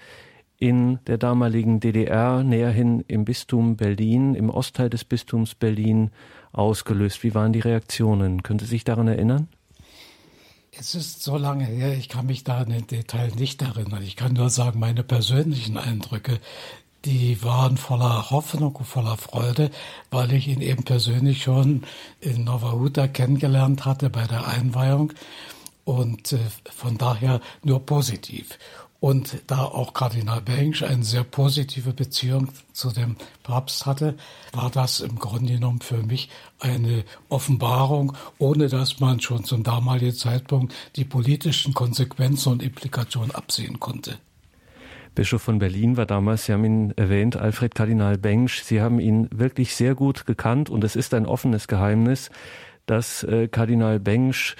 in 0.58 0.98
der 1.06 1.18
damaligen 1.18 1.80
DDR, 1.80 2.42
näherhin 2.42 3.04
im 3.08 3.24
Bistum 3.24 3.76
Berlin, 3.76 4.34
im 4.34 4.50
Ostteil 4.50 4.90
des 4.90 5.04
Bistums 5.04 5.54
Berlin 5.54 6.10
ausgelöst? 6.52 7.22
Wie 7.22 7.34
waren 7.34 7.52
die 7.52 7.60
Reaktionen? 7.60 8.42
Können 8.42 8.58
Sie 8.58 8.66
sich 8.66 8.84
daran 8.84 9.08
erinnern? 9.08 9.48
Es 10.76 10.94
ist 10.94 11.22
so 11.22 11.36
lange 11.36 11.64
her, 11.64 11.96
ich 11.96 12.08
kann 12.08 12.26
mich 12.26 12.42
da 12.42 12.62
in 12.62 12.70
den 12.70 12.86
Detail 12.86 13.30
nicht 13.36 13.62
erinnern. 13.62 14.02
Ich 14.02 14.16
kann 14.16 14.32
nur 14.32 14.50
sagen, 14.50 14.80
meine 14.80 15.04
persönlichen 15.04 15.78
Eindrücke, 15.78 16.40
die 17.04 17.42
waren 17.44 17.76
voller 17.76 18.30
Hoffnung 18.30 18.74
und 18.74 18.86
voller 18.86 19.16
Freude, 19.16 19.70
weil 20.10 20.32
ich 20.32 20.48
ihn 20.48 20.60
eben 20.60 20.84
persönlich 20.84 21.42
schon 21.42 21.84
in 22.20 22.44
Nova 22.44 22.72
Huta 22.72 23.06
kennengelernt 23.06 23.84
hatte 23.84 24.10
bei 24.10 24.26
der 24.26 24.48
Einweihung 24.48 25.12
und 25.84 26.32
äh, 26.32 26.38
von 26.74 26.98
daher 26.98 27.40
nur 27.62 27.84
positiv. 27.84 28.58
Und 29.04 29.42
da 29.48 29.64
auch 29.64 29.92
Kardinal 29.92 30.40
Bengsch 30.40 30.82
eine 30.82 31.04
sehr 31.04 31.24
positive 31.24 31.92
Beziehung 31.92 32.48
zu 32.72 32.90
dem 32.90 33.16
Papst 33.42 33.84
hatte, 33.84 34.14
war 34.54 34.70
das 34.70 35.00
im 35.00 35.18
Grunde 35.18 35.52
genommen 35.52 35.82
für 35.82 36.02
mich 36.02 36.30
eine 36.58 37.04
Offenbarung, 37.28 38.16
ohne 38.38 38.70
dass 38.70 39.00
man 39.00 39.20
schon 39.20 39.44
zum 39.44 39.62
damaligen 39.62 40.14
Zeitpunkt 40.14 40.72
die 40.96 41.04
politischen 41.04 41.74
Konsequenzen 41.74 42.52
und 42.52 42.62
Implikationen 42.62 43.30
absehen 43.30 43.78
konnte. 43.78 44.16
Bischof 45.14 45.42
von 45.42 45.58
Berlin 45.58 45.98
war 45.98 46.06
damals, 46.06 46.46
Sie 46.46 46.54
haben 46.54 46.64
ihn 46.64 46.92
erwähnt, 46.96 47.36
Alfred 47.36 47.74
Kardinal 47.74 48.16
Bengsch. 48.16 48.62
Sie 48.62 48.80
haben 48.80 49.00
ihn 49.00 49.28
wirklich 49.30 49.76
sehr 49.76 49.94
gut 49.94 50.24
gekannt 50.24 50.70
und 50.70 50.82
es 50.82 50.96
ist 50.96 51.12
ein 51.12 51.26
offenes 51.26 51.68
Geheimnis, 51.68 52.30
dass 52.86 53.22
äh, 53.22 53.48
Kardinal 53.48 54.00
Bengsch 54.00 54.56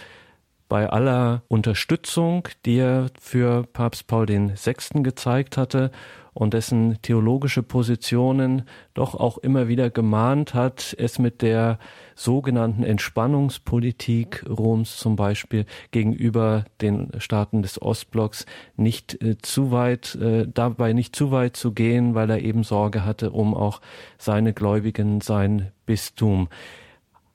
bei 0.75 0.91
aller 0.91 1.45
Unterstützung, 1.47 2.49
die 2.65 2.79
er 2.79 3.07
für 3.21 3.63
Papst 3.63 4.09
Paul 4.09 4.27
VI. 4.27 5.05
gezeigt 5.05 5.57
hatte 5.57 5.93
und 6.33 6.53
dessen 6.53 6.99
theologische 7.01 7.63
Positionen 7.63 8.63
doch 8.93 9.15
auch 9.15 9.39
immer 9.39 9.69
wieder 9.69 9.89
gemahnt 9.89 10.53
hat, 10.53 10.93
es 10.99 11.21
mit 11.21 11.43
der 11.43 11.79
sogenannten 12.17 12.83
Entspannungspolitik 12.83 14.47
Roms 14.49 14.97
zum 14.97 15.15
Beispiel 15.15 15.65
gegenüber 15.93 16.65
den 16.81 17.13
Staaten 17.19 17.63
des 17.63 17.81
Ostblocks 17.81 18.45
nicht 18.77 19.23
äh, 19.23 19.39
zu 19.39 19.71
weit, 19.71 20.17
äh, 20.17 20.49
dabei 20.53 20.93
nicht 20.93 21.15
zu 21.15 21.31
weit 21.31 21.57
zu 21.57 21.71
gehen, 21.71 22.17
weil 22.17 22.29
er 22.31 22.43
eben 22.43 22.65
Sorge 22.65 23.05
hatte 23.05 23.31
um 23.31 23.55
auch 23.55 23.81
seine 24.19 24.53
Gläubigen, 24.53 25.21
sein 25.21 25.71
Bistum. 25.87 26.49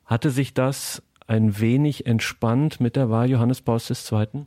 Hatte 0.04 0.30
sich 0.30 0.54
das 0.54 1.02
ein 1.30 1.60
wenig 1.60 2.08
entspannt 2.08 2.80
mit 2.80 2.96
der 2.96 3.10
Wahl 3.10 3.30
Johannes 3.30 3.62
Pauls 3.62 3.90
II.? 3.90 4.46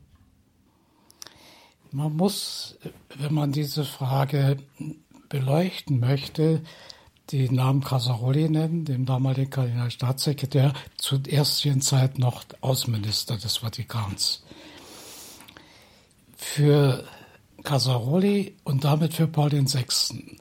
Man 1.92 2.16
muss, 2.16 2.76
wenn 3.18 3.34
man 3.34 3.52
diese 3.52 3.84
Frage 3.84 4.56
beleuchten 5.28 6.00
möchte, 6.00 6.62
den 7.30 7.54
Namen 7.54 7.84
Casaroli 7.84 8.48
nennen, 8.48 8.84
dem 8.84 9.06
damaligen 9.06 9.50
Kardinalstaatssekretär, 9.50 10.72
zur 10.96 11.26
ersten 11.28 11.80
Zeit 11.80 12.18
noch 12.18 12.44
Außenminister 12.60 13.36
des 13.36 13.58
Vatikans. 13.58 14.42
Für 16.36 17.04
Casaroli 17.62 18.56
und 18.64 18.84
damit 18.84 19.14
für 19.14 19.28
Paul 19.28 19.52
VI 19.52 20.38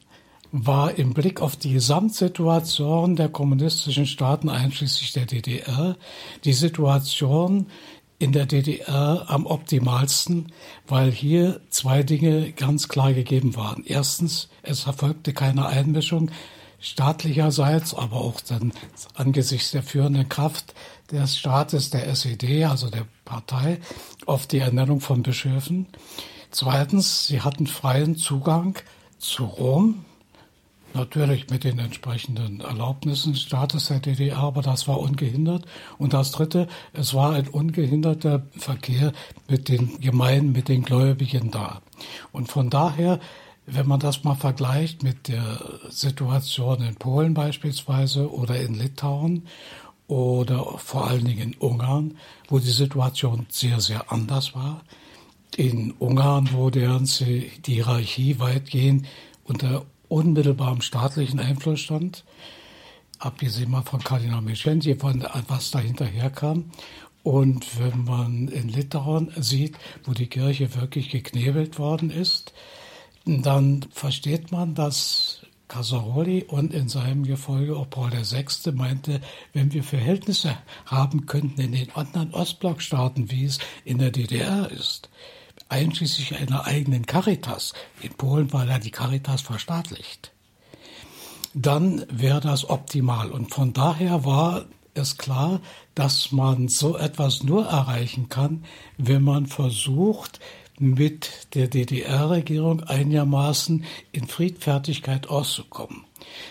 war 0.51 0.97
im 0.97 1.13
Blick 1.13 1.41
auf 1.41 1.55
die 1.55 1.73
Gesamtsituation 1.73 3.15
der 3.15 3.29
kommunistischen 3.29 4.05
Staaten 4.05 4.49
einschließlich 4.49 5.13
der 5.13 5.25
DDR 5.25 5.95
die 6.43 6.53
Situation 6.53 7.67
in 8.19 8.33
der 8.33 8.45
DDR 8.45 9.25
am 9.27 9.47
optimalsten, 9.47 10.51
weil 10.87 11.11
hier 11.11 11.59
zwei 11.69 12.03
Dinge 12.03 12.51
ganz 12.51 12.87
klar 12.87 13.13
gegeben 13.13 13.55
waren. 13.55 13.83
Erstens, 13.85 14.49
es 14.61 14.85
erfolgte 14.85 15.33
keine 15.33 15.65
Einmischung 15.65 16.29
staatlicherseits, 16.79 17.95
aber 17.95 18.17
auch 18.17 18.39
dann 18.41 18.73
angesichts 19.15 19.71
der 19.71 19.83
führenden 19.83 20.29
Kraft 20.29 20.75
des 21.11 21.37
Staates, 21.37 21.89
der 21.89 22.07
SED, 22.07 22.65
also 22.65 22.89
der 22.89 23.07
Partei, 23.25 23.79
auf 24.25 24.45
die 24.47 24.59
Ernennung 24.59 24.99
von 24.99 25.23
Bischöfen. 25.23 25.87
Zweitens, 26.51 27.27
sie 27.27 27.41
hatten 27.41 27.65
freien 27.65 28.17
Zugang 28.17 28.77
zu 29.17 29.45
Rom, 29.45 30.05
Natürlich 30.93 31.49
mit 31.49 31.63
den 31.63 31.79
entsprechenden 31.79 32.59
Erlaubnissen 32.59 33.31
des 33.33 33.41
Staates 33.43 33.87
der 33.87 33.99
DDR, 33.99 34.37
aber 34.37 34.61
das 34.61 34.87
war 34.87 34.99
ungehindert. 34.99 35.65
Und 35.97 36.13
das 36.13 36.31
Dritte, 36.31 36.67
es 36.93 37.13
war 37.13 37.33
ein 37.33 37.47
ungehinderter 37.47 38.45
Verkehr 38.57 39.13
mit 39.47 39.69
den 39.69 39.99
Gemeinden, 40.01 40.51
mit 40.51 40.67
den 40.67 40.83
Gläubigen 40.83 41.49
da. 41.49 41.81
Und 42.31 42.49
von 42.49 42.69
daher, 42.69 43.19
wenn 43.65 43.87
man 43.87 44.01
das 44.01 44.23
mal 44.23 44.35
vergleicht 44.35 45.01
mit 45.01 45.29
der 45.29 45.61
Situation 45.89 46.81
in 46.81 46.95
Polen 46.95 47.33
beispielsweise 47.33 48.29
oder 48.29 48.59
in 48.59 48.73
Litauen 48.73 49.47
oder 50.07 50.77
vor 50.77 51.07
allen 51.07 51.23
Dingen 51.23 51.53
in 51.53 51.57
Ungarn, 51.57 52.17
wo 52.49 52.59
die 52.59 52.69
Situation 52.69 53.45
sehr, 53.49 53.79
sehr 53.79 54.11
anders 54.11 54.55
war. 54.55 54.81
In 55.55 55.91
Ungarn, 55.99 56.49
wo 56.51 56.69
die 56.69 56.85
Hierarchie 57.65 58.39
weitgehend 58.39 59.07
unter 59.45 59.85
unmittelbarem 60.11 60.81
staatlichen 60.81 61.39
Einfluss 61.39 61.79
stand, 61.79 62.25
abgesehen 63.17 63.71
mal 63.71 63.83
von 63.83 64.03
Kardinal 64.03 64.41
Mischenzi, 64.41 64.95
von 64.95 65.25
was 65.47 65.71
dahinter 65.71 66.05
herkam. 66.05 66.71
Und 67.23 67.79
wenn 67.79 68.03
man 68.03 68.47
in 68.47 68.67
Litauen 68.67 69.31
sieht, 69.37 69.77
wo 70.03 70.13
die 70.13 70.27
Kirche 70.27 70.75
wirklich 70.75 71.09
geknebelt 71.09 71.79
worden 71.79 72.09
ist, 72.09 72.51
dann 73.25 73.85
versteht 73.91 74.51
man, 74.51 74.73
dass 74.73 75.45
Casaroli 75.67 76.43
und 76.43 76.73
in 76.73 76.89
seinem 76.89 77.23
Gefolge 77.23 77.77
auch 77.77 77.89
Paul 77.89 78.11
VI. 78.11 78.71
meinte, 78.73 79.21
wenn 79.53 79.71
wir 79.71 79.83
Verhältnisse 79.83 80.57
haben 80.85 81.27
könnten 81.27 81.61
in 81.61 81.71
den 81.71 81.95
anderen 81.95 82.33
Ostblockstaaten, 82.33 83.31
wie 83.31 83.45
es 83.45 83.59
in 83.85 83.99
der 83.99 84.11
DDR 84.11 84.69
ist, 84.71 85.09
einschließlich 85.71 86.35
einer 86.35 86.65
eigenen 86.65 87.05
Caritas. 87.05 87.73
In 88.01 88.13
Polen 88.13 88.51
war 88.53 88.67
ja 88.67 88.77
die 88.77 88.91
Caritas 88.91 89.41
verstaatlicht. 89.41 90.31
Dann 91.53 92.05
wäre 92.09 92.39
das 92.39 92.69
optimal. 92.69 93.31
Und 93.31 93.53
von 93.53 93.73
daher 93.73 94.25
war 94.25 94.65
es 94.93 95.17
klar, 95.17 95.61
dass 95.95 96.31
man 96.31 96.67
so 96.67 96.97
etwas 96.97 97.43
nur 97.43 97.65
erreichen 97.65 98.29
kann, 98.29 98.65
wenn 98.97 99.23
man 99.23 99.47
versucht, 99.47 100.39
mit 100.77 101.53
der 101.53 101.67
DDR-Regierung 101.67 102.83
einigermaßen 102.83 103.85
in 104.11 104.27
Friedfertigkeit 104.27 105.29
auszukommen, 105.29 106.05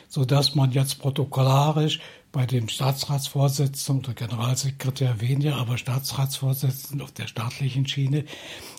so 0.09 0.25
dass 0.25 0.55
man 0.55 0.71
jetzt 0.71 1.01
protokollarisch 1.01 2.01
bei 2.33 2.47
dem 2.47 2.69
Staatsratsvorsitzenden 2.69 4.05
oder 4.05 4.15
Generalsekretär 4.15 5.21
weniger, 5.21 5.57
aber 5.57 5.79
Staatsratsvorsitzenden 5.79 7.03
auf 7.03 7.13
der 7.13 7.27
staatlichen 7.27 7.87
Schiene 7.87 8.25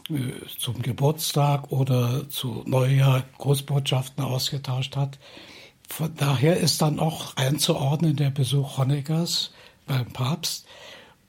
äh, 0.10 0.32
zum 0.58 0.82
Geburtstag 0.82 1.72
oder 1.72 2.30
zu 2.30 2.64
Neujahr 2.66 3.24
Großbotschaften 3.38 4.24
ausgetauscht 4.24 4.96
hat. 4.96 5.20
Von 5.88 6.16
daher 6.16 6.58
ist 6.58 6.82
dann 6.82 7.00
auch 7.00 7.36
einzuordnen 7.36 8.16
der 8.16 8.30
Besuch 8.30 8.78
Honeckers 8.78 9.52
beim 9.86 10.12
Papst. 10.14 10.66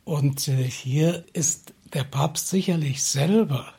Und 0.04 0.46
äh, 0.48 0.62
hier 0.62 1.24
ist 1.32 1.74
der 1.92 2.04
Papst 2.04 2.48
sicherlich 2.48 3.02
selber 3.02 3.72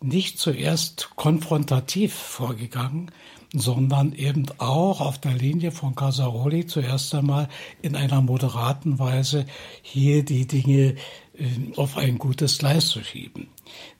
nicht 0.00 0.38
zuerst 0.38 1.10
konfrontativ 1.16 2.12
vorgegangen, 2.12 3.10
sondern 3.54 4.12
eben 4.12 4.46
auch 4.58 5.00
auf 5.00 5.18
der 5.18 5.32
Linie 5.32 5.70
von 5.70 5.94
Casaroli 5.94 6.66
zuerst 6.66 7.14
einmal 7.14 7.48
in 7.82 7.94
einer 7.94 8.20
moderaten 8.20 8.98
Weise 8.98 9.46
hier 9.82 10.24
die 10.24 10.46
Dinge 10.46 10.96
äh, 11.38 11.46
auf 11.76 11.96
ein 11.96 12.18
gutes 12.18 12.58
Gleis 12.58 12.88
zu 12.88 13.02
schieben. 13.04 13.48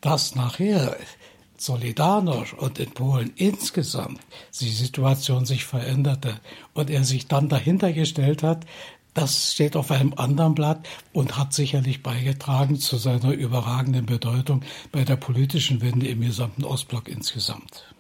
Dass 0.01 0.35
nachher 0.35 0.97
Solidarność 1.57 2.55
und 2.55 2.81
in 2.81 2.91
Polen 2.91 3.33
insgesamt 3.37 4.21
die 4.61 4.71
Situation 4.71 5.47
sich 5.47 5.65
veränderte 5.65 6.41
und 6.75 6.91
er 6.91 7.05
sich 7.05 7.29
dann 7.29 7.49
dahinter 7.49 7.93
gestellt 7.93 8.43
hat, 8.43 8.67
das 9.15 9.53
steht 9.53 9.77
auf 9.77 9.93
einem 9.93 10.15
anderen 10.15 10.57
Blatt 10.57 10.89
und 11.13 11.39
hat 11.39 11.55
sicherlich 11.55 12.03
beigetragen 12.03 12.81
zu 12.81 12.97
seiner 12.97 13.31
überragenden 13.31 14.07
Bedeutung 14.07 14.63
bei 14.91 15.05
der 15.05 15.15
politischen 15.15 15.81
Wende 15.81 16.09
im 16.09 16.21
gesamten 16.21 16.65
Ostblock 16.65 17.09
insgesamt 17.09 17.94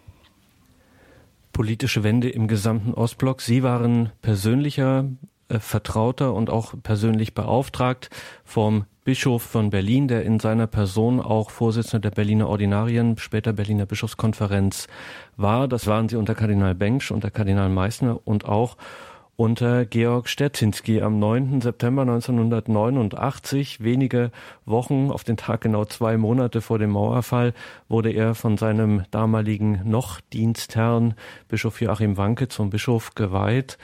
politische 1.54 2.02
Wende 2.02 2.28
im 2.28 2.48
gesamten 2.48 2.92
Ostblock. 2.92 3.40
Sie 3.40 3.62
waren 3.62 4.12
persönlicher 4.20 5.08
äh, 5.48 5.58
Vertrauter 5.58 6.34
und 6.34 6.50
auch 6.50 6.74
persönlich 6.82 7.32
beauftragt 7.32 8.10
vom 8.44 8.84
Bischof 9.04 9.42
von 9.42 9.70
Berlin, 9.70 10.08
der 10.08 10.24
in 10.24 10.40
seiner 10.40 10.66
Person 10.66 11.20
auch 11.20 11.50
Vorsitzender 11.50 12.10
der 12.10 12.14
Berliner 12.14 12.48
Ordinarien, 12.48 13.16
später 13.18 13.52
Berliner 13.52 13.86
Bischofskonferenz 13.86 14.88
war. 15.36 15.68
Das 15.68 15.86
waren 15.86 16.08
sie 16.08 16.16
unter 16.16 16.34
Kardinal 16.34 16.74
Bengsch, 16.74 17.10
unter 17.10 17.30
Kardinal 17.30 17.68
Meissner 17.68 18.18
und 18.26 18.46
auch 18.46 18.76
unter 19.36 19.84
Georg 19.84 20.28
Stetzinski 20.28 21.02
am 21.02 21.18
9. 21.18 21.60
September 21.60 22.02
1989, 22.02 23.82
wenige 23.82 24.30
Wochen, 24.64 25.10
auf 25.10 25.24
den 25.24 25.36
Tag 25.36 25.62
genau 25.62 25.84
zwei 25.84 26.16
Monate 26.16 26.60
vor 26.60 26.78
dem 26.78 26.90
Mauerfall, 26.90 27.52
wurde 27.88 28.10
er 28.10 28.34
von 28.34 28.56
seinem 28.56 29.02
damaligen 29.10 29.80
noch 29.84 30.20
Dienstherrn 30.20 31.14
Bischof 31.48 31.80
Joachim 31.80 32.16
Wanke 32.16 32.48
zum 32.48 32.70
Bischof 32.70 33.14
geweiht. 33.14 33.78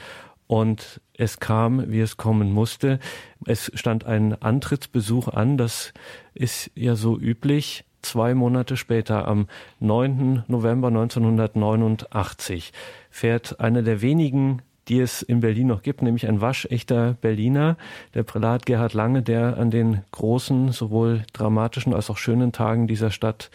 Und 0.47 1.01
es 1.17 1.39
kam, 1.39 1.91
wie 1.91 2.01
es 2.01 2.17
kommen 2.17 2.51
musste. 2.51 2.99
Es 3.45 3.71
stand 3.73 4.05
ein 4.05 4.41
Antrittsbesuch 4.41 5.29
an. 5.29 5.57
Das 5.57 5.93
ist 6.33 6.71
ja 6.75 6.95
so 6.95 7.17
üblich. 7.17 7.85
Zwei 8.01 8.33
Monate 8.33 8.77
später, 8.77 9.27
am 9.27 9.47
9. 9.79 10.43
November 10.47 10.87
1989, 10.87 12.73
fährt 13.11 13.59
einer 13.59 13.83
der 13.83 14.01
wenigen 14.01 14.61
die 14.91 14.99
es 14.99 15.21
in 15.21 15.39
Berlin 15.39 15.67
noch 15.67 15.83
gibt, 15.83 16.01
nämlich 16.01 16.27
ein 16.27 16.41
waschechter 16.41 17.13
Berliner, 17.21 17.77
der 18.13 18.23
Prälat 18.23 18.65
Gerhard 18.65 18.93
Lange, 18.93 19.21
der 19.21 19.57
an 19.57 19.71
den 19.71 20.01
großen, 20.11 20.73
sowohl 20.73 21.23
dramatischen 21.31 21.93
als 21.93 22.09
auch 22.09 22.17
schönen 22.17 22.51
Tagen 22.51 22.87
dieser 22.87 23.09
Stadt 23.09 23.51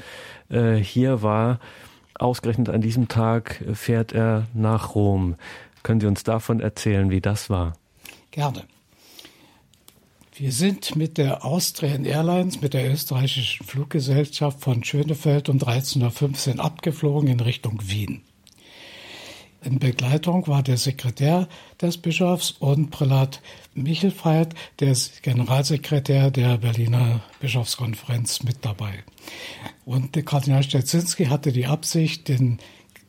äh, 0.48 0.76
hier 0.76 1.20
war. 1.22 1.60
Ausgerechnet 2.18 2.70
an 2.70 2.80
diesem 2.80 3.08
Tag 3.08 3.62
fährt 3.74 4.14
er 4.14 4.46
nach 4.54 4.94
Rom. 4.94 5.34
Können 5.82 6.00
Sie 6.00 6.06
uns 6.06 6.24
davon 6.24 6.60
erzählen, 6.60 7.10
wie 7.10 7.20
das 7.20 7.50
war? 7.50 7.74
Gerne. 8.30 8.64
Wir 10.34 10.52
sind 10.52 10.96
mit 10.96 11.18
der 11.18 11.44
Austrian 11.44 12.06
Airlines, 12.06 12.62
mit 12.62 12.72
der 12.72 12.90
österreichischen 12.90 13.66
Fluggesellschaft 13.66 14.62
von 14.62 14.82
Schönefeld 14.84 15.50
um 15.50 15.58
13.15 15.58 16.56
Uhr 16.56 16.64
abgeflogen 16.64 17.28
in 17.28 17.40
Richtung 17.40 17.78
Wien. 17.84 18.22
In 19.62 19.78
Begleitung 19.78 20.46
war 20.46 20.62
der 20.62 20.76
Sekretär 20.76 21.48
des 21.80 21.98
Bischofs 21.98 22.52
und 22.52 22.90
Prälat 22.90 23.40
Michelfeit, 23.74 24.54
der 24.80 24.96
Generalsekretär 25.22 26.30
der 26.30 26.58
Berliner 26.58 27.20
Bischofskonferenz, 27.40 28.42
mit 28.42 28.64
dabei. 28.64 29.02
Und 29.84 30.14
der 30.14 30.24
Kardinal 30.24 30.62
Stetzinski 30.62 31.26
hatte 31.26 31.52
die 31.52 31.66
Absicht, 31.66 32.28
den 32.28 32.58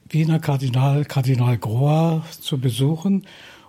Wiener 0.10 0.39
Kardinal, 0.39 1.06
Kardinal 1.06 1.58
Groa, 1.58 2.24
zu 2.39 2.58
besuchen. 2.60 3.28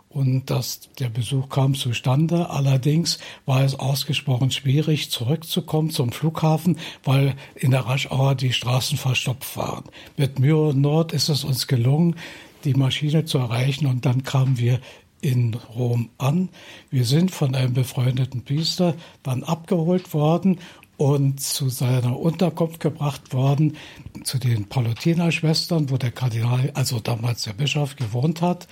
Und 0.09 0.47
das, 0.49 0.89
der 0.99 1.11
Besuch 1.11 1.51
kam 1.51 1.75
zustande. 1.75 2.49
Allerdings 2.49 3.19
war 3.45 3.63
es 3.63 3.75
ausgesprochen 3.75 4.51
schwierig, 4.51 5.11
zurückzukommen 5.11 5.91
zum 5.91 6.13
Flughafen, 6.13 6.79
weil 7.05 7.35
in 7.55 7.73
der 7.73 7.81
Raschauer 7.81 8.35
die 8.35 8.55
Straßen 8.55 8.97
verstopft 8.97 9.57
waren. 9.57 9.85
Mit 10.17 10.39
Mühe 10.39 10.57
und 10.57 10.81
Not 10.81 11.13
ist 11.13 11.29
es 11.29 11.45
uns 11.45 11.67
gelungen, 11.67 12.17
die 12.65 12.75
Maschine 12.75 13.25
zu 13.25 13.39
erreichen 13.39 13.87
und 13.87 14.05
dann 14.07 14.23
kamen 14.23 14.59
wir 14.59 14.81
in 15.21 15.55
Rom 15.55 16.11
an. 16.19 16.49
Wir 16.91 17.05
sind 17.05 17.31
von 17.31 17.55
einem 17.55 17.75
befreundeten 17.75 18.45
Priester 18.45 18.95
dann 19.23 19.43
abgeholt 19.43 20.15
worden 20.15 20.59
und 20.97 21.41
zu 21.41 21.69
seiner 21.69 22.19
Unterkunft 22.19 22.81
gebracht 22.81 23.33
worden, 23.33 23.77
zu 24.25 24.39
den 24.39 24.69
Palutinerschwestern, 24.69 25.91
wo 25.91 25.97
der 25.97 26.11
Kardinal, 26.11 26.71
also 26.75 26.99
damals 26.99 27.45
der 27.45 27.53
Bischof, 27.53 27.97
gewohnt 27.97 28.43
hat. 28.43 28.69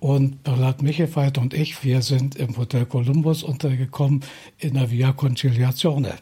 Und 0.00 0.42
Prälat 0.42 0.82
Michelfeit 0.82 1.38
und 1.38 1.54
ich, 1.54 1.84
wir 1.84 2.02
sind 2.02 2.34
im 2.34 2.56
Hotel 2.56 2.86
Columbus 2.86 3.44
untergekommen 3.44 4.24
in 4.58 4.74
der 4.74 4.90
Via 4.90 5.12
Conciliazione. 5.12 6.14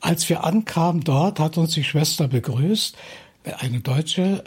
Als 0.00 0.26
wir 0.30 0.44
ankamen 0.44 1.02
dort, 1.02 1.38
hat 1.38 1.58
uns 1.58 1.74
die 1.74 1.84
Schwester 1.84 2.26
begrüßt, 2.26 2.96
eine 3.58 3.80
Deutsche, 3.80 4.44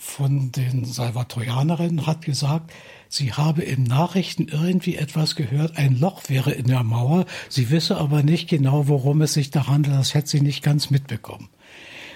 von 0.00 0.50
den 0.50 0.86
Salvatorianerinnen 0.86 2.06
hat 2.06 2.22
gesagt, 2.22 2.72
sie 3.10 3.34
habe 3.34 3.62
in 3.62 3.82
Nachrichten 3.82 4.48
irgendwie 4.48 4.96
etwas 4.96 5.36
gehört, 5.36 5.76
ein 5.76 6.00
Loch 6.00 6.22
wäre 6.28 6.52
in 6.52 6.68
der 6.68 6.82
Mauer, 6.82 7.26
sie 7.50 7.70
wisse 7.70 7.98
aber 7.98 8.22
nicht 8.22 8.48
genau, 8.48 8.88
worum 8.88 9.20
es 9.20 9.34
sich 9.34 9.50
da 9.50 9.66
handelt, 9.66 9.94
das 9.94 10.14
hätte 10.14 10.28
sie 10.28 10.40
nicht 10.40 10.62
ganz 10.62 10.88
mitbekommen. 10.88 11.50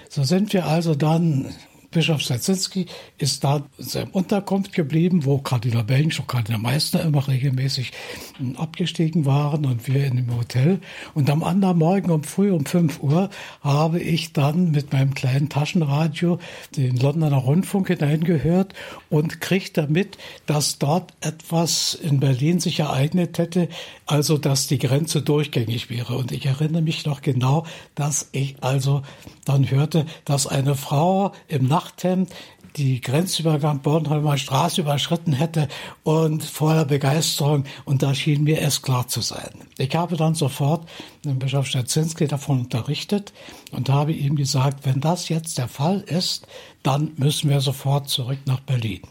So 0.09 0.23
sind 0.23 0.51
wir 0.51 0.65
also 0.65 0.95
dann 0.95 1.53
Bischof 1.95 2.21
Sadzinski 2.21 2.87
ist 3.17 3.45
da 3.45 3.63
in 3.77 3.85
seinem 3.85 4.09
Unterkunft 4.09 4.73
geblieben, 4.73 5.23
wo 5.23 5.37
Kardinal 5.37 5.85
Bench 5.85 6.19
und 6.19 6.27
Kardinal 6.27 6.59
Meister 6.59 7.01
immer 7.01 7.25
regelmäßig 7.25 7.93
hm, 8.37 8.57
abgestiegen 8.57 9.25
waren 9.25 9.65
und 9.65 9.87
wir 9.87 10.05
in 10.05 10.17
dem 10.17 10.35
Hotel. 10.35 10.81
Und 11.13 11.29
am 11.29 11.41
anderen 11.41 11.77
Morgen 11.77 12.11
um 12.11 12.25
früh 12.25 12.51
um 12.51 12.65
5 12.65 13.01
Uhr 13.01 13.29
habe 13.61 14.01
ich 14.01 14.33
dann 14.33 14.71
mit 14.71 14.91
meinem 14.91 15.13
kleinen 15.13 15.47
Taschenradio 15.47 16.37
den 16.75 16.97
Londoner 16.97 17.37
Rundfunk 17.37 17.87
hineingehört 17.87 18.73
und 19.09 19.39
kriegte 19.39 19.87
mit, 19.87 20.17
dass 20.47 20.79
dort 20.79 21.13
etwas 21.21 21.93
in 21.93 22.19
Berlin 22.19 22.59
sich 22.59 22.81
ereignet 22.81 23.37
hätte, 23.37 23.69
also 24.05 24.37
dass 24.37 24.67
die 24.67 24.79
Grenze 24.79 25.21
durchgängig 25.21 25.89
wäre. 25.89 26.17
Und 26.17 26.33
ich 26.33 26.45
erinnere 26.45 26.81
mich 26.81 27.05
noch 27.05 27.21
genau, 27.21 27.65
dass 27.95 28.27
ich 28.33 28.57
also 28.59 29.01
dann 29.45 29.71
hörte, 29.71 30.05
dass 30.25 30.45
eine 30.45 30.75
Frau 30.75 31.31
im 31.47 31.67
Nachthemd 31.85 32.33
die 32.77 32.99
Grenzübergang 32.99 33.79
Bornholmer 33.79 34.37
Straße 34.37 34.81
überschritten 34.81 35.31
hätte 35.31 35.69
und 36.03 36.43
voller 36.43 36.83
Begeisterung 36.83 37.63
und 37.85 38.03
da 38.03 38.13
schien 38.13 38.43
mir 38.43 38.59
es 38.61 38.81
klar 38.81 39.07
zu 39.07 39.21
sein. 39.21 39.51
Ich 39.77 39.95
habe 39.95 40.17
dann 40.17 40.35
sofort 40.35 40.85
den 41.23 41.39
Bischof 41.39 41.67
Stadzinski 41.67 42.27
davon 42.27 42.61
unterrichtet 42.61 43.31
und 43.71 43.87
habe 43.89 44.11
ihm 44.11 44.35
gesagt, 44.35 44.85
wenn 44.85 44.99
das 44.99 45.29
jetzt 45.29 45.57
der 45.57 45.69
Fall 45.69 46.01
ist, 46.01 46.47
dann 46.83 47.13
müssen 47.15 47.49
wir 47.49 47.61
sofort 47.61 48.09
zurück 48.09 48.39
nach 48.45 48.59
Berlin. 48.59 49.03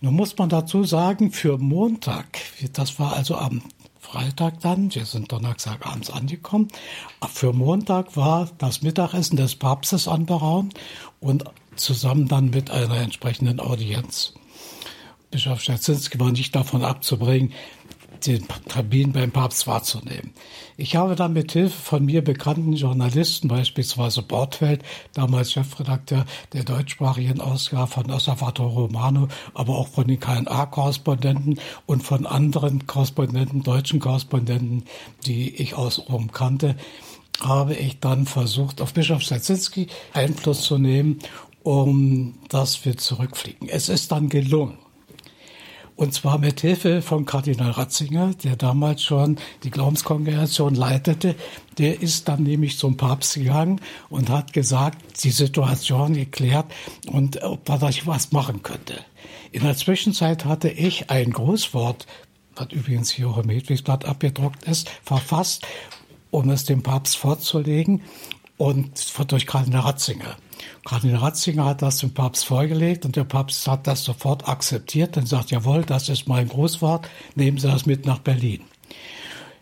Nun 0.00 0.14
muss 0.14 0.38
man 0.38 0.48
dazu 0.48 0.84
sagen, 0.84 1.32
für 1.32 1.58
Montag, 1.58 2.38
das 2.74 3.00
war 3.00 3.14
also 3.14 3.34
am 3.34 3.62
Freitag 3.98 4.60
dann, 4.60 4.94
wir 4.94 5.04
sind 5.04 5.32
Donnerstagabends 5.32 6.10
angekommen. 6.10 6.68
Für 7.28 7.52
Montag 7.52 8.16
war 8.16 8.48
das 8.58 8.82
Mittagessen 8.82 9.36
des 9.36 9.56
Papstes 9.56 10.06
anberaumt 10.06 10.74
und 11.20 11.44
zusammen 11.80 12.28
dann 12.28 12.50
mit 12.50 12.70
einer 12.70 12.96
entsprechenden 12.96 13.60
Audienz. 13.60 14.34
Bischof 15.30 15.60
Scherzinski 15.60 16.18
war 16.18 16.32
nicht 16.32 16.54
davon 16.54 16.84
abzubringen, 16.84 17.52
den 18.26 18.46
Termin 18.68 19.12
beim 19.12 19.30
Papst 19.30 19.66
wahrzunehmen. 19.66 20.32
Ich 20.76 20.96
habe 20.96 21.14
dann 21.14 21.32
mit 21.32 21.52
Hilfe 21.52 21.80
von 21.80 22.04
mir 22.04 22.22
bekannten 22.22 22.72
Journalisten, 22.72 23.48
beispielsweise 23.48 24.22
Bortfeld, 24.22 24.82
damals 25.12 25.52
Chefredakteur 25.52 26.24
der 26.52 26.64
deutschsprachigen 26.64 27.40
Ausgabe 27.40 27.90
von 27.90 28.10
Osservator 28.10 28.68
Romano, 28.68 29.28
aber 29.54 29.76
auch 29.76 29.88
von 29.88 30.06
den 30.06 30.20
KNA-Korrespondenten 30.20 31.60
und 31.86 32.02
von 32.02 32.26
anderen 32.26 32.86
Korrespondenten, 32.86 33.62
deutschen 33.62 34.00
Korrespondenten, 34.00 34.84
die 35.26 35.54
ich 35.56 35.74
aus 35.74 36.08
Rom 36.08 36.32
kannte, 36.32 36.76
habe 37.40 37.74
ich 37.74 38.00
dann 38.00 38.26
versucht, 38.26 38.80
auf 38.80 38.94
Bischof 38.94 39.22
Sadzinski 39.24 39.86
Einfluss 40.12 40.62
zu 40.62 40.78
nehmen, 40.78 41.20
um 41.68 42.32
dass 42.48 42.82
wir 42.86 42.96
zurückfliegen. 42.96 43.68
Es 43.68 43.90
ist 43.90 44.10
dann 44.10 44.30
gelungen. 44.30 44.78
Und 45.96 46.14
zwar 46.14 46.38
mit 46.38 46.62
Hilfe 46.62 47.02
von 47.02 47.26
Kardinal 47.26 47.72
Ratzinger, 47.72 48.32
der 48.42 48.56
damals 48.56 49.02
schon 49.02 49.36
die 49.64 49.70
Glaubenskongregation 49.70 50.74
leitete. 50.74 51.34
Der 51.76 52.00
ist 52.00 52.26
dann 52.26 52.44
nämlich 52.44 52.78
zum 52.78 52.96
Papst 52.96 53.34
gegangen 53.34 53.82
und 54.08 54.30
hat 54.30 54.54
gesagt, 54.54 55.22
die 55.22 55.30
Situation 55.30 56.14
geklärt 56.14 56.72
und 57.12 57.42
ob 57.42 57.68
er 57.68 57.76
da 57.76 57.90
was 58.06 58.32
machen 58.32 58.62
könnte. 58.62 59.04
In 59.52 59.62
der 59.62 59.76
Zwischenzeit 59.76 60.46
hatte 60.46 60.70
ich 60.70 61.10
ein 61.10 61.32
Großwort, 61.32 62.06
was 62.56 62.72
übrigens 62.72 63.10
hier 63.10 63.28
auch 63.28 63.36
im 63.36 63.50
Hedwigsblatt 63.50 64.06
abgedruckt 64.06 64.64
ist, 64.64 64.88
verfasst, 65.02 65.66
um 66.30 66.48
es 66.48 66.64
dem 66.64 66.82
Papst 66.82 67.18
vorzulegen 67.18 68.00
und 68.58 69.30
durch 69.30 69.46
Kardinal 69.46 69.82
Ratzinger. 69.82 70.36
Kardinal 70.84 71.20
Ratzinger 71.20 71.64
hat 71.64 71.80
das 71.80 71.98
dem 71.98 72.12
Papst 72.12 72.44
vorgelegt 72.44 73.06
und 73.06 73.16
der 73.16 73.24
Papst 73.24 73.66
hat 73.66 73.86
das 73.86 74.04
sofort 74.04 74.48
akzeptiert 74.48 75.16
und 75.16 75.26
sagt, 75.26 75.50
jawohl, 75.50 75.84
das 75.84 76.08
ist 76.08 76.28
mein 76.28 76.48
Großwort, 76.48 77.08
nehmen 77.34 77.58
Sie 77.58 77.68
das 77.68 77.86
mit 77.86 78.04
nach 78.04 78.18
Berlin. 78.18 78.62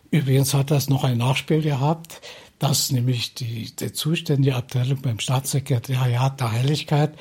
Übrigens 0.09 0.53
hat 0.53 0.71
das 0.71 0.89
noch 0.89 1.03
ein 1.03 1.17
Nachspiel 1.17 1.61
gehabt, 1.61 2.21
dass 2.59 2.91
nämlich 2.91 3.35
die, 3.35 3.75
die 3.75 3.93
zuständige 3.93 4.55
Abteilung 4.55 5.01
beim 5.01 5.19
Staatssekretariat 5.19 6.39
der 6.39 6.51
Heiligkeit 6.51 7.13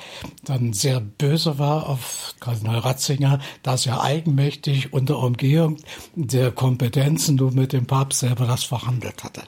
dann 0.45 0.73
sehr 0.73 1.01
böse 1.01 1.59
war 1.59 1.89
auf 1.89 2.35
Kardinal 2.41 2.79
Ratzinger, 2.79 3.41
dass 3.63 3.85
er 3.85 4.03
eigenmächtig 4.03 4.95
unter 4.95 5.19
Umgehung 5.19 5.77
der 6.15 6.53
Kompetenzen 6.53 7.37
nur 7.37 7.53
mit 7.53 7.75
dem 7.75 7.87
Papst 7.87 8.21
selber 8.21 8.47
das 8.47 8.65
verhandelt 8.65 9.25
hatte. 9.25 9.43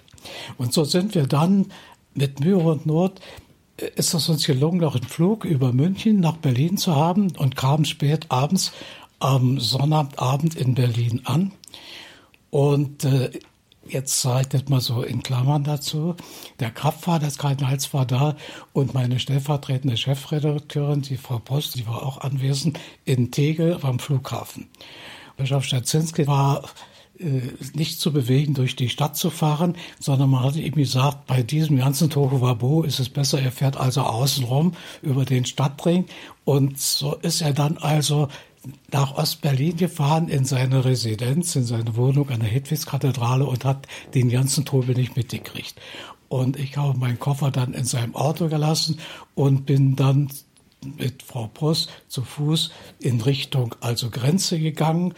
Und 0.58 0.74
so 0.74 0.84
sind 0.84 1.14
wir 1.14 1.26
dann 1.26 1.72
mit 2.18 2.40
Mühe 2.40 2.58
und 2.58 2.84
Not 2.84 3.20
ist 3.96 4.12
es 4.12 4.28
uns 4.28 4.44
gelungen, 4.44 4.80
noch 4.80 4.94
einen 4.94 5.04
Flug 5.04 5.44
über 5.44 5.72
München 5.72 6.20
nach 6.20 6.36
Berlin 6.36 6.76
zu 6.76 6.94
haben 6.94 7.32
und 7.36 7.56
kamen 7.56 7.84
spät 7.84 8.26
abends 8.28 8.72
am 9.20 9.58
Sonnabendabend 9.58 10.54
in 10.56 10.74
Berlin 10.74 11.22
an. 11.24 11.52
Und 12.50 13.04
äh, 13.04 13.30
Jetzt 13.88 14.20
zeichnet 14.20 14.68
man 14.68 14.80
so 14.80 15.02
in 15.02 15.22
Klammern 15.22 15.64
dazu. 15.64 16.14
Der 16.60 16.70
Kraftfahrer 16.70 17.20
des 17.20 17.38
Kardinals 17.38 17.94
war 17.94 18.04
da 18.04 18.36
und 18.74 18.92
meine 18.92 19.18
stellvertretende 19.18 19.96
Chefredakteurin, 19.96 21.00
die 21.00 21.16
Frau 21.16 21.38
Post, 21.38 21.76
die 21.76 21.86
war 21.86 22.04
auch 22.04 22.18
anwesend 22.18 22.78
in 23.06 23.30
Tegel 23.30 23.78
beim 23.78 23.98
Flughafen. 23.98 24.68
Bischof 25.38 25.64
Stadzinski 25.64 26.26
war 26.26 26.64
äh, 26.64 26.66
nicht 27.74 28.00
zu 28.00 28.12
bewegen, 28.12 28.54
durch 28.54 28.76
die 28.76 28.88
Stadt 28.88 29.16
zu 29.16 29.30
fahren, 29.30 29.76
sondern 29.98 30.30
man 30.30 30.44
hatte 30.44 30.60
ihm 30.60 30.74
gesagt, 30.74 31.26
bei 31.26 31.42
diesem 31.42 31.76
ganzen 31.76 32.10
Tohuwabo 32.10 32.82
ist 32.82 33.00
es 33.00 33.08
besser, 33.08 33.40
er 33.40 33.50
fährt 33.50 33.76
also 33.76 34.02
außenrum 34.02 34.74
über 35.02 35.24
den 35.24 35.44
Stadtring. 35.44 36.06
Und 36.44 36.78
so 36.78 37.16
ist 37.16 37.40
er 37.40 37.52
dann 37.52 37.76
also 37.78 38.28
nach 38.92 39.16
Ostberlin 39.16 39.76
gefahren 39.76 40.28
in 40.28 40.44
seine 40.44 40.84
Residenz, 40.84 41.56
in 41.56 41.64
seine 41.64 41.96
Wohnung 41.96 42.28
an 42.30 42.40
der 42.40 42.48
Hedwigskathedrale 42.48 43.46
und 43.46 43.64
hat 43.64 43.86
den 44.14 44.28
ganzen 44.28 44.64
Trubel 44.64 44.94
nicht 44.94 45.16
mitgekriegt. 45.16 45.74
Und 46.28 46.58
ich 46.58 46.76
habe 46.76 46.98
meinen 46.98 47.18
Koffer 47.18 47.50
dann 47.50 47.72
in 47.72 47.84
seinem 47.84 48.14
Auto 48.14 48.48
gelassen 48.48 49.00
und 49.34 49.64
bin 49.66 49.96
dann 49.96 50.28
mit 50.96 51.22
Frau 51.22 51.48
Post 51.48 51.90
zu 52.08 52.22
Fuß 52.22 52.70
in 53.00 53.20
Richtung 53.20 53.74
also 53.80 54.10
Grenze 54.10 54.58
gegangen. 54.58 55.14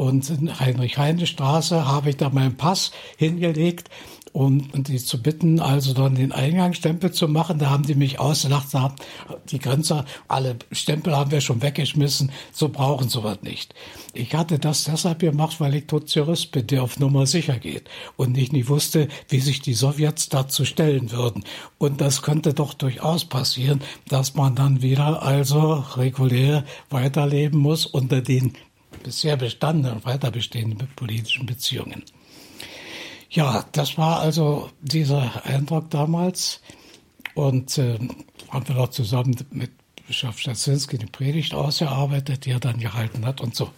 Und 0.00 0.30
in 0.30 0.58
Heinrich-Heine-Straße 0.58 1.86
habe 1.86 2.08
ich 2.08 2.16
da 2.16 2.30
meinen 2.30 2.56
Pass 2.56 2.90
hingelegt 3.18 3.90
um 4.32 4.68
die 4.72 4.98
zu 4.98 5.20
bitten, 5.20 5.60
also 5.60 5.92
dann 5.92 6.14
den 6.14 6.32
Eingangsstempel 6.32 7.10
zu 7.10 7.26
machen. 7.26 7.58
Da 7.58 7.70
haben 7.70 7.82
die 7.84 7.94
mich 7.94 8.20
ausgelacht, 8.20 8.72
haben 8.74 8.94
die 9.50 9.58
Grenzer, 9.58 10.04
alle 10.28 10.56
Stempel 10.70 11.16
haben 11.16 11.30
wir 11.30 11.40
schon 11.40 11.62
weggeschmissen, 11.62 12.30
so 12.52 12.68
brauchen 12.68 13.08
sie 13.08 13.24
was 13.24 13.42
nicht. 13.42 13.74
Ich 14.12 14.34
hatte 14.34 14.58
das 14.58 14.84
deshalb 14.84 15.20
gemacht, 15.20 15.60
weil 15.60 15.74
ich 15.74 15.86
Toziorist 15.86 16.52
bin, 16.52 16.66
der 16.66 16.82
auf 16.82 17.00
Nummer 17.00 17.26
sicher 17.26 17.58
geht 17.58 17.88
und 18.16 18.38
ich 18.38 18.52
nicht 18.52 18.68
wusste, 18.68 19.08
wie 19.28 19.40
sich 19.40 19.62
die 19.62 19.74
Sowjets 19.74 20.28
dazu 20.28 20.64
stellen 20.64 21.10
würden. 21.10 21.44
Und 21.78 22.00
das 22.00 22.22
könnte 22.22 22.54
doch 22.54 22.74
durchaus 22.74 23.24
passieren, 23.24 23.80
dass 24.08 24.34
man 24.34 24.54
dann 24.54 24.82
wieder 24.82 25.22
also 25.22 25.84
regulär 25.96 26.64
weiterleben 26.88 27.58
muss 27.58 27.84
unter 27.84 28.20
den 28.20 28.52
bisher 29.02 29.36
bestandenen 29.36 29.96
und 29.96 30.04
weiter 30.04 30.30
bestehenden 30.30 30.88
politischen 30.96 31.46
Beziehungen. 31.46 32.04
Ja, 33.30 33.64
das 33.72 33.96
war 33.96 34.20
also 34.20 34.70
dieser 34.80 35.44
Eindruck 35.46 35.90
damals. 35.90 36.60
Und 37.34 37.78
äh, 37.78 37.98
haben 38.48 38.68
wir 38.68 38.74
noch 38.74 38.88
zusammen 38.88 39.36
mit 39.50 39.70
Bischof 40.06 40.38
Stadzinski 40.38 40.98
die 40.98 41.06
Predigt 41.06 41.54
ausgearbeitet, 41.54 42.44
die 42.44 42.50
er 42.50 42.60
dann 42.60 42.80
gehalten 42.80 43.24
hat 43.24 43.40
und 43.40 43.54
so. 43.54 43.70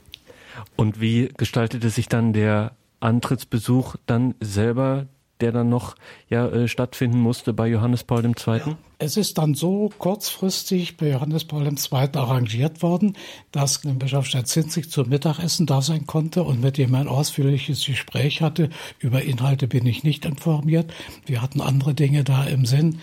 Und 0.77 1.01
wie 1.01 1.31
gestaltete 1.37 1.91
sich 1.91 2.09
dann 2.09 2.33
der 2.33 2.73
Antrittsbesuch 3.01 3.97
dann 4.07 4.35
selber 4.41 5.07
der 5.43 5.53
dann 5.53 5.69
noch 5.69 5.97
ja, 6.31 6.47
äh, 6.49 6.69
stattfinden 6.69 7.21
musste 7.21 7.53
bei 7.53 7.69
Johannes 7.69 8.05
Paul 8.05 8.25
II.? 8.25 8.33
Ja, 8.47 8.79
es 8.99 9.17
ist 9.17 9.37
dann 9.37 9.55
so 9.55 9.91
kurzfristig 9.99 10.97
bei 10.97 11.11
Johannes 11.11 11.45
Paul 11.45 11.67
II. 11.67 12.09
arrangiert 12.15 12.83
worden, 12.83 13.17
dass 13.51 13.81
Bischof 13.85 14.27
Stadzinzig 14.27 14.91
zum 14.91 15.09
Mittagessen 15.09 15.67
da 15.67 15.83
sein 15.83 16.07
konnte 16.07 16.45
und 16.45 16.61
mit 16.61 16.79
ihm 16.79 16.95
ein 16.95 17.09
ausführliches 17.09 17.85
Gespräch 17.85 18.41
hatte. 18.43 18.71
Über 19.01 19.23
Inhalte 19.23 19.67
bin 19.67 19.87
ich 19.87 20.05
nicht 20.05 20.25
informiert. 20.25 20.93
Wir 21.27 21.43
hatten 21.43 21.61
andere 21.61 21.95
Dinge 21.95 22.23
da 22.23 22.45
im 22.45 22.65
Sinn. 22.65 23.01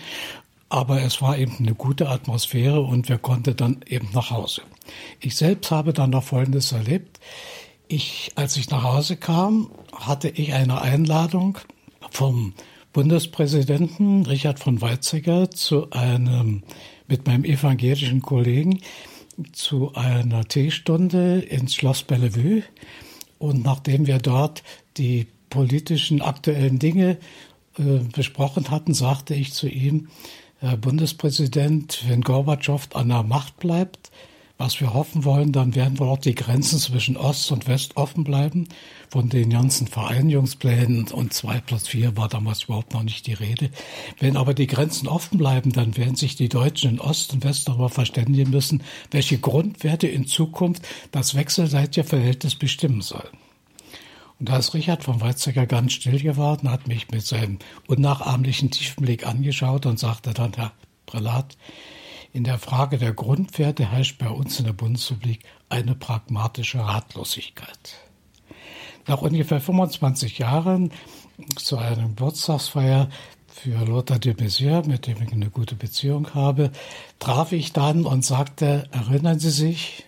Aber 0.70 1.02
es 1.02 1.20
war 1.20 1.36
eben 1.36 1.56
eine 1.58 1.74
gute 1.74 2.08
Atmosphäre 2.08 2.80
und 2.80 3.08
wir 3.08 3.18
konnten 3.18 3.56
dann 3.56 3.80
eben 3.86 4.08
nach 4.14 4.30
Hause. 4.30 4.62
Ich 5.18 5.36
selbst 5.36 5.70
habe 5.70 5.92
dann 5.92 6.10
noch 6.10 6.22
Folgendes 6.22 6.72
erlebt. 6.72 7.20
Ich, 7.88 8.30
als 8.36 8.56
ich 8.56 8.70
nach 8.70 8.84
Hause 8.84 9.16
kam, 9.16 9.70
hatte 9.92 10.28
ich 10.28 10.54
eine 10.54 10.80
Einladung 10.80 11.58
vom 12.10 12.54
Bundespräsidenten 12.92 14.26
Richard 14.26 14.58
von 14.58 14.80
Weizsäcker 14.80 15.50
zu 15.50 15.90
einem, 15.90 16.62
mit 17.06 17.26
meinem 17.26 17.44
evangelischen 17.44 18.20
Kollegen 18.20 18.80
zu 19.52 19.94
einer 19.94 20.44
Teestunde 20.44 21.40
ins 21.40 21.74
Schloss 21.74 22.02
Bellevue. 22.02 22.62
Und 23.38 23.64
nachdem 23.64 24.06
wir 24.06 24.18
dort 24.18 24.62
die 24.96 25.26
politischen 25.48 26.20
aktuellen 26.20 26.78
Dinge 26.78 27.18
äh, 27.78 28.00
besprochen 28.12 28.70
hatten, 28.70 28.94
sagte 28.94 29.34
ich 29.34 29.52
zu 29.52 29.68
ihm, 29.68 30.08
Herr 30.58 30.76
Bundespräsident, 30.76 32.04
wenn 32.08 32.20
Gorbatschow 32.20 32.88
an 32.94 33.08
der 33.08 33.22
Macht 33.22 33.58
bleibt, 33.58 34.10
was 34.60 34.78
wir 34.78 34.92
hoffen 34.92 35.24
wollen, 35.24 35.52
dann 35.52 35.74
werden 35.74 35.98
wohl 35.98 36.08
auch 36.08 36.18
die 36.18 36.34
Grenzen 36.34 36.78
zwischen 36.78 37.16
Ost 37.16 37.50
und 37.50 37.66
West 37.66 37.96
offen 37.96 38.24
bleiben. 38.24 38.68
Von 39.08 39.30
den 39.30 39.48
ganzen 39.48 39.86
Vereinigungsplänen 39.86 41.08
und 41.08 41.32
zwei 41.32 41.60
plus 41.60 41.88
vier 41.88 42.14
war 42.18 42.28
damals 42.28 42.64
überhaupt 42.64 42.92
noch 42.92 43.02
nicht 43.02 43.26
die 43.26 43.32
Rede. 43.32 43.70
Wenn 44.18 44.36
aber 44.36 44.52
die 44.52 44.66
Grenzen 44.66 45.08
offen 45.08 45.38
bleiben, 45.38 45.72
dann 45.72 45.96
werden 45.96 46.14
sich 46.14 46.36
die 46.36 46.50
Deutschen 46.50 46.90
in 46.90 47.00
Ost 47.00 47.32
und 47.32 47.42
West 47.42 47.68
darüber 47.68 47.88
verständigen 47.88 48.50
müssen, 48.50 48.82
welche 49.10 49.38
Grundwerte 49.38 50.08
in 50.08 50.26
Zukunft 50.26 50.86
das 51.10 51.34
wechselseitige 51.34 52.06
Verhältnis 52.06 52.54
bestimmen 52.54 53.00
sollen. 53.00 53.38
Und 54.38 54.50
da 54.50 54.58
ist 54.58 54.74
Richard 54.74 55.04
von 55.04 55.22
Weizsäcker 55.22 55.64
ganz 55.64 55.94
still 55.94 56.20
geworden, 56.20 56.70
hat 56.70 56.86
mich 56.86 57.10
mit 57.10 57.24
seinem 57.24 57.58
unnachahmlichen 57.88 58.70
tiefen 58.70 59.04
Blick 59.04 59.26
angeschaut 59.26 59.86
und 59.86 59.98
sagte 59.98 60.34
dann, 60.34 60.52
Herr 60.54 60.72
Prälat, 61.06 61.56
in 62.32 62.44
der 62.44 62.58
Frage 62.58 62.98
der 62.98 63.12
Grundwerte 63.12 63.90
herrscht 63.90 64.18
bei 64.18 64.28
uns 64.28 64.58
in 64.58 64.66
der 64.66 64.72
Bundesrepublik 64.72 65.40
eine 65.68 65.94
pragmatische 65.94 66.78
Ratlosigkeit. 66.78 67.96
Nach 69.06 69.20
ungefähr 69.22 69.60
25 69.60 70.38
Jahren 70.38 70.92
zu 71.56 71.78
einer 71.78 72.02
Geburtstagsfeier 72.02 73.08
für 73.48 73.84
Lothar 73.84 74.18
de 74.18 74.34
Maizière, 74.34 74.86
mit 74.86 75.06
dem 75.06 75.20
ich 75.22 75.32
eine 75.32 75.50
gute 75.50 75.74
Beziehung 75.74 76.34
habe, 76.34 76.70
traf 77.18 77.52
ich 77.52 77.72
dann 77.72 78.06
und 78.06 78.24
sagte, 78.24 78.88
erinnern 78.92 79.40
Sie 79.40 79.50
sich? 79.50 80.06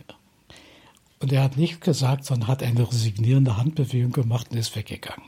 Und 1.19 1.33
er 1.33 1.43
hat 1.43 1.57
nicht 1.57 1.81
gesagt, 1.81 2.25
sondern 2.25 2.49
hat 2.49 2.63
eine 2.63 2.89
resignierende 2.89 3.57
Handbewegung 3.57 4.13
gemacht 4.13 4.49
und 4.51 4.59
ist 4.59 4.75
weggegangen. 4.75 5.25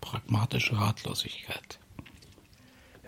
Pragmatische 0.00 0.78
Ratlosigkeit. 0.78 1.79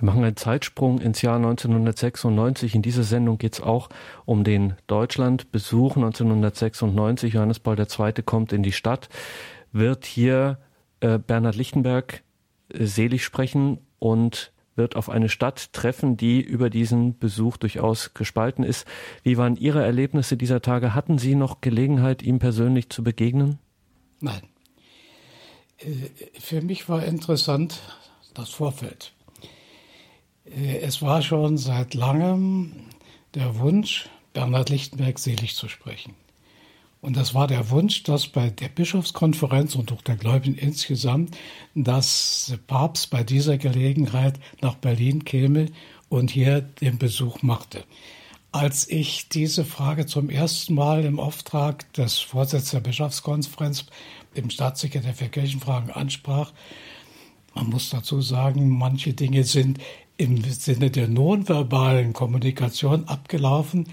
Wir 0.03 0.07
machen 0.07 0.25
einen 0.25 0.37
Zeitsprung 0.37 0.99
ins 0.99 1.23
Jahr 1.23 1.37
1996. 1.37 2.75
In 2.75 2.83
dieser 2.83 3.05
Sendung 3.05 3.39
geht 3.39 3.53
es 3.53 3.61
auch 3.61 3.89
um 4.25 4.43
den 4.43 4.75
Deutschlandbesuch 4.89 5.95
1996. 5.95 7.35
Johannes 7.35 7.61
Paul 7.61 7.79
II. 7.79 8.13
kommt 8.25 8.53
in 8.53 8.65
die 8.65 8.73
Stadt, 8.73 9.09
wird 9.71 10.05
hier 10.05 10.59
äh, 10.99 11.21
Bernhard 11.21 11.55
Lichtenberg 11.55 12.25
äh, 12.75 12.85
selig 12.85 13.23
sprechen 13.23 13.79
und 14.01 14.51
wird 14.75 14.97
auf 14.97 15.09
eine 15.09 15.29
Stadt 15.29 15.73
treffen, 15.73 16.17
die 16.17 16.41
über 16.41 16.69
diesen 16.69 17.17
Besuch 17.21 17.57
durchaus 17.57 18.13
gespalten 18.13 18.65
ist. 18.65 18.89
Wie 19.23 19.39
waren 19.39 19.55
Ihre 19.55 19.85
Erlebnisse 19.85 20.37
dieser 20.37 20.63
Tage? 20.63 20.97
Hatten 20.97 21.19
Sie 21.19 21.37
noch 21.37 21.61
Gelegenheit, 21.61 22.25
ihm 22.25 22.41
persönlich 22.41 22.91
zu 22.91 23.05
begegnen? 23.05 23.61
Nein. 24.19 24.43
Äh, 25.79 26.41
für 26.41 26.61
mich 26.61 26.89
war 26.89 27.05
interessant 27.05 27.83
das 28.35 28.51
Vorfeld. 28.51 29.13
Äh, 30.57 30.79
es 30.79 31.03
war 31.03 31.23
schon 31.23 31.59
seit 31.59 31.95
langem 31.95 32.73
der 33.35 33.59
Wunsch, 33.59 34.09
Bernhard 34.33 34.71
Lichtenberg 34.71 35.19
selig 35.19 35.55
zu 35.57 35.69
sprechen. 35.69 36.15
Und 37.01 37.17
das 37.17 37.35
war 37.35 37.49
der 37.49 37.71
Wunsch, 37.71 38.05
dass 38.05 38.29
bei 38.29 38.51
der 38.51 38.69
Bischofskonferenz 38.69 39.75
und 39.75 39.91
auch 39.91 40.03
der 40.03 40.17
Gläubigen 40.17 40.55
insgesamt, 40.55 41.37
dass 41.75 42.47
der 42.51 42.59
Papst 42.59 43.11
bei 43.11 43.25
dieser 43.25 43.59
Gelegenheit 43.59 44.39
nach 44.61 44.77
Berlin 44.77 45.25
käme 45.25 45.67
und 46.09 46.31
hier 46.31 46.61
den 46.61 46.99
Besuch 46.99 47.43
machte. 47.43 47.85
Als 48.53 48.89
ich 48.89 49.29
diese 49.29 49.65
Frage 49.65 50.07
zum 50.07 50.31
ersten 50.31 50.75
Mal 50.75 51.05
im 51.05 51.19
Auftrag 51.19 51.93
des 51.95 52.19
Vorsitzenden 52.21 52.85
der 52.85 52.91
Bischofskonferenz 52.91 53.87
im 54.35 54.51
Staatssekretär 54.51 55.15
für 55.15 55.29
Kirchenfragen 55.29 55.91
ansprach, 55.91 56.53
man 57.55 57.69
muss 57.69 57.91
dazu 57.91 58.23
sagen, 58.23 58.69
manche 58.71 59.13
Dinge 59.13 59.43
sind 59.45 59.81
im 60.17 60.43
Sinne 60.45 60.91
der 60.91 61.09
nonverbalen 61.09 62.13
Kommunikation 62.13 63.09
abgelaufen. 63.09 63.89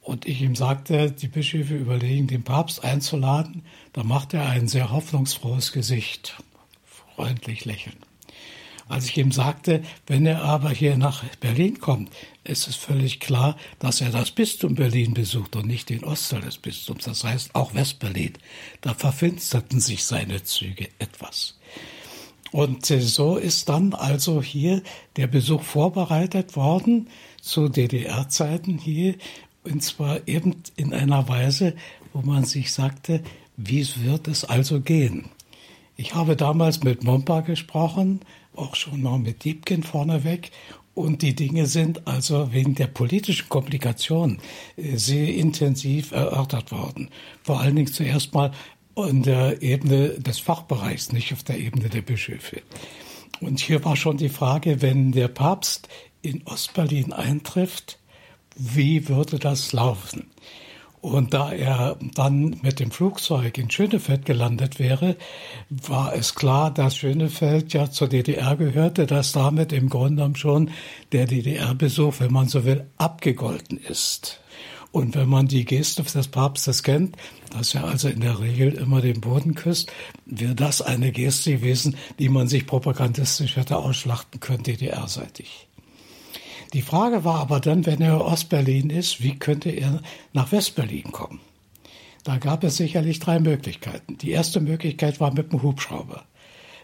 Und 0.00 0.26
ich 0.26 0.40
ihm 0.40 0.54
sagte, 0.54 1.10
die 1.10 1.28
Bischöfe 1.28 1.74
überlegen, 1.74 2.26
den 2.26 2.44
Papst 2.44 2.84
einzuladen. 2.84 3.64
Da 3.92 4.04
machte 4.04 4.36
er 4.36 4.48
ein 4.50 4.68
sehr 4.68 4.92
hoffnungsfrohes 4.92 5.72
Gesicht, 5.72 6.36
freundlich 6.84 7.64
lächeln. 7.64 7.96
Als 8.88 9.06
ich 9.06 9.16
ihm 9.16 9.32
sagte, 9.32 9.82
wenn 10.06 10.26
er 10.26 10.42
aber 10.42 10.70
hier 10.70 10.96
nach 10.96 11.24
Berlin 11.40 11.80
kommt, 11.80 12.10
ist 12.44 12.68
es 12.68 12.76
völlig 12.76 13.18
klar, 13.18 13.56
dass 13.80 14.00
er 14.00 14.10
das 14.10 14.30
Bistum 14.30 14.76
Berlin 14.76 15.12
besucht 15.12 15.56
und 15.56 15.66
nicht 15.66 15.90
den 15.90 16.04
Ostteil 16.04 16.42
des 16.42 16.58
Bistums, 16.58 17.04
das 17.04 17.24
heißt 17.24 17.56
auch 17.56 17.74
Westberlin. 17.74 18.34
Da 18.82 18.94
verfinsterten 18.94 19.80
sich 19.80 20.04
seine 20.04 20.44
Züge 20.44 20.88
etwas. 21.00 21.58
Und 22.56 22.86
so 22.86 23.36
ist 23.36 23.68
dann 23.68 23.92
also 23.92 24.42
hier 24.42 24.80
der 25.16 25.26
Besuch 25.26 25.60
vorbereitet 25.60 26.56
worden 26.56 27.10
zu 27.42 27.68
DDR-Zeiten 27.68 28.78
hier, 28.78 29.16
und 29.64 29.82
zwar 29.82 30.26
eben 30.26 30.62
in 30.74 30.94
einer 30.94 31.28
Weise, 31.28 31.74
wo 32.14 32.22
man 32.22 32.46
sich 32.46 32.72
sagte, 32.72 33.22
wie 33.58 33.86
wird 33.96 34.26
es 34.26 34.46
also 34.46 34.80
gehen? 34.80 35.26
Ich 35.98 36.14
habe 36.14 36.34
damals 36.34 36.82
mit 36.82 37.04
Mompa 37.04 37.42
gesprochen, 37.42 38.20
auch 38.54 38.74
schon 38.74 39.02
mal 39.02 39.18
mit 39.18 39.44
Diebken 39.44 39.82
vorneweg. 39.82 40.50
Und 40.94 41.20
die 41.20 41.34
Dinge 41.34 41.66
sind 41.66 42.08
also 42.08 42.54
wegen 42.54 42.74
der 42.74 42.86
politischen 42.86 43.50
Komplikation 43.50 44.38
äh, 44.78 44.96
sehr 44.96 45.34
intensiv 45.34 46.12
erörtert 46.12 46.72
worden. 46.72 47.10
Vor 47.42 47.60
allen 47.60 47.76
Dingen 47.76 47.92
zuerst 47.92 48.32
mal 48.32 48.52
in 48.96 49.22
der 49.22 49.62
Ebene 49.62 50.10
des 50.20 50.38
Fachbereichs, 50.38 51.12
nicht 51.12 51.32
auf 51.32 51.42
der 51.42 51.58
Ebene 51.58 51.88
der 51.88 52.02
Bischöfe. 52.02 52.62
Und 53.40 53.60
hier 53.60 53.84
war 53.84 53.96
schon 53.96 54.16
die 54.16 54.30
Frage, 54.30 54.80
wenn 54.80 55.12
der 55.12 55.28
Papst 55.28 55.88
in 56.22 56.42
Ostberlin 56.46 57.12
eintrifft, 57.12 57.98
wie 58.56 59.08
würde 59.08 59.38
das 59.38 59.72
laufen? 59.72 60.30
Und 61.02 61.34
da 61.34 61.52
er 61.52 61.96
dann 62.14 62.58
mit 62.62 62.80
dem 62.80 62.90
Flugzeug 62.90 63.58
in 63.58 63.70
Schönefeld 63.70 64.24
gelandet 64.24 64.80
wäre, 64.80 65.16
war 65.68 66.14
es 66.14 66.34
klar, 66.34 66.72
dass 66.72 66.96
Schönefeld 66.96 67.72
ja 67.74 67.90
zur 67.90 68.08
DDR 68.08 68.56
gehörte, 68.56 69.06
dass 69.06 69.30
damit 69.30 69.72
im 69.72 69.88
Grunde 69.88 70.32
schon 70.34 70.70
der 71.12 71.26
DDR-Besuch, 71.26 72.14
wenn 72.18 72.32
man 72.32 72.48
so 72.48 72.64
will, 72.64 72.86
abgegolten 72.96 73.78
ist. 73.78 74.40
Und 74.96 75.14
wenn 75.14 75.28
man 75.28 75.46
die 75.46 75.66
Geste 75.66 76.02
des 76.02 76.28
Papstes 76.28 76.82
kennt, 76.82 77.18
dass 77.50 77.74
er 77.74 77.84
also 77.84 78.08
in 78.08 78.20
der 78.20 78.40
Regel 78.40 78.72
immer 78.72 79.02
den 79.02 79.20
Boden 79.20 79.54
küsst, 79.54 79.92
wäre 80.24 80.54
das 80.54 80.80
eine 80.80 81.12
Geste 81.12 81.52
gewesen, 81.52 81.98
die 82.18 82.30
man 82.30 82.48
sich 82.48 82.66
propagandistisch 82.66 83.56
hätte 83.56 83.76
ausschlachten 83.76 84.40
können, 84.40 84.62
DDR-seitig. 84.62 85.68
Die 86.72 86.80
Frage 86.80 87.24
war 87.24 87.40
aber 87.40 87.60
dann, 87.60 87.84
wenn 87.84 88.00
er 88.00 88.24
Ostberlin 88.24 88.88
ist, 88.88 89.22
wie 89.22 89.38
könnte 89.38 89.68
er 89.68 90.00
nach 90.32 90.50
Westberlin 90.50 91.12
kommen? 91.12 91.40
Da 92.24 92.38
gab 92.38 92.64
es 92.64 92.78
sicherlich 92.78 93.18
drei 93.18 93.38
Möglichkeiten. 93.38 94.16
Die 94.16 94.30
erste 94.30 94.60
Möglichkeit 94.60 95.20
war 95.20 95.30
mit 95.30 95.52
dem 95.52 95.62
Hubschrauber. 95.62 96.24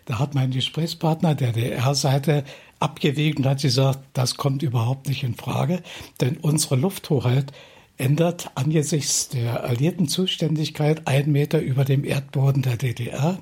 Da 0.05 0.19
hat 0.19 0.35
mein 0.35 0.51
Gesprächspartner 0.51 1.35
der 1.35 1.53
DR-Seite 1.53 2.45
abgewegt 2.79 3.39
und 3.39 3.47
hat 3.47 3.63
gesagt, 3.63 4.01
das 4.13 4.35
kommt 4.35 4.63
überhaupt 4.63 5.09
nicht 5.09 5.23
in 5.23 5.35
Frage, 5.35 5.83
denn 6.21 6.37
unsere 6.37 6.77
Lufthoheit 6.77 7.53
ändert 8.03 8.51
angesichts 8.57 9.29
der 9.29 9.63
alliierten 9.63 10.09
Zuständigkeit 10.09 11.07
einen 11.07 11.31
Meter 11.31 11.61
über 11.61 11.85
dem 11.85 12.05
Erdboden 12.05 12.63
der 12.63 12.77
DDR. 12.77 13.39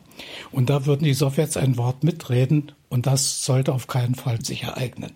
Und 0.52 0.68
da 0.68 0.84
würden 0.84 1.04
die 1.04 1.14
Sowjets 1.14 1.56
ein 1.56 1.78
Wort 1.78 2.04
mitreden 2.04 2.72
und 2.90 3.06
das 3.06 3.42
sollte 3.42 3.72
auf 3.72 3.86
keinen 3.86 4.14
Fall 4.14 4.44
sich 4.44 4.64
ereignen. 4.64 5.12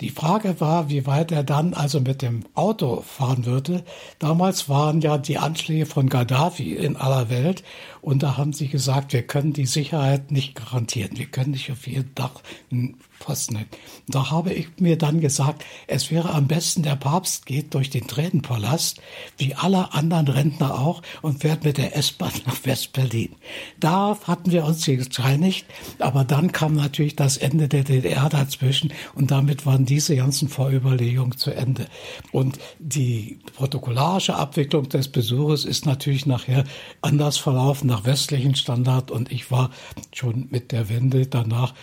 Die 0.00 0.10
Frage 0.10 0.60
war, 0.60 0.88
wie 0.88 1.06
weit 1.06 1.30
er 1.32 1.42
dann 1.42 1.74
also 1.74 2.00
mit 2.00 2.22
dem 2.22 2.44
Auto 2.54 3.02
fahren 3.02 3.44
würde. 3.44 3.84
Damals 4.18 4.68
waren 4.68 5.00
ja 5.00 5.18
die 5.18 5.38
Anschläge 5.38 5.86
von 5.86 6.08
Gaddafi 6.08 6.74
in 6.74 6.96
aller 6.96 7.28
Welt 7.28 7.64
und 8.00 8.22
da 8.22 8.36
haben 8.38 8.52
sie 8.52 8.68
gesagt, 8.68 9.12
wir 9.12 9.24
können 9.24 9.52
die 9.52 9.66
Sicherheit 9.66 10.30
nicht 10.30 10.54
garantieren. 10.54 11.18
Wir 11.18 11.26
können 11.26 11.50
nicht 11.50 11.70
auf 11.70 11.86
jedem 11.86 12.14
Dach 12.14 12.42
einen 12.70 12.96
Posten. 13.28 13.66
Da 14.08 14.30
habe 14.30 14.54
ich 14.54 14.68
mir 14.78 14.96
dann 14.96 15.20
gesagt, 15.20 15.62
es 15.86 16.10
wäre 16.10 16.30
am 16.30 16.48
besten, 16.48 16.82
der 16.82 16.96
Papst 16.96 17.44
geht 17.44 17.74
durch 17.74 17.90
den 17.90 18.06
Tränenpalast, 18.06 19.02
wie 19.36 19.54
alle 19.54 19.92
anderen 19.92 20.28
Rentner 20.28 20.78
auch, 20.78 21.02
und 21.20 21.42
fährt 21.42 21.62
mit 21.62 21.76
der 21.76 21.94
S-Bahn 21.94 22.32
nach 22.46 22.64
West-Berlin. 22.64 23.36
Da 23.80 24.18
hatten 24.24 24.50
wir 24.50 24.64
uns 24.64 24.86
geeinigt, 24.86 25.66
aber 25.98 26.24
dann 26.24 26.52
kam 26.52 26.74
natürlich 26.74 27.16
das 27.16 27.36
Ende 27.36 27.68
der 27.68 27.84
DDR 27.84 28.30
dazwischen 28.30 28.94
und 29.14 29.30
damit 29.30 29.66
waren 29.66 29.84
diese 29.84 30.16
ganzen 30.16 30.48
Vorüberlegungen 30.48 31.36
zu 31.36 31.50
Ende. 31.50 31.86
Und 32.32 32.58
die 32.78 33.40
protokollarische 33.56 34.36
Abwicklung 34.36 34.88
des 34.88 35.08
Besuches 35.08 35.66
ist 35.66 35.84
natürlich 35.84 36.24
nachher 36.24 36.64
anders 37.02 37.36
verlaufen 37.36 37.88
nach 37.88 38.06
westlichen 38.06 38.54
Standard 38.54 39.10
und 39.10 39.30
ich 39.30 39.50
war 39.50 39.68
schon 40.14 40.46
mit 40.48 40.72
der 40.72 40.88
Wende 40.88 41.26
danach 41.26 41.74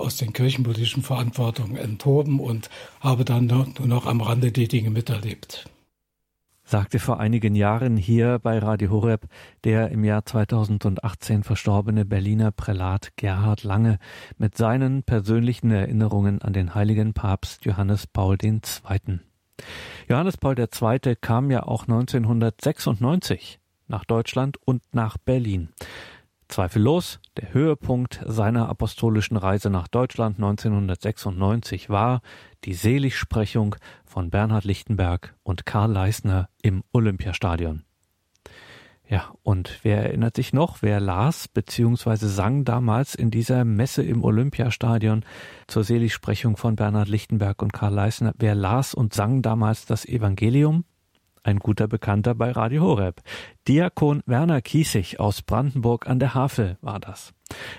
aus 0.00 0.16
den 0.16 0.32
kirchenpolitischen 0.32 1.02
Verantwortungen 1.02 1.76
enthoben 1.76 2.40
und 2.40 2.70
habe 3.00 3.24
dann 3.24 3.46
nur 3.46 3.66
noch 3.84 4.06
am 4.06 4.20
Rande 4.20 4.52
die 4.52 4.68
Dinge 4.68 4.90
miterlebt 4.90 5.66
sagte 6.72 6.98
vor 6.98 7.20
einigen 7.20 7.54
Jahren 7.54 7.98
hier 7.98 8.38
bei 8.38 8.58
Radio 8.58 8.90
Horeb 8.90 9.26
der 9.64 9.90
im 9.90 10.04
Jahr 10.04 10.24
2018 10.24 11.42
verstorbene 11.42 12.06
Berliner 12.06 12.50
Prälat 12.50 13.10
Gerhard 13.16 13.62
Lange 13.62 13.98
mit 14.38 14.56
seinen 14.56 15.02
persönlichen 15.02 15.70
Erinnerungen 15.70 16.40
an 16.40 16.54
den 16.54 16.74
heiligen 16.74 17.12
Papst 17.12 17.66
Johannes 17.66 18.06
Paul 18.06 18.38
II. 18.42 18.60
Johannes 20.08 20.38
Paul 20.38 20.58
II. 20.58 21.16
kam 21.20 21.50
ja 21.50 21.62
auch 21.64 21.82
1996 21.82 23.60
nach 23.86 24.06
Deutschland 24.06 24.56
und 24.64 24.82
nach 24.94 25.18
Berlin. 25.18 25.68
Zweifellos, 26.52 27.18
der 27.38 27.54
Höhepunkt 27.54 28.20
seiner 28.26 28.68
apostolischen 28.68 29.38
Reise 29.38 29.70
nach 29.70 29.88
Deutschland 29.88 30.36
1996 30.36 31.88
war 31.88 32.20
die 32.64 32.74
Seligsprechung 32.74 33.74
von 34.04 34.28
Bernhard 34.28 34.64
Lichtenberg 34.64 35.34
und 35.44 35.64
Karl 35.64 35.90
Leisner 35.90 36.50
im 36.60 36.84
Olympiastadion. 36.92 37.84
Ja, 39.08 39.32
und 39.42 39.80
wer 39.82 40.04
erinnert 40.04 40.36
sich 40.36 40.52
noch, 40.52 40.82
wer 40.82 41.00
las 41.00 41.48
bzw. 41.48 42.16
sang 42.26 42.66
damals 42.66 43.14
in 43.14 43.30
dieser 43.30 43.64
Messe 43.64 44.02
im 44.02 44.22
Olympiastadion 44.22 45.24
zur 45.68 45.84
Seligsprechung 45.84 46.58
von 46.58 46.76
Bernhard 46.76 47.08
Lichtenberg 47.08 47.62
und 47.62 47.72
Karl 47.72 47.94
Leisner, 47.94 48.34
wer 48.36 48.54
las 48.54 48.92
und 48.92 49.14
sang 49.14 49.40
damals 49.40 49.86
das 49.86 50.04
Evangelium? 50.04 50.84
Ein 51.42 51.58
guter 51.58 51.88
Bekannter 51.88 52.34
bei 52.34 52.50
Radio 52.52 52.82
Horeb. 52.82 53.20
Diakon 53.68 54.22
Werner 54.26 54.60
Kiesig 54.60 55.20
aus 55.20 55.42
Brandenburg 55.42 56.06
an 56.06 56.18
der 56.18 56.34
Havel 56.34 56.78
war 56.80 57.00
das. 57.00 57.32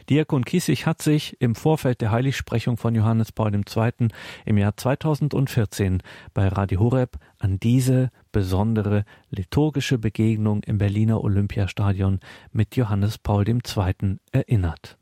Diakon 0.09 0.45
Kiesig 0.45 0.85
hat 0.85 1.01
sich 1.01 1.39
im 1.41 1.55
Vorfeld 1.55 2.01
der 2.01 2.11
Heiligsprechung 2.11 2.77
von 2.77 2.95
Johannes 2.95 3.31
Paul 3.31 3.53
II. 3.53 4.07
im 4.45 4.57
Jahr 4.57 4.77
2014 4.77 6.03
bei 6.33 6.47
Radio 6.47 6.79
Horeb 6.79 7.17
an 7.39 7.59
diese 7.59 8.09
besondere 8.31 9.05
liturgische 9.29 9.97
Begegnung 9.97 10.63
im 10.63 10.77
Berliner 10.77 11.23
Olympiastadion 11.23 12.19
mit 12.51 12.75
Johannes 12.75 13.17
Paul 13.17 13.47
II. 13.47 14.17
erinnert. 14.31 14.97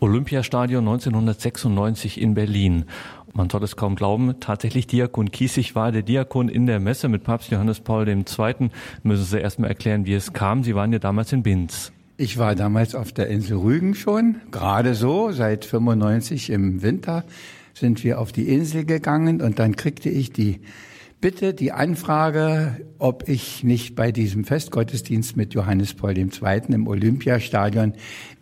Olympiastadion 0.00 0.86
1996 0.86 2.20
in 2.20 2.34
Berlin. 2.34 2.84
Man 3.36 3.50
soll 3.50 3.62
es 3.64 3.76
kaum 3.76 3.96
glauben, 3.96 4.36
tatsächlich 4.40 4.86
Diakon 4.86 5.30
Kiesig 5.30 5.74
war 5.74 5.92
der 5.92 6.00
Diakon 6.00 6.48
in 6.48 6.64
der 6.64 6.80
Messe 6.80 7.10
mit 7.10 7.22
Papst 7.22 7.50
Johannes 7.50 7.80
Paul 7.80 8.08
II. 8.08 8.24
Müssen 9.02 9.24
Sie 9.24 9.38
erstmal 9.38 9.68
erklären, 9.68 10.06
wie 10.06 10.14
es 10.14 10.32
kam. 10.32 10.64
Sie 10.64 10.74
waren 10.74 10.90
ja 10.90 10.98
damals 10.98 11.34
in 11.34 11.42
Binz. 11.42 11.92
Ich 12.16 12.38
war 12.38 12.54
damals 12.54 12.94
auf 12.94 13.12
der 13.12 13.26
Insel 13.26 13.58
Rügen 13.58 13.94
schon, 13.94 14.36
gerade 14.52 14.94
so, 14.94 15.32
seit 15.32 15.66
95 15.66 16.48
im 16.48 16.80
Winter 16.80 17.24
sind 17.74 18.02
wir 18.04 18.22
auf 18.22 18.32
die 18.32 18.48
Insel 18.48 18.86
gegangen 18.86 19.42
und 19.42 19.58
dann 19.58 19.76
kriegte 19.76 20.08
ich 20.08 20.32
die 20.32 20.60
Bitte, 21.20 21.52
die 21.52 21.72
Anfrage, 21.72 22.86
ob 22.98 23.28
ich 23.28 23.62
nicht 23.62 23.96
bei 23.96 24.12
diesem 24.12 24.44
Festgottesdienst 24.44 25.36
mit 25.36 25.52
Johannes 25.52 25.92
Paul 25.92 26.16
II. 26.16 26.28
im 26.68 26.86
Olympiastadion 26.86 27.92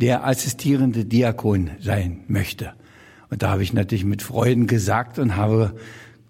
der 0.01 0.25
assistierende 0.25 1.05
Diakon 1.05 1.71
sein 1.81 2.21
möchte. 2.29 2.75
Und 3.35 3.43
da 3.43 3.51
habe 3.51 3.65
ich 3.65 3.73
natürlich 3.73 4.05
mit 4.05 4.23
Freuden 4.23 4.69
gesagt 4.69 5.19
und 5.19 5.35
habe 5.35 5.75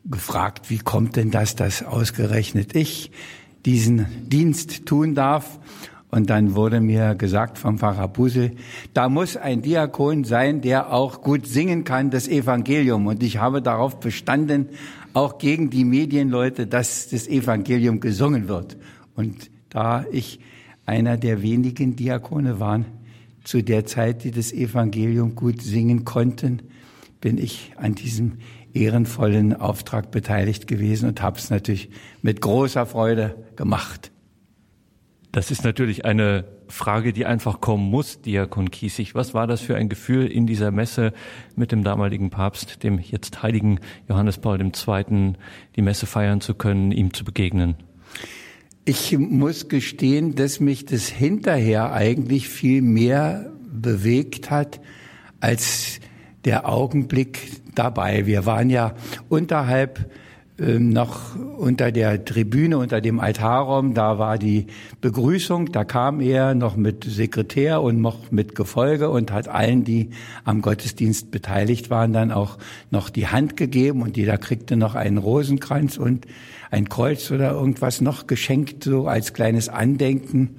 gefragt, 0.07 0.71
wie 0.71 0.79
kommt 0.79 1.17
denn 1.17 1.31
das, 1.31 1.55
dass 1.55 1.83
ausgerechnet 1.83 2.75
ich 2.75 3.11
diesen 3.67 4.07
Dienst 4.31 4.87
tun 4.87 5.15
darf? 5.15 5.61
Und 6.11 6.31
dann 6.31 6.55
wurde 6.55 6.81
mir 6.81 7.15
gesagt 7.15 7.59
vom 7.59 7.77
Pfarrer 7.77 8.09
Busel, 8.09 8.53
da 8.95 9.11
muss 9.11 9.37
ein 9.37 9.61
Diakon 9.61 10.25
sein, 10.25 10.63
der 10.63 10.95
auch 10.95 11.21
gut 11.21 11.47
singen 11.47 11.85
kann, 11.85 12.09
das 12.09 12.27
Evangelium. 12.27 13.07
Und 13.07 13.23
ich 13.23 13.37
habe 13.37 13.61
darauf 13.61 14.01
bestanden, 14.01 14.71
auch 15.13 15.37
gegen 15.37 15.69
die 15.69 15.85
Medienleute, 15.85 16.67
dass 16.67 17.11
das 17.11 17.29
Evangelium 17.29 18.01
gesungen 18.01 18.49
wird. 18.49 18.79
Und 19.15 19.51
da 19.69 20.07
ich 20.11 20.41
einer 20.87 21.19
der 21.19 21.43
wenigen 21.43 21.97
Diakone 21.97 22.61
war, 22.61 22.81
zu 23.45 23.63
der 23.63 23.85
Zeit, 23.85 24.25
die 24.25 24.31
das 24.31 24.55
Evangelium 24.55 25.35
gut 25.35 25.61
singen 25.61 26.07
konnten, 26.07 26.63
bin 27.25 27.39
ich 27.39 27.73
an 27.79 27.95
diesem 27.95 28.33
ehrenvollen 28.75 29.55
Auftrag 29.55 30.11
beteiligt 30.11 30.67
gewesen 30.67 31.09
und 31.09 31.23
habe 31.23 31.39
es 31.39 31.49
natürlich 31.49 31.89
mit 32.21 32.43
großer 32.43 32.85
Freude 32.85 33.35
gemacht. 33.57 34.13
Das 35.33 35.51
ist 35.51 35.65
natürlich 35.65 36.05
eine 36.05 36.45
Frage, 36.69 37.15
die 37.15 37.25
einfach 37.25 37.63
kommen 37.63 37.89
muss, 37.89 38.21
Diakon 38.21 38.71
Kiesig. 38.71 39.15
Was 39.15 39.33
war 39.33 39.47
das 39.47 39.63
für 39.63 39.75
ein 39.75 39.89
Gefühl 39.89 40.27
in 40.27 40.47
dieser 40.47 40.71
Messe 40.71 41.15
mit 41.57 41.73
dem 41.73 41.83
damaligen 41.83 42.29
Papst, 42.29 42.83
dem 42.83 42.99
jetzt 42.99 43.43
heiligen 43.43 43.81
Johannes 44.07 44.37
Paul 44.37 44.61
II., 44.61 45.33
die 45.77 45.83
Messe 45.83 46.05
feiern 46.05 46.43
zu 46.43 46.53
können, 46.53 46.93
ihm 46.93 47.15
zu 47.15 47.25
begegnen? 47.25 47.77
Ich 48.85 49.17
muss 49.17 49.71
gestehen, 49.71 50.35
dass 50.35 50.61
mich 50.61 50.85
das 50.85 51.09
hinterher 51.09 51.91
eigentlich 51.95 52.51
viel 52.51 52.83
mehr 52.83 53.51
bewegt 53.65 54.51
hat 54.51 54.79
als 55.41 56.01
der 56.45 56.69
Augenblick 56.69 57.51
dabei. 57.75 58.27
Wir 58.27 58.47
waren 58.47 58.71
ja 58.71 58.95
unterhalb 59.29 60.11
ähm, 60.57 60.91
noch 60.91 61.35
unter 61.59 61.91
der 61.91 62.25
Tribüne, 62.25 62.79
unter 62.79 63.01
dem 63.01 63.19
Altarraum, 63.19 63.93
da 63.93 64.21
war 64.21 64.39
die 64.39 64.67
Begrüßung, 65.01 65.73
da 65.73 65.83
kam 65.83 66.21
er 66.21 66.55
noch 66.55 66.77
mit 66.77 67.03
Sekretär 67.03 67.83
und 67.83 68.01
noch 68.01 68.31
mit 68.31 68.55
Gefolge 68.55 69.11
und 69.11 69.33
hat 69.33 69.49
allen, 69.49 69.83
die 69.83 70.11
am 70.45 70.63
Gottesdienst 70.63 71.33
beteiligt 71.33 71.91
waren, 71.91 72.13
dann 72.13 72.31
auch 72.31 72.59
noch 72.93 73.11
die 73.11 73.27
Hand 73.27 73.57
gegeben 73.57 74.03
und 74.03 74.17
jeder 74.17 74.39
kriegte 74.39 74.77
noch 74.77 74.95
einen 74.95 75.19
Rosenkranz 75.19 75.97
und 75.97 76.25
ein 76.71 76.89
Kreuz 76.89 77.33
oder 77.33 77.51
irgendwas 77.51 78.01
noch 78.01 78.29
geschenkt, 78.29 78.85
so 78.85 79.09
als 79.09 79.33
kleines 79.33 79.69
Andenken. 79.69 80.57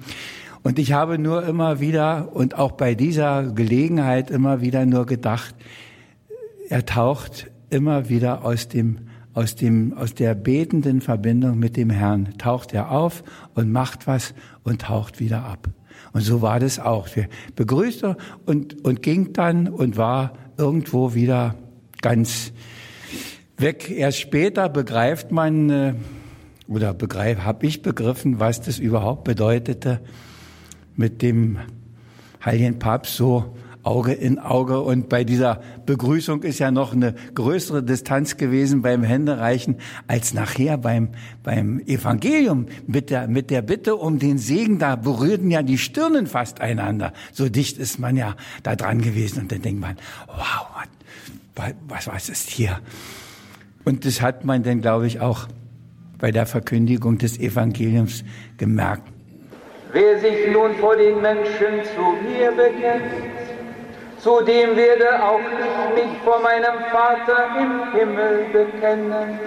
Und 0.66 0.80
ich 0.80 0.90
habe 0.90 1.16
nur 1.16 1.46
immer 1.46 1.78
wieder 1.78 2.34
und 2.34 2.58
auch 2.58 2.72
bei 2.72 2.96
dieser 2.96 3.52
Gelegenheit 3.52 4.32
immer 4.32 4.62
wieder 4.62 4.84
nur 4.84 5.06
gedacht, 5.06 5.54
er 6.68 6.84
taucht 6.84 7.52
immer 7.70 8.08
wieder 8.08 8.44
aus 8.44 8.66
dem 8.66 8.98
aus 9.32 9.54
dem, 9.54 9.96
aus 9.96 10.14
der 10.14 10.34
betenden 10.34 11.02
Verbindung 11.02 11.60
mit 11.60 11.76
dem 11.76 11.88
Herrn 11.88 12.36
taucht 12.38 12.74
er 12.74 12.90
auf 12.90 13.22
und 13.54 13.70
macht 13.70 14.08
was 14.08 14.34
und 14.64 14.82
taucht 14.82 15.20
wieder 15.20 15.44
ab. 15.44 15.68
Und 16.12 16.22
so 16.22 16.42
war 16.42 16.58
das 16.58 16.80
auch. 16.80 17.06
Wir 17.14 17.28
begrüßte 17.54 18.16
und, 18.44 18.84
und 18.84 19.04
ging 19.04 19.32
dann 19.34 19.68
und 19.68 19.96
war 19.96 20.32
irgendwo 20.56 21.14
wieder 21.14 21.54
ganz 22.02 22.52
weg. 23.56 23.88
Erst 23.88 24.18
später 24.18 24.68
begreift 24.68 25.30
man, 25.30 25.70
äh, 25.70 25.94
oder 26.66 26.92
begreif, 26.92 27.44
habe 27.44 27.66
ich 27.66 27.82
begriffen, 27.82 28.40
was 28.40 28.62
das 28.62 28.80
überhaupt 28.80 29.22
bedeutete, 29.22 30.00
mit 30.96 31.22
dem 31.22 31.58
Heiligen 32.44 32.78
Papst 32.78 33.16
so 33.16 33.56
Auge 33.86 34.12
in 34.12 34.40
Auge. 34.40 34.80
Und 34.80 35.08
bei 35.08 35.22
dieser 35.22 35.60
Begrüßung 35.86 36.42
ist 36.42 36.58
ja 36.58 36.72
noch 36.72 36.92
eine 36.92 37.14
größere 37.34 37.84
Distanz 37.84 38.36
gewesen 38.36 38.82
beim 38.82 39.04
Händereichen 39.04 39.76
als 40.08 40.34
nachher 40.34 40.76
beim, 40.76 41.10
beim 41.44 41.80
Evangelium 41.86 42.66
mit 42.88 43.10
der, 43.10 43.28
mit 43.28 43.50
der 43.50 43.62
Bitte 43.62 43.94
um 43.94 44.18
den 44.18 44.38
Segen. 44.38 44.80
Da 44.80 44.96
berührten 44.96 45.52
ja 45.52 45.62
die 45.62 45.78
Stirnen 45.78 46.26
fast 46.26 46.60
einander. 46.60 47.12
So 47.32 47.48
dicht 47.48 47.78
ist 47.78 48.00
man 48.00 48.16
ja 48.16 48.34
da 48.64 48.74
dran 48.74 49.00
gewesen. 49.00 49.42
Und 49.42 49.52
dann 49.52 49.62
denkt 49.62 49.80
man, 49.80 49.96
wow, 50.26 50.66
was, 51.86 52.08
was, 52.08 52.28
ist 52.28 52.50
hier? 52.50 52.80
Und 53.84 54.04
das 54.04 54.20
hat 54.20 54.44
man 54.44 54.64
dann, 54.64 54.80
glaube 54.80 55.06
ich, 55.06 55.20
auch 55.20 55.46
bei 56.18 56.32
der 56.32 56.46
Verkündigung 56.46 57.18
des 57.18 57.38
Evangeliums 57.38 58.24
gemerkt. 58.56 59.15
Wer 59.98 60.18
sich 60.18 60.48
nun 60.48 60.74
vor 60.74 60.94
den 60.94 61.22
Menschen 61.22 61.82
zu 61.94 62.02
mir 62.28 62.50
bekennt, 62.50 63.14
zu 64.18 64.42
dem 64.42 64.76
werde 64.76 65.08
auch 65.24 65.40
ich 65.40 66.04
mich 66.04 66.18
vor 66.22 66.38
meinem 66.40 66.84
Vater 66.92 67.46
im 67.58 67.98
Himmel 67.98 68.44
bekennen. 68.52 69.40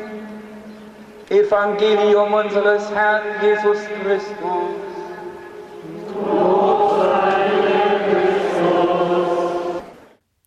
Evangelium 1.30 2.34
unseres 2.34 2.92
Herrn 2.96 3.22
Jesus 3.44 3.78
Christus. 4.02 4.89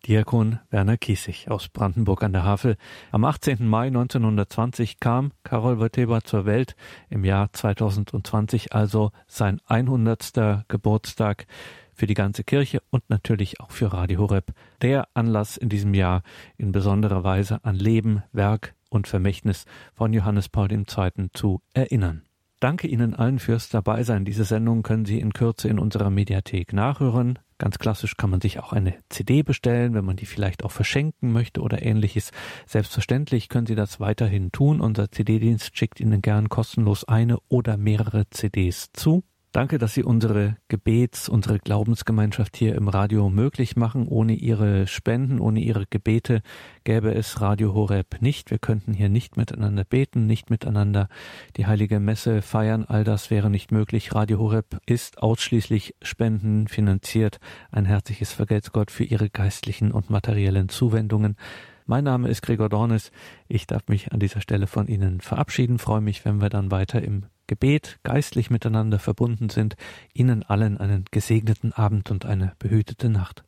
Diakon 0.05 0.59
Werner 0.69 0.97
Kiesig 0.97 1.49
aus 1.49 1.69
Brandenburg 1.69 2.23
an 2.23 2.33
der 2.33 2.43
Havel. 2.43 2.75
Am 3.11 3.23
18. 3.23 3.65
Mai 3.65 3.87
1920 3.87 4.99
kam 4.99 5.31
Karol 5.43 5.79
Wojtyła 5.79 6.21
zur 6.21 6.45
Welt, 6.45 6.75
im 7.09 7.23
Jahr 7.23 7.53
2020 7.53 8.73
also 8.73 9.11
sein 9.27 9.61
100. 9.67 10.65
Geburtstag 10.67 11.47
für 11.93 12.05
die 12.05 12.15
ganze 12.15 12.43
Kirche 12.43 12.81
und 12.89 13.09
natürlich 13.09 13.61
auch 13.61 13.71
für 13.71 13.93
Radio 13.93 14.19
Horeb. 14.19 14.51
Der 14.81 15.07
Anlass 15.13 15.55
in 15.55 15.69
diesem 15.69 15.93
Jahr 15.93 16.23
in 16.57 16.73
besonderer 16.73 17.23
Weise 17.23 17.63
an 17.63 17.75
Leben, 17.75 18.23
Werk 18.33 18.73
und 18.89 19.07
Vermächtnis 19.07 19.65
von 19.93 20.11
Johannes 20.11 20.49
Paul 20.49 20.69
II. 20.69 20.83
zu 21.31 21.61
erinnern. 21.73 22.23
Danke 22.59 22.87
Ihnen 22.87 23.13
allen 23.13 23.39
fürs 23.39 23.69
Dabeisein. 23.69 24.25
Diese 24.25 24.43
Sendung 24.43 24.83
können 24.83 25.05
Sie 25.05 25.19
in 25.19 25.33
Kürze 25.33 25.69
in 25.69 25.79
unserer 25.79 26.09
Mediathek 26.09 26.73
nachhören. 26.73 27.39
Ganz 27.57 27.79
klassisch 27.79 28.17
kann 28.17 28.29
man 28.29 28.41
sich 28.41 28.59
auch 28.59 28.73
eine 28.73 28.95
CD 29.09 29.43
bestellen, 29.43 29.93
wenn 29.93 30.05
man 30.05 30.15
die 30.15 30.25
vielleicht 30.25 30.63
auch 30.63 30.71
verschenken 30.71 31.31
möchte 31.31 31.61
oder 31.61 31.81
ähnliches. 31.83 32.31
Selbstverständlich 32.65 33.49
können 33.49 33.67
Sie 33.67 33.75
das 33.75 33.99
weiterhin 33.99 34.51
tun. 34.51 34.81
Unser 34.81 35.11
CD-Dienst 35.11 35.77
schickt 35.77 35.99
Ihnen 35.99 36.21
gern 36.21 36.49
kostenlos 36.49 37.03
eine 37.03 37.37
oder 37.49 37.77
mehrere 37.77 38.29
CDs 38.29 38.89
zu. 38.93 39.23
Danke, 39.53 39.77
dass 39.77 39.93
Sie 39.93 40.03
unsere 40.03 40.57
Gebets-, 40.67 41.29
unsere 41.29 41.59
Glaubensgemeinschaft 41.59 42.57
hier 42.57 42.73
im 42.73 42.87
Radio 42.87 43.29
möglich 43.29 43.75
machen. 43.75 44.07
Ohne 44.07 44.33
Ihre 44.33 44.87
Spenden, 44.87 45.39
ohne 45.39 45.59
Ihre 45.59 45.85
Gebete 45.87 46.41
gäbe 46.83 47.13
es 47.13 47.39
Radio 47.39 47.75
Horeb 47.75 48.19
nicht. 48.19 48.49
Wir 48.49 48.57
könnten 48.57 48.93
hier 48.93 49.09
nicht 49.09 49.37
miteinander 49.37 49.83
beten, 49.83 50.25
nicht 50.25 50.49
miteinander 50.49 51.07
die 51.55 51.67
heilige 51.67 51.99
Messe 51.99 52.41
feiern. 52.41 52.83
All 52.85 53.03
das 53.03 53.29
wäre 53.29 53.51
nicht 53.51 53.71
möglich. 53.71 54.15
Radio 54.15 54.39
Horeb 54.39 54.79
ist 54.87 55.21
ausschließlich 55.21 55.93
spendenfinanziert. 56.01 57.39
Ein 57.69 57.85
herzliches 57.85 58.33
Vergelt's 58.33 58.71
Gott 58.71 58.89
für 58.89 59.03
Ihre 59.03 59.29
geistlichen 59.29 59.91
und 59.91 60.09
materiellen 60.09 60.67
Zuwendungen. 60.67 61.37
Mein 61.85 62.05
Name 62.05 62.27
ist 62.27 62.41
Gregor 62.41 62.69
Dornes. 62.69 63.11
Ich 63.47 63.67
darf 63.67 63.87
mich 63.87 64.13
an 64.13 64.19
dieser 64.19 64.41
Stelle 64.41 64.65
von 64.65 64.87
Ihnen 64.87 65.21
verabschieden. 65.21 65.77
Freue 65.77 66.01
mich, 66.01 66.25
wenn 66.25 66.41
wir 66.41 66.49
dann 66.49 66.71
weiter 66.71 67.03
im 67.03 67.27
Gebet 67.47 67.99
geistlich 68.03 68.49
miteinander 68.49 68.99
verbunden 68.99 69.49
sind, 69.49 69.75
Ihnen 70.13 70.43
allen 70.43 70.77
einen 70.77 71.05
gesegneten 71.11 71.73
Abend 71.73 72.11
und 72.11 72.25
eine 72.25 72.53
behütete 72.59 73.09
Nacht. 73.09 73.41